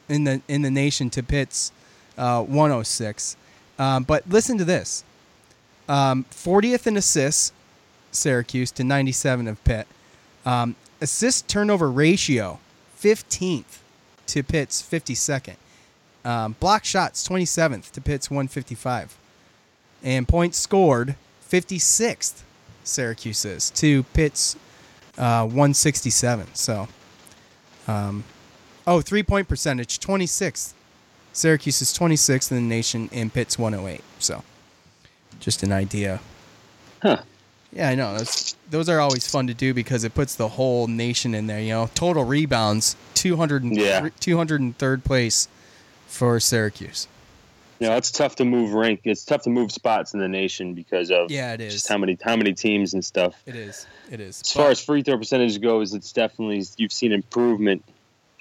in 0.08 0.24
the 0.24 0.42
in 0.48 0.62
the 0.62 0.72
nation 0.72 1.10
to 1.12 1.24
Pitt's 1.24 1.72
uh, 2.18 2.44
106. 2.44 3.36
Um, 3.80 4.04
but 4.04 4.24
listen 4.30 4.58
to 4.58 4.66
this: 4.66 5.04
um, 5.88 6.26
40th 6.32 6.88
in 6.88 6.98
assists, 6.98 7.52
Syracuse 8.12 8.72
to 8.72 8.84
97 8.84 9.48
of 9.48 9.64
Pitt. 9.64 9.88
Um, 10.46 10.76
assist 11.02 11.48
turnover 11.48 11.92
ratio, 11.92 12.60
15th 13.00 13.80
to 14.28 14.44
Pitt's 14.44 14.82
52nd. 14.82 15.56
Um, 16.26 16.56
block 16.60 16.84
shots, 16.84 17.28
27th 17.28 17.92
to 17.92 18.02
Pitt's 18.02 18.30
155 18.30 19.18
and 20.04 20.28
points 20.28 20.58
scored 20.58 21.16
56th 21.50 22.44
Syracuse 22.88 23.46
is 23.46 23.70
to 23.72 24.04
Pitt's 24.04 24.56
uh, 25.18 25.44
167. 25.44 26.48
So, 26.54 26.88
um, 27.88 28.24
oh, 28.86 29.02
three 29.02 29.24
point 29.24 29.48
percentage 29.48 30.00
26th. 30.00 30.74
Syracuse 31.34 31.82
is 31.82 31.94
26th 31.94 32.52
in 32.52 32.58
the 32.58 32.64
nation 32.64 33.10
and 33.12 33.32
Pitt's 33.32 33.60
108. 33.60 34.02
So, 34.20 34.44
just 35.40 35.64
an 35.64 35.72
idea. 35.72 36.20
Huh. 37.02 37.18
Yeah, 37.74 37.90
I 37.90 37.96
know. 37.96 38.18
That's, 38.18 38.56
those 38.70 38.88
are 38.90 39.00
always 39.00 39.28
fun 39.28 39.48
to 39.48 39.54
do 39.54 39.74
because 39.74 40.04
it 40.04 40.14
puts 40.16 40.36
the 40.36 40.48
whole 40.48 40.88
nation 40.88 41.36
in 41.36 41.48
there. 41.48 41.60
You 41.60 41.70
know, 41.72 41.90
total 41.94 42.24
rebounds 42.24 42.96
200 43.16 43.64
Yeah. 43.66 44.10
203rd 44.22 45.04
place 45.04 45.48
for 46.08 46.40
Syracuse. 46.40 47.08
you 47.80 47.88
know, 47.88 47.96
it's 47.98 48.10
tough 48.10 48.38
to 48.38 48.46
move 48.46 48.74
rank. 48.74 49.02
It's 49.04 49.24
tough 49.26 49.44
to 49.44 49.50
move 49.50 49.72
spots 49.72 50.14
in 50.14 50.20
the 50.20 50.28
nation 50.30 50.74
because 50.74 51.12
of 51.12 51.30
Yeah, 51.30 51.54
it 51.54 51.62
is. 51.62 51.74
just 51.74 51.88
how 51.90 51.98
many 51.98 52.18
how 52.22 52.36
many 52.36 52.54
teams 52.54 52.94
and 52.94 53.04
stuff. 53.06 53.36
It 53.46 53.56
is. 53.56 53.86
It 54.10 54.20
is. 54.22 54.42
As 54.42 54.52
far 54.52 54.70
as 54.72 54.82
free 54.84 55.04
throw 55.04 55.18
percentage 55.18 55.62
goes, 55.62 55.94
it's 55.94 56.12
definitely 56.14 56.64
you've 56.78 56.94
seen 56.94 57.12
improvement 57.12 57.84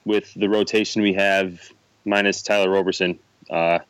with 0.06 0.32
the 0.34 0.48
rotation 0.48 1.02
we 1.02 1.14
have, 1.14 1.60
minus 2.04 2.40
Tyler 2.42 2.70
Roberson. 2.70 3.18
Uh, 3.50 3.80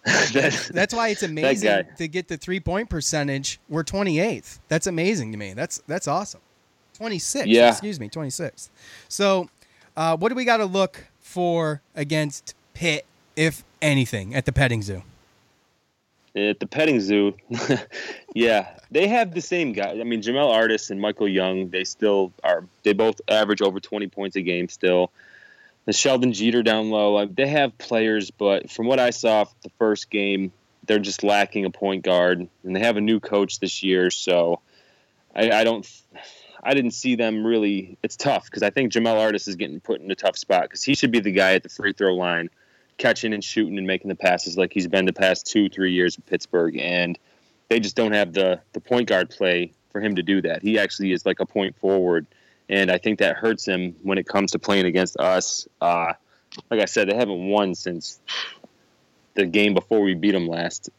that, 0.32 0.70
That's 0.72 0.94
why 0.94 1.08
it's 1.08 1.22
amazing 1.22 1.84
to 1.96 2.08
get 2.08 2.28
the 2.28 2.36
three 2.36 2.60
point 2.60 2.88
percentage. 2.88 3.60
We're 3.68 3.84
28th. 3.84 4.58
That's 4.68 4.86
amazing 4.86 5.32
to 5.32 5.38
me. 5.38 5.52
That's 5.54 5.82
that's 5.86 6.08
awesome. 6.08 6.40
26. 6.94 7.46
Yeah. 7.46 7.68
Excuse 7.68 8.00
me, 8.00 8.08
26. 8.08 8.70
So, 9.08 9.48
uh, 9.96 10.16
what 10.16 10.30
do 10.30 10.34
we 10.34 10.44
got 10.44 10.56
to 10.56 10.64
look 10.64 11.06
for 11.20 11.80
against 11.94 12.54
Pitt, 12.74 13.06
if 13.36 13.64
anything, 13.80 14.34
at 14.34 14.46
the 14.46 14.52
petting 14.52 14.82
zoo? 14.82 15.02
at 16.34 16.60
the 16.60 16.66
petting 16.66 17.00
zoo, 17.00 17.34
yeah, 18.34 18.68
they 18.90 19.08
have 19.08 19.34
the 19.34 19.40
same 19.40 19.72
guy. 19.72 19.90
I 19.90 20.04
mean, 20.04 20.22
Jamel 20.22 20.52
Artis 20.52 20.90
and 20.90 21.00
Michael 21.00 21.28
Young, 21.28 21.70
they 21.70 21.84
still 21.84 22.32
are. 22.44 22.64
They 22.82 22.92
both 22.92 23.20
average 23.28 23.62
over 23.62 23.80
twenty 23.80 24.06
points 24.06 24.36
a 24.36 24.42
game 24.42 24.68
still. 24.68 25.10
The 25.88 25.94
Sheldon 25.94 26.34
Jeter 26.34 26.62
down 26.62 26.90
low, 26.90 27.14
like, 27.14 27.34
they 27.34 27.46
have 27.46 27.78
players, 27.78 28.30
but 28.30 28.70
from 28.70 28.84
what 28.84 29.00
I 29.00 29.08
saw 29.08 29.46
the 29.62 29.70
first 29.78 30.10
game, 30.10 30.52
they're 30.84 30.98
just 30.98 31.24
lacking 31.24 31.64
a 31.64 31.70
point 31.70 32.04
guard, 32.04 32.46
and 32.62 32.76
they 32.76 32.80
have 32.80 32.98
a 32.98 33.00
new 33.00 33.20
coach 33.20 33.58
this 33.58 33.82
year, 33.82 34.10
so 34.10 34.60
I, 35.34 35.50
I 35.50 35.64
don't. 35.64 35.90
I 36.62 36.74
didn't 36.74 36.90
see 36.90 37.14
them 37.14 37.42
really. 37.42 37.96
It's 38.02 38.18
tough 38.18 38.44
because 38.44 38.62
I 38.62 38.68
think 38.68 38.92
Jamel 38.92 39.18
Artis 39.18 39.48
is 39.48 39.56
getting 39.56 39.80
put 39.80 40.02
in 40.02 40.10
a 40.10 40.14
tough 40.14 40.36
spot 40.36 40.64
because 40.64 40.82
he 40.82 40.94
should 40.94 41.10
be 41.10 41.20
the 41.20 41.32
guy 41.32 41.54
at 41.54 41.62
the 41.62 41.70
free 41.70 41.94
throw 41.94 42.14
line, 42.14 42.50
catching 42.98 43.32
and 43.32 43.42
shooting 43.42 43.78
and 43.78 43.86
making 43.86 44.10
the 44.10 44.14
passes 44.14 44.58
like 44.58 44.74
he's 44.74 44.88
been 44.88 45.06
the 45.06 45.14
past 45.14 45.46
two, 45.46 45.70
three 45.70 45.92
years 45.92 46.16
in 46.16 46.22
Pittsburgh, 46.24 46.76
and 46.76 47.18
they 47.70 47.80
just 47.80 47.96
don't 47.96 48.12
have 48.12 48.34
the 48.34 48.60
the 48.74 48.80
point 48.80 49.08
guard 49.08 49.30
play 49.30 49.72
for 49.90 50.02
him 50.02 50.16
to 50.16 50.22
do 50.22 50.42
that. 50.42 50.60
He 50.60 50.78
actually 50.78 51.12
is 51.12 51.24
like 51.24 51.40
a 51.40 51.46
point 51.46 51.76
forward, 51.78 52.26
and 52.68 52.90
I 52.90 52.98
think 52.98 53.18
that 53.20 53.36
hurts 53.36 53.66
him 53.66 53.94
when 54.02 54.18
it 54.18 54.26
comes 54.26 54.52
to 54.52 54.58
playing 54.58 54.86
against 54.86 55.16
us. 55.18 55.66
Uh, 55.80 56.12
like 56.70 56.80
I 56.80 56.84
said, 56.84 57.08
they 57.08 57.16
haven't 57.16 57.48
won 57.48 57.74
since 57.74 58.20
the 59.34 59.46
game 59.46 59.74
before 59.74 60.00
we 60.00 60.14
beat 60.14 60.32
them 60.32 60.46
last, 60.46 60.90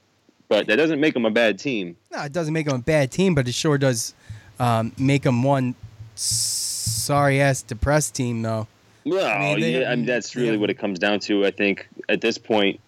but 0.47 0.67
that 0.67 0.77
doesn't 0.77 0.99
make 0.99 1.13
them 1.13 1.25
a 1.25 1.31
bad 1.31 1.59
team. 1.59 1.95
No, 2.11 2.23
it 2.23 2.33
doesn't 2.33 2.53
make 2.53 2.67
them 2.67 2.75
a 2.75 2.79
bad 2.83 3.11
team, 3.11 3.35
but 3.35 3.47
it 3.47 3.53
sure 3.53 3.77
does 3.77 4.13
um, 4.59 4.93
make 4.97 5.23
them 5.23 5.43
one 5.43 5.75
sorry 6.15 7.41
ass 7.41 7.61
depressed 7.61 8.15
team, 8.15 8.41
though. 8.41 8.67
No, 9.05 9.25
I 9.25 9.55
mean, 9.55 9.81
yeah, 9.81 9.91
I 9.91 9.95
mean, 9.95 10.05
that's 10.05 10.35
really 10.35 10.57
what 10.57 10.69
it 10.69 10.75
comes 10.75 10.99
down 10.99 11.19
to. 11.21 11.45
I 11.45 11.51
think 11.51 11.87
at 12.09 12.21
this 12.21 12.37
point, 12.37 12.79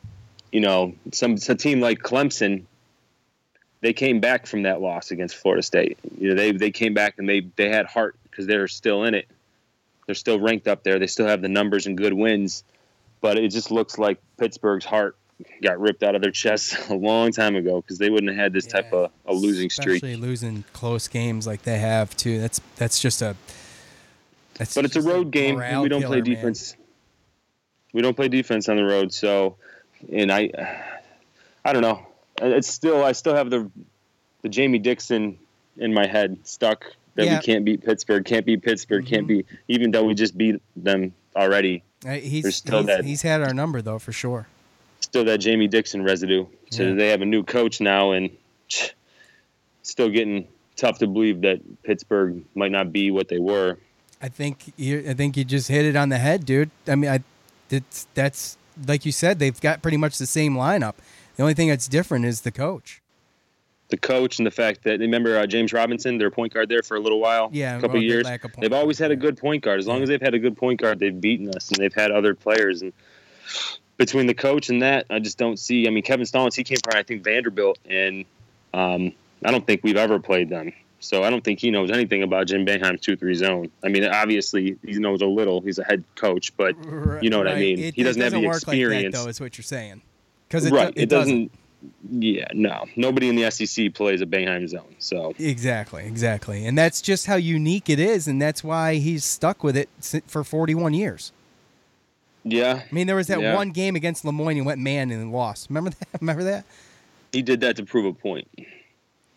you 0.51 0.59
know, 0.59 0.93
some 1.11 1.37
a 1.47 1.55
team 1.55 1.79
like 1.79 1.99
Clemson, 1.99 2.63
they 3.79 3.93
came 3.93 4.19
back 4.19 4.45
from 4.45 4.63
that 4.63 4.81
loss 4.81 5.11
against 5.11 5.35
Florida 5.37 5.63
State. 5.63 5.97
You 6.19 6.29
know, 6.29 6.35
they 6.35 6.51
they 6.51 6.71
came 6.71 6.93
back 6.93 7.15
and 7.17 7.27
they 7.27 7.41
they 7.55 7.69
had 7.69 7.85
heart 7.85 8.15
because 8.31 8.47
they're 8.47 8.67
still 8.67 9.03
in 9.03 9.13
it. 9.13 9.27
They're 10.05 10.15
still 10.15 10.39
ranked 10.39 10.67
up 10.67 10.83
there. 10.83 10.97
They 10.97 11.07
still 11.07 11.27
have 11.27 11.41
the 11.41 11.49
numbers 11.49 11.85
and 11.85 11.97
good 11.97 12.13
wins, 12.13 12.63
but 13.19 13.37
it 13.37 13.49
just 13.49 13.69
looks 13.69 13.97
like 13.97 14.19
Pittsburgh's 14.37 14.85
heart 14.85 15.15
got 15.61 15.79
ripped 15.79 16.03
out 16.03 16.15
of 16.15 16.21
their 16.21 16.31
chest 16.31 16.75
a 16.89 16.95
long 16.95 17.31
time 17.31 17.55
ago 17.55 17.81
because 17.81 17.97
they 17.97 18.09
wouldn't 18.09 18.31
have 18.31 18.37
had 18.37 18.53
this 18.53 18.65
type 18.65 18.91
of 18.93 19.11
a 19.25 19.33
losing 19.33 19.69
streak. 19.69 19.97
Especially 19.97 20.15
losing 20.15 20.63
close 20.73 21.07
games 21.07 21.45
like 21.45 21.63
they 21.63 21.77
have 21.77 22.15
too. 22.17 22.39
That's 22.39 22.61
that's 22.77 22.99
just 22.99 23.21
a. 23.21 23.35
That's 24.55 24.75
but 24.75 24.85
it's 24.85 24.95
a 24.95 25.01
road 25.01 25.31
game, 25.31 25.61
and 25.61 25.81
we 25.81 25.89
don't 25.89 26.01
play 26.01 26.21
killer, 26.21 26.23
man. 26.23 26.35
defense. 26.35 26.75
We 27.93 28.01
don't 28.01 28.15
play 28.15 28.27
defense 28.27 28.69
on 28.69 28.77
the 28.77 28.83
road, 28.83 29.13
so 29.13 29.57
and 30.11 30.31
I, 30.31 30.51
I 31.65 31.73
don't 31.73 31.81
know. 31.81 32.05
It's 32.41 32.67
still 32.67 33.03
I 33.03 33.11
still 33.11 33.35
have 33.35 33.49
the 33.49 33.69
the 34.41 34.49
Jamie 34.49 34.79
Dixon 34.79 35.37
in 35.77 35.93
my 35.93 36.07
head 36.07 36.37
stuck 36.43 36.95
that 37.21 37.25
Yeah. 37.25 37.39
Mm-hmm. 37.39 37.49
we 37.49 37.53
can't 37.53 37.65
beat 37.65 37.83
Pittsburgh, 37.85 38.25
can't 38.25 38.45
beat 38.45 38.61
Pittsburgh, 38.63 39.05
can't 39.05 39.27
beat 39.27 39.45
even 39.67 39.91
though 39.91 40.03
we 40.03 40.13
just 40.15 40.37
beat 40.37 40.61
them 40.75 41.13
already. 41.35 41.83
Uh, 42.05 42.13
He's 42.13 42.55
still 42.55 42.79
he's, 42.79 42.87
that 42.87 43.05
he's 43.05 43.21
had 43.21 43.41
our 43.41 43.53
number 43.53 43.81
though 43.81 43.99
for 43.99 44.11
sure. 44.11 44.47
still 44.99 45.23
that 45.25 45.37
Jamie 45.39 45.67
Dixon 45.67 46.03
residue. 46.03 46.45
So 46.71 46.83
Yeah. 46.83 46.93
they 46.95 47.07
have 47.09 47.21
a 47.21 47.25
new 47.25 47.43
coach 47.43 47.79
now, 47.81 48.11
and 48.11 48.29
still 49.83 50.09
getting 50.09 50.47
tough 50.75 50.99
to 50.99 51.07
believe 51.07 51.41
that 51.41 51.59
Pittsburgh 51.83 52.43
might 52.55 52.71
not 52.71 52.91
be 52.91 53.11
what 53.11 53.27
they 53.27 53.39
were. 53.39 53.77
I 54.21 54.29
think 54.29 54.73
you 54.77 55.03
I 55.09 55.13
think 55.13 55.35
you 55.37 55.43
just 55.43 55.67
hit 55.67 55.85
it 55.85 55.95
on 55.95 56.09
the 56.09 56.17
head, 56.19 56.45
dude. 56.45 56.69
I 56.87 56.95
mean, 56.95 57.09
I 57.11 57.19
it's 57.69 58.07
that's 58.13 58.57
like 58.87 59.05
you 59.05 59.11
said, 59.11 59.39
they've 59.39 59.59
got 59.59 59.81
pretty 59.81 59.97
much 59.97 60.17
the 60.17 60.25
same 60.27 60.55
lineup. 60.55 60.93
The 61.35 61.43
only 61.43 61.53
thing 61.53 61.69
that's 61.69 61.87
different 61.87 62.25
is 62.25 62.41
the 62.41 62.51
coach. 62.51 63.00
The 63.91 63.97
coach 63.97 64.39
and 64.39 64.47
the 64.47 64.51
fact 64.51 64.83
that 64.83 64.99
remember 64.99 65.37
uh, 65.37 65.45
James 65.45 65.71
Robinson, 65.73 66.17
their 66.17 66.31
point 66.31 66.53
guard 66.53 66.69
there 66.69 66.81
for 66.81 66.97
a 66.97 66.99
little 66.99 67.19
while, 67.19 67.49
Yeah, 67.51 67.77
a 67.77 67.81
couple 67.81 67.95
well, 67.95 68.03
years. 68.03 68.27
They've 68.59 68.73
always 68.73 68.97
had 68.97 69.11
a 69.11 69.15
good 69.15 69.37
point 69.37 69.63
guard. 69.63 69.79
As 69.79 69.87
long 69.87 70.01
as 70.01 70.09
they've 70.09 70.21
had 70.21 70.33
a 70.33 70.39
good 70.39 70.57
point 70.57 70.81
guard, 70.81 70.99
they've 70.99 71.19
beaten 71.19 71.49
us, 71.49 71.69
and 71.69 71.77
they've 71.77 71.93
had 71.93 72.09
other 72.11 72.33
players. 72.33 72.81
And 72.81 72.93
between 73.97 74.25
the 74.25 74.33
coach 74.33 74.69
and 74.69 74.81
that, 74.81 75.05
I 75.09 75.19
just 75.19 75.37
don't 75.37 75.57
see. 75.59 75.87
I 75.87 75.91
mean, 75.91 76.03
Kevin 76.03 76.25
Stallings, 76.25 76.55
he 76.55 76.63
came 76.63 76.77
from 76.83 76.97
I 76.97 77.03
think 77.03 77.23
Vanderbilt, 77.23 77.77
and 77.87 78.25
um, 78.73 79.13
I 79.45 79.51
don't 79.51 79.67
think 79.67 79.81
we've 79.83 79.97
ever 79.97 80.19
played 80.19 80.49
them. 80.49 80.73
So 81.03 81.23
I 81.23 81.29
don't 81.31 81.43
think 81.43 81.59
he 81.59 81.71
knows 81.71 81.89
anything 81.89 82.21
about 82.21 82.47
Jim 82.47 82.65
Boeheim's 82.65 83.01
two 83.01 83.15
three 83.17 83.33
zone. 83.33 83.71
I 83.83 83.89
mean, 83.89 84.05
obviously 84.05 84.77
he 84.85 84.93
knows 84.99 85.21
a 85.21 85.25
little. 85.25 85.59
He's 85.59 85.79
a 85.79 85.83
head 85.83 86.03
coach, 86.15 86.55
but 86.55 86.75
you 87.23 87.29
know 87.29 87.39
what 87.39 87.47
I 87.47 87.55
mean. 87.55 87.79
It- 87.79 87.95
he 87.95 88.03
doesn't, 88.03 88.21
it 88.21 88.25
have 88.25 88.33
the 88.33 88.47
work 88.47 88.57
experience. 88.57 89.03
like 89.05 89.11
that, 89.13 89.23
though. 89.23 89.29
Is 89.29 89.41
what 89.41 89.57
you're 89.57 89.63
saying? 89.63 90.01
Because 90.47 90.65
it, 90.65 90.73
right. 90.73 90.93
do- 90.93 91.01
it, 91.01 91.09
doesn't. 91.09 91.51
Yeah, 92.09 92.47
no. 92.53 92.85
Nobody 92.95 93.29
in 93.29 93.35
the 93.35 93.49
SEC 93.49 93.93
plays 93.93 94.21
a 94.21 94.25
Boeheim 94.25 94.67
zone. 94.67 94.95
So 94.99 95.33
Exactly, 95.39 96.05
exactly, 96.05 96.65
and 96.65 96.77
that's 96.77 97.01
just 97.01 97.25
how 97.25 97.35
unique 97.35 97.89
it 97.89 97.99
is, 97.99 98.27
and 98.27 98.41
that's 98.41 98.63
why 98.63 98.95
he's 98.95 99.23
stuck 99.25 99.63
with 99.63 99.75
it 99.75 99.89
for 100.27 100.43
41 100.43 100.93
years. 100.93 101.31
yeah, 102.43 102.81
I 102.89 102.93
mean, 102.93 103.07
there 103.07 103.15
was 103.15 103.27
that 103.27 103.39
Yeah. 103.39 103.55
one 103.55 103.71
game 103.71 103.95
against 103.95 104.25
Le 104.25 104.31
Moyne 104.31 104.57
and 104.57 104.65
went 104.65 104.79
man 104.81 105.11
and 105.11 105.31
lost. 105.31 105.69
Remember 105.69 105.91
that? 105.91 106.07
Remember 106.21 106.43
that? 106.43 106.65
he 107.31 107.41
did 107.41 107.61
that 107.61 107.77
to 107.77 107.85
prove 107.85 108.05
a 108.05 108.13
point. 108.13 108.47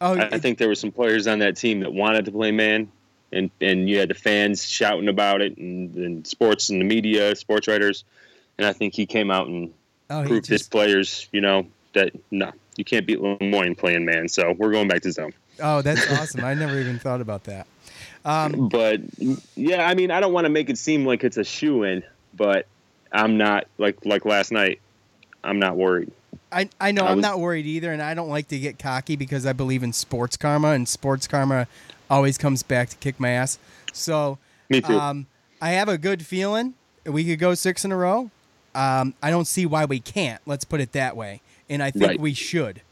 Oh, 0.00 0.16
I, 0.16 0.24
I 0.32 0.38
think 0.38 0.58
there 0.58 0.68
were 0.68 0.74
some 0.74 0.90
players 0.90 1.26
on 1.26 1.38
that 1.38 1.56
team 1.56 1.80
that 1.80 1.92
wanted 1.92 2.24
to 2.24 2.32
play 2.32 2.50
man, 2.50 2.90
and 3.32 3.50
and 3.60 3.88
you 3.88 3.98
had 3.98 4.08
the 4.10 4.14
fans 4.14 4.68
shouting 4.68 5.08
about 5.08 5.40
it, 5.42 5.56
and, 5.56 5.94
and 5.94 6.26
sports 6.26 6.70
and 6.70 6.80
the 6.80 6.84
media, 6.84 7.34
sports 7.36 7.68
writers, 7.68 8.04
and 8.58 8.66
I 8.66 8.72
think 8.72 8.94
he 8.94 9.06
came 9.06 9.30
out 9.30 9.46
and 9.46 9.72
Oh, 10.10 10.20
he 10.22 10.28
proved 10.28 10.46
his 10.46 10.64
players, 10.68 11.28
you 11.32 11.40
know, 11.40 11.66
that 11.94 12.12
no, 12.30 12.52
you 12.76 12.84
can't 12.84 13.06
beat 13.06 13.20
Le 13.20 13.36
Moyne 13.40 13.74
playing 13.74 14.04
man. 14.04 14.28
So 14.28 14.52
we're 14.52 14.72
going 14.72 14.88
back 14.88 15.02
to 15.02 15.12
zone. 15.12 15.32
Oh, 15.60 15.82
that's 15.82 16.10
awesome. 16.18 16.44
I 16.44 16.54
never 16.54 16.78
even 16.78 16.98
thought 16.98 17.20
about 17.20 17.44
that. 17.44 17.66
Um, 18.24 18.68
but 18.68 19.00
yeah, 19.54 19.86
I 19.86 19.94
mean, 19.94 20.10
I 20.10 20.20
don't 20.20 20.32
want 20.32 20.44
to 20.46 20.50
make 20.50 20.70
it 20.70 20.78
seem 20.78 21.04
like 21.04 21.24
it's 21.24 21.36
a 21.36 21.44
shoe 21.44 21.82
in, 21.82 22.02
but 22.34 22.66
I'm 23.12 23.36
not 23.36 23.66
like 23.78 24.04
like 24.04 24.24
last 24.24 24.52
night. 24.52 24.80
I'm 25.42 25.58
not 25.58 25.76
worried. 25.76 26.10
I, 26.50 26.68
I 26.80 26.92
know 26.92 27.04
I 27.04 27.10
I'm 27.10 27.16
was- 27.18 27.22
not 27.22 27.38
worried 27.40 27.66
either, 27.66 27.92
and 27.92 28.00
I 28.00 28.14
don't 28.14 28.28
like 28.30 28.48
to 28.48 28.58
get 28.58 28.78
cocky 28.78 29.16
because 29.16 29.44
I 29.46 29.52
believe 29.52 29.82
in 29.82 29.92
sports 29.92 30.36
karma, 30.36 30.68
and 30.68 30.88
sports 30.88 31.26
karma 31.26 31.66
always 32.10 32.38
comes 32.38 32.62
back 32.62 32.88
to 32.90 32.96
kick 32.96 33.18
my 33.20 33.30
ass. 33.30 33.58
So, 33.92 34.38
Me 34.68 34.80
too. 34.80 34.98
Um, 34.98 35.26
I 35.60 35.70
have 35.70 35.88
a 35.88 35.98
good 35.98 36.24
feeling 36.24 36.74
we 37.06 37.24
could 37.24 37.38
go 37.38 37.54
six 37.54 37.84
in 37.84 37.92
a 37.92 37.96
row. 37.96 38.30
Um, 38.74 39.14
I 39.22 39.30
don't 39.30 39.46
see 39.46 39.66
why 39.66 39.84
we 39.84 40.00
can't. 40.00 40.40
Let's 40.46 40.64
put 40.64 40.80
it 40.80 40.92
that 40.92 41.16
way, 41.16 41.40
and 41.68 41.82
I 41.82 41.90
think 41.90 42.04
Right. 42.06 42.20
we 42.20 42.34
should. 42.34 42.82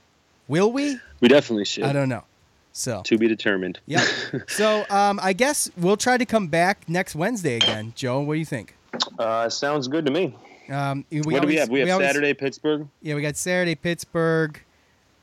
Will 0.49 0.73
we? 0.73 0.99
We 1.21 1.29
definitely 1.29 1.65
should. 1.65 1.85
I 1.85 1.93
don't 1.93 2.09
know. 2.09 2.25
So 2.73 3.03
To 3.05 3.19
be 3.19 3.29
determined. 3.29 3.79
Yeah. 3.87 4.05
so 4.49 4.85
um, 4.91 5.21
I 5.23 5.33
guess 5.35 5.71
we'll 5.77 5.97
try 5.99 6.17
to 6.17 6.25
come 6.25 6.49
back 6.49 6.89
next 6.89 7.15
Wednesday 7.15 7.57
again. 7.57 7.93
Joe, 7.97 8.21
what 8.21 8.35
do 8.35 8.39
you 8.39 8.47
think? 8.47 8.75
Uh, 9.19 9.49
sounds 9.49 9.89
good 9.89 10.07
to 10.07 10.13
me. 10.13 10.35
Um, 10.71 11.05
we 11.11 11.21
what 11.21 11.25
do 11.25 11.31
we 11.31 11.37
always- 11.39 11.59
have? 11.59 11.69
We 11.69 11.81
have 11.81 11.89
always- 11.91 12.09
Saturday 12.09 12.35
Pittsburgh. 12.35 12.89
Yeah, 13.03 13.15
we 13.15 13.23
got 13.23 13.37
Saturday 13.37 13.75
Pittsburgh, 13.75 14.59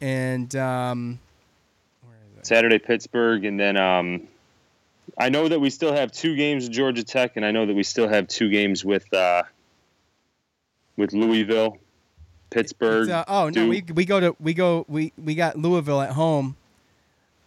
and 0.02 0.56
um, 0.56 1.20
Saturday 2.44 2.78
Pittsburgh, 2.80 3.46
and 3.46 3.60
then 3.60 3.78
um, 3.78 4.28
I 5.18 5.30
know 5.30 5.48
that 5.48 5.60
we 5.60 5.70
still 5.70 5.94
have 5.94 6.12
two 6.12 6.36
games 6.36 6.66
with 6.66 6.74
Georgia 6.74 7.04
Tech, 7.04 7.36
and 7.36 7.44
I 7.46 7.52
know 7.52 7.66
that 7.66 7.76
we 7.76 7.84
still 7.84 8.08
have 8.08 8.28
two 8.28 8.50
games 8.50 8.86
with 8.86 9.12
uh, 9.14 9.44
with 10.98 11.14
Louisville, 11.14 11.78
Pittsburgh. 12.50 13.10
uh, 13.10 13.26
oh 13.28 13.50
no, 13.50 13.68
we 13.68 13.84
we 13.94 14.06
go 14.06 14.20
to 14.20 14.36
we 14.40 14.54
go 14.54 14.86
we 14.88 15.14
we 15.24 15.36
got 15.36 15.58
Louisville 15.58 16.02
at 16.02 16.12
home 16.12 16.56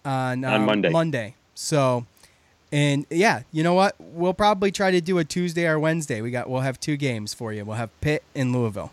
on 0.05 0.45
On 0.45 0.55
um, 0.55 0.67
Monday. 0.67 0.91
Monday. 0.91 1.35
So, 1.55 2.07
and 2.71 3.07
yeah, 3.11 3.43
you 3.53 3.63
know 3.63 3.75
what? 3.75 3.95
We'll 3.99 4.35
probably 4.35 4.71
try 4.71 4.91
to 4.91 5.01
do 5.01 5.19
a 5.19 5.25
Tuesday 5.25 5.67
or 5.67 5.79
Wednesday. 5.79 6.21
We 6.21 6.31
got 6.31 6.49
we'll 6.49 6.61
have 6.61 6.81
two 6.81 6.97
games 6.97 7.35
for 7.35 7.53
you. 7.53 7.65
We'll 7.65 7.77
have 7.77 7.91
Pitt 8.01 8.23
and 8.35 8.53
Louisville. 8.53 8.91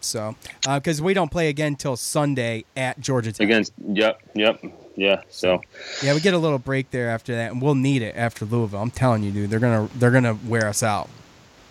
So, 0.00 0.34
because 0.66 1.00
we 1.00 1.14
don't 1.14 1.30
play 1.30 1.48
again 1.48 1.76
till 1.76 1.96
Sunday 1.96 2.64
at 2.76 2.98
Georgia 3.00 3.30
Tech. 3.30 3.44
against. 3.44 3.72
Yep, 3.86 4.20
yep, 4.34 4.60
yeah. 4.96 5.22
So 5.30 5.62
Yeah, 6.02 6.14
we 6.14 6.20
get 6.20 6.34
a 6.34 6.38
little 6.38 6.58
break 6.58 6.90
there 6.90 7.08
after 7.08 7.36
that, 7.36 7.52
and 7.52 7.62
we'll 7.62 7.76
need 7.76 8.02
it 8.02 8.16
after 8.16 8.44
Louisville. 8.44 8.80
I'm 8.82 8.90
telling 8.90 9.22
you, 9.22 9.30
dude, 9.30 9.50
they're 9.50 9.60
gonna 9.60 9.88
they're 9.94 10.10
gonna 10.10 10.36
wear 10.48 10.66
us 10.66 10.82
out. 10.82 11.08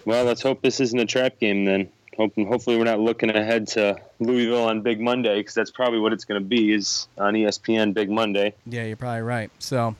well, 0.05 0.23
let's 0.23 0.41
hope 0.41 0.61
this 0.61 0.79
isn't 0.79 0.97
a 0.97 1.05
trap 1.05 1.39
game 1.39 1.65
then. 1.65 1.89
Hoping, 2.21 2.45
hopefully, 2.45 2.77
we're 2.77 2.83
not 2.83 2.99
looking 2.99 3.31
ahead 3.31 3.65
to 3.69 3.99
Louisville 4.19 4.65
on 4.65 4.81
Big 4.81 5.01
Monday 5.01 5.39
because 5.39 5.55
that's 5.55 5.71
probably 5.71 5.97
what 5.97 6.13
it's 6.13 6.23
going 6.23 6.39
to 6.39 6.47
be. 6.47 6.71
Is 6.71 7.07
on 7.17 7.33
ESPN 7.33 7.95
Big 7.95 8.11
Monday. 8.11 8.53
Yeah, 8.67 8.83
you're 8.83 8.95
probably 8.95 9.23
right. 9.23 9.49
So, 9.57 9.95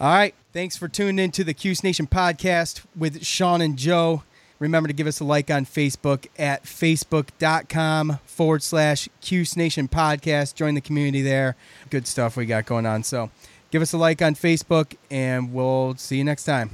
all 0.00 0.14
right. 0.14 0.34
Thanks 0.54 0.78
for 0.78 0.88
tuning 0.88 1.22
in 1.22 1.32
to 1.32 1.44
the 1.44 1.52
Cuse 1.52 1.84
Nation 1.84 2.06
podcast 2.06 2.82
with 2.96 3.26
Sean 3.26 3.60
and 3.60 3.76
Joe. 3.76 4.22
Remember 4.58 4.86
to 4.86 4.94
give 4.94 5.06
us 5.06 5.20
a 5.20 5.24
like 5.24 5.50
on 5.50 5.66
Facebook 5.66 6.28
at 6.38 6.64
facebook.com 6.64 8.20
forward 8.24 8.62
slash 8.62 9.10
Cuse 9.20 9.54
Nation 9.54 9.86
podcast. 9.86 10.54
Join 10.54 10.74
the 10.74 10.80
community 10.80 11.20
there. 11.20 11.56
Good 11.90 12.06
stuff 12.06 12.38
we 12.38 12.46
got 12.46 12.64
going 12.64 12.86
on. 12.86 13.02
So, 13.02 13.30
give 13.70 13.82
us 13.82 13.92
a 13.92 13.98
like 13.98 14.22
on 14.22 14.34
Facebook, 14.34 14.94
and 15.10 15.52
we'll 15.52 15.94
see 15.96 16.16
you 16.16 16.24
next 16.24 16.46
time. 16.46 16.70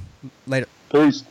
Later. 0.47 0.67
Peace. 0.89 1.25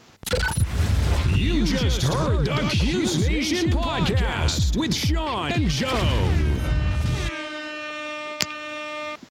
You 1.37 1.66
just 1.66 2.03
heard 2.03 2.47
the 2.47 2.57
Cuse 2.70 3.28
Nation 3.28 3.68
podcast 3.68 4.74
with 4.74 4.95
Sean 4.95 5.53
and 5.53 5.68
Joe. 5.68 6.45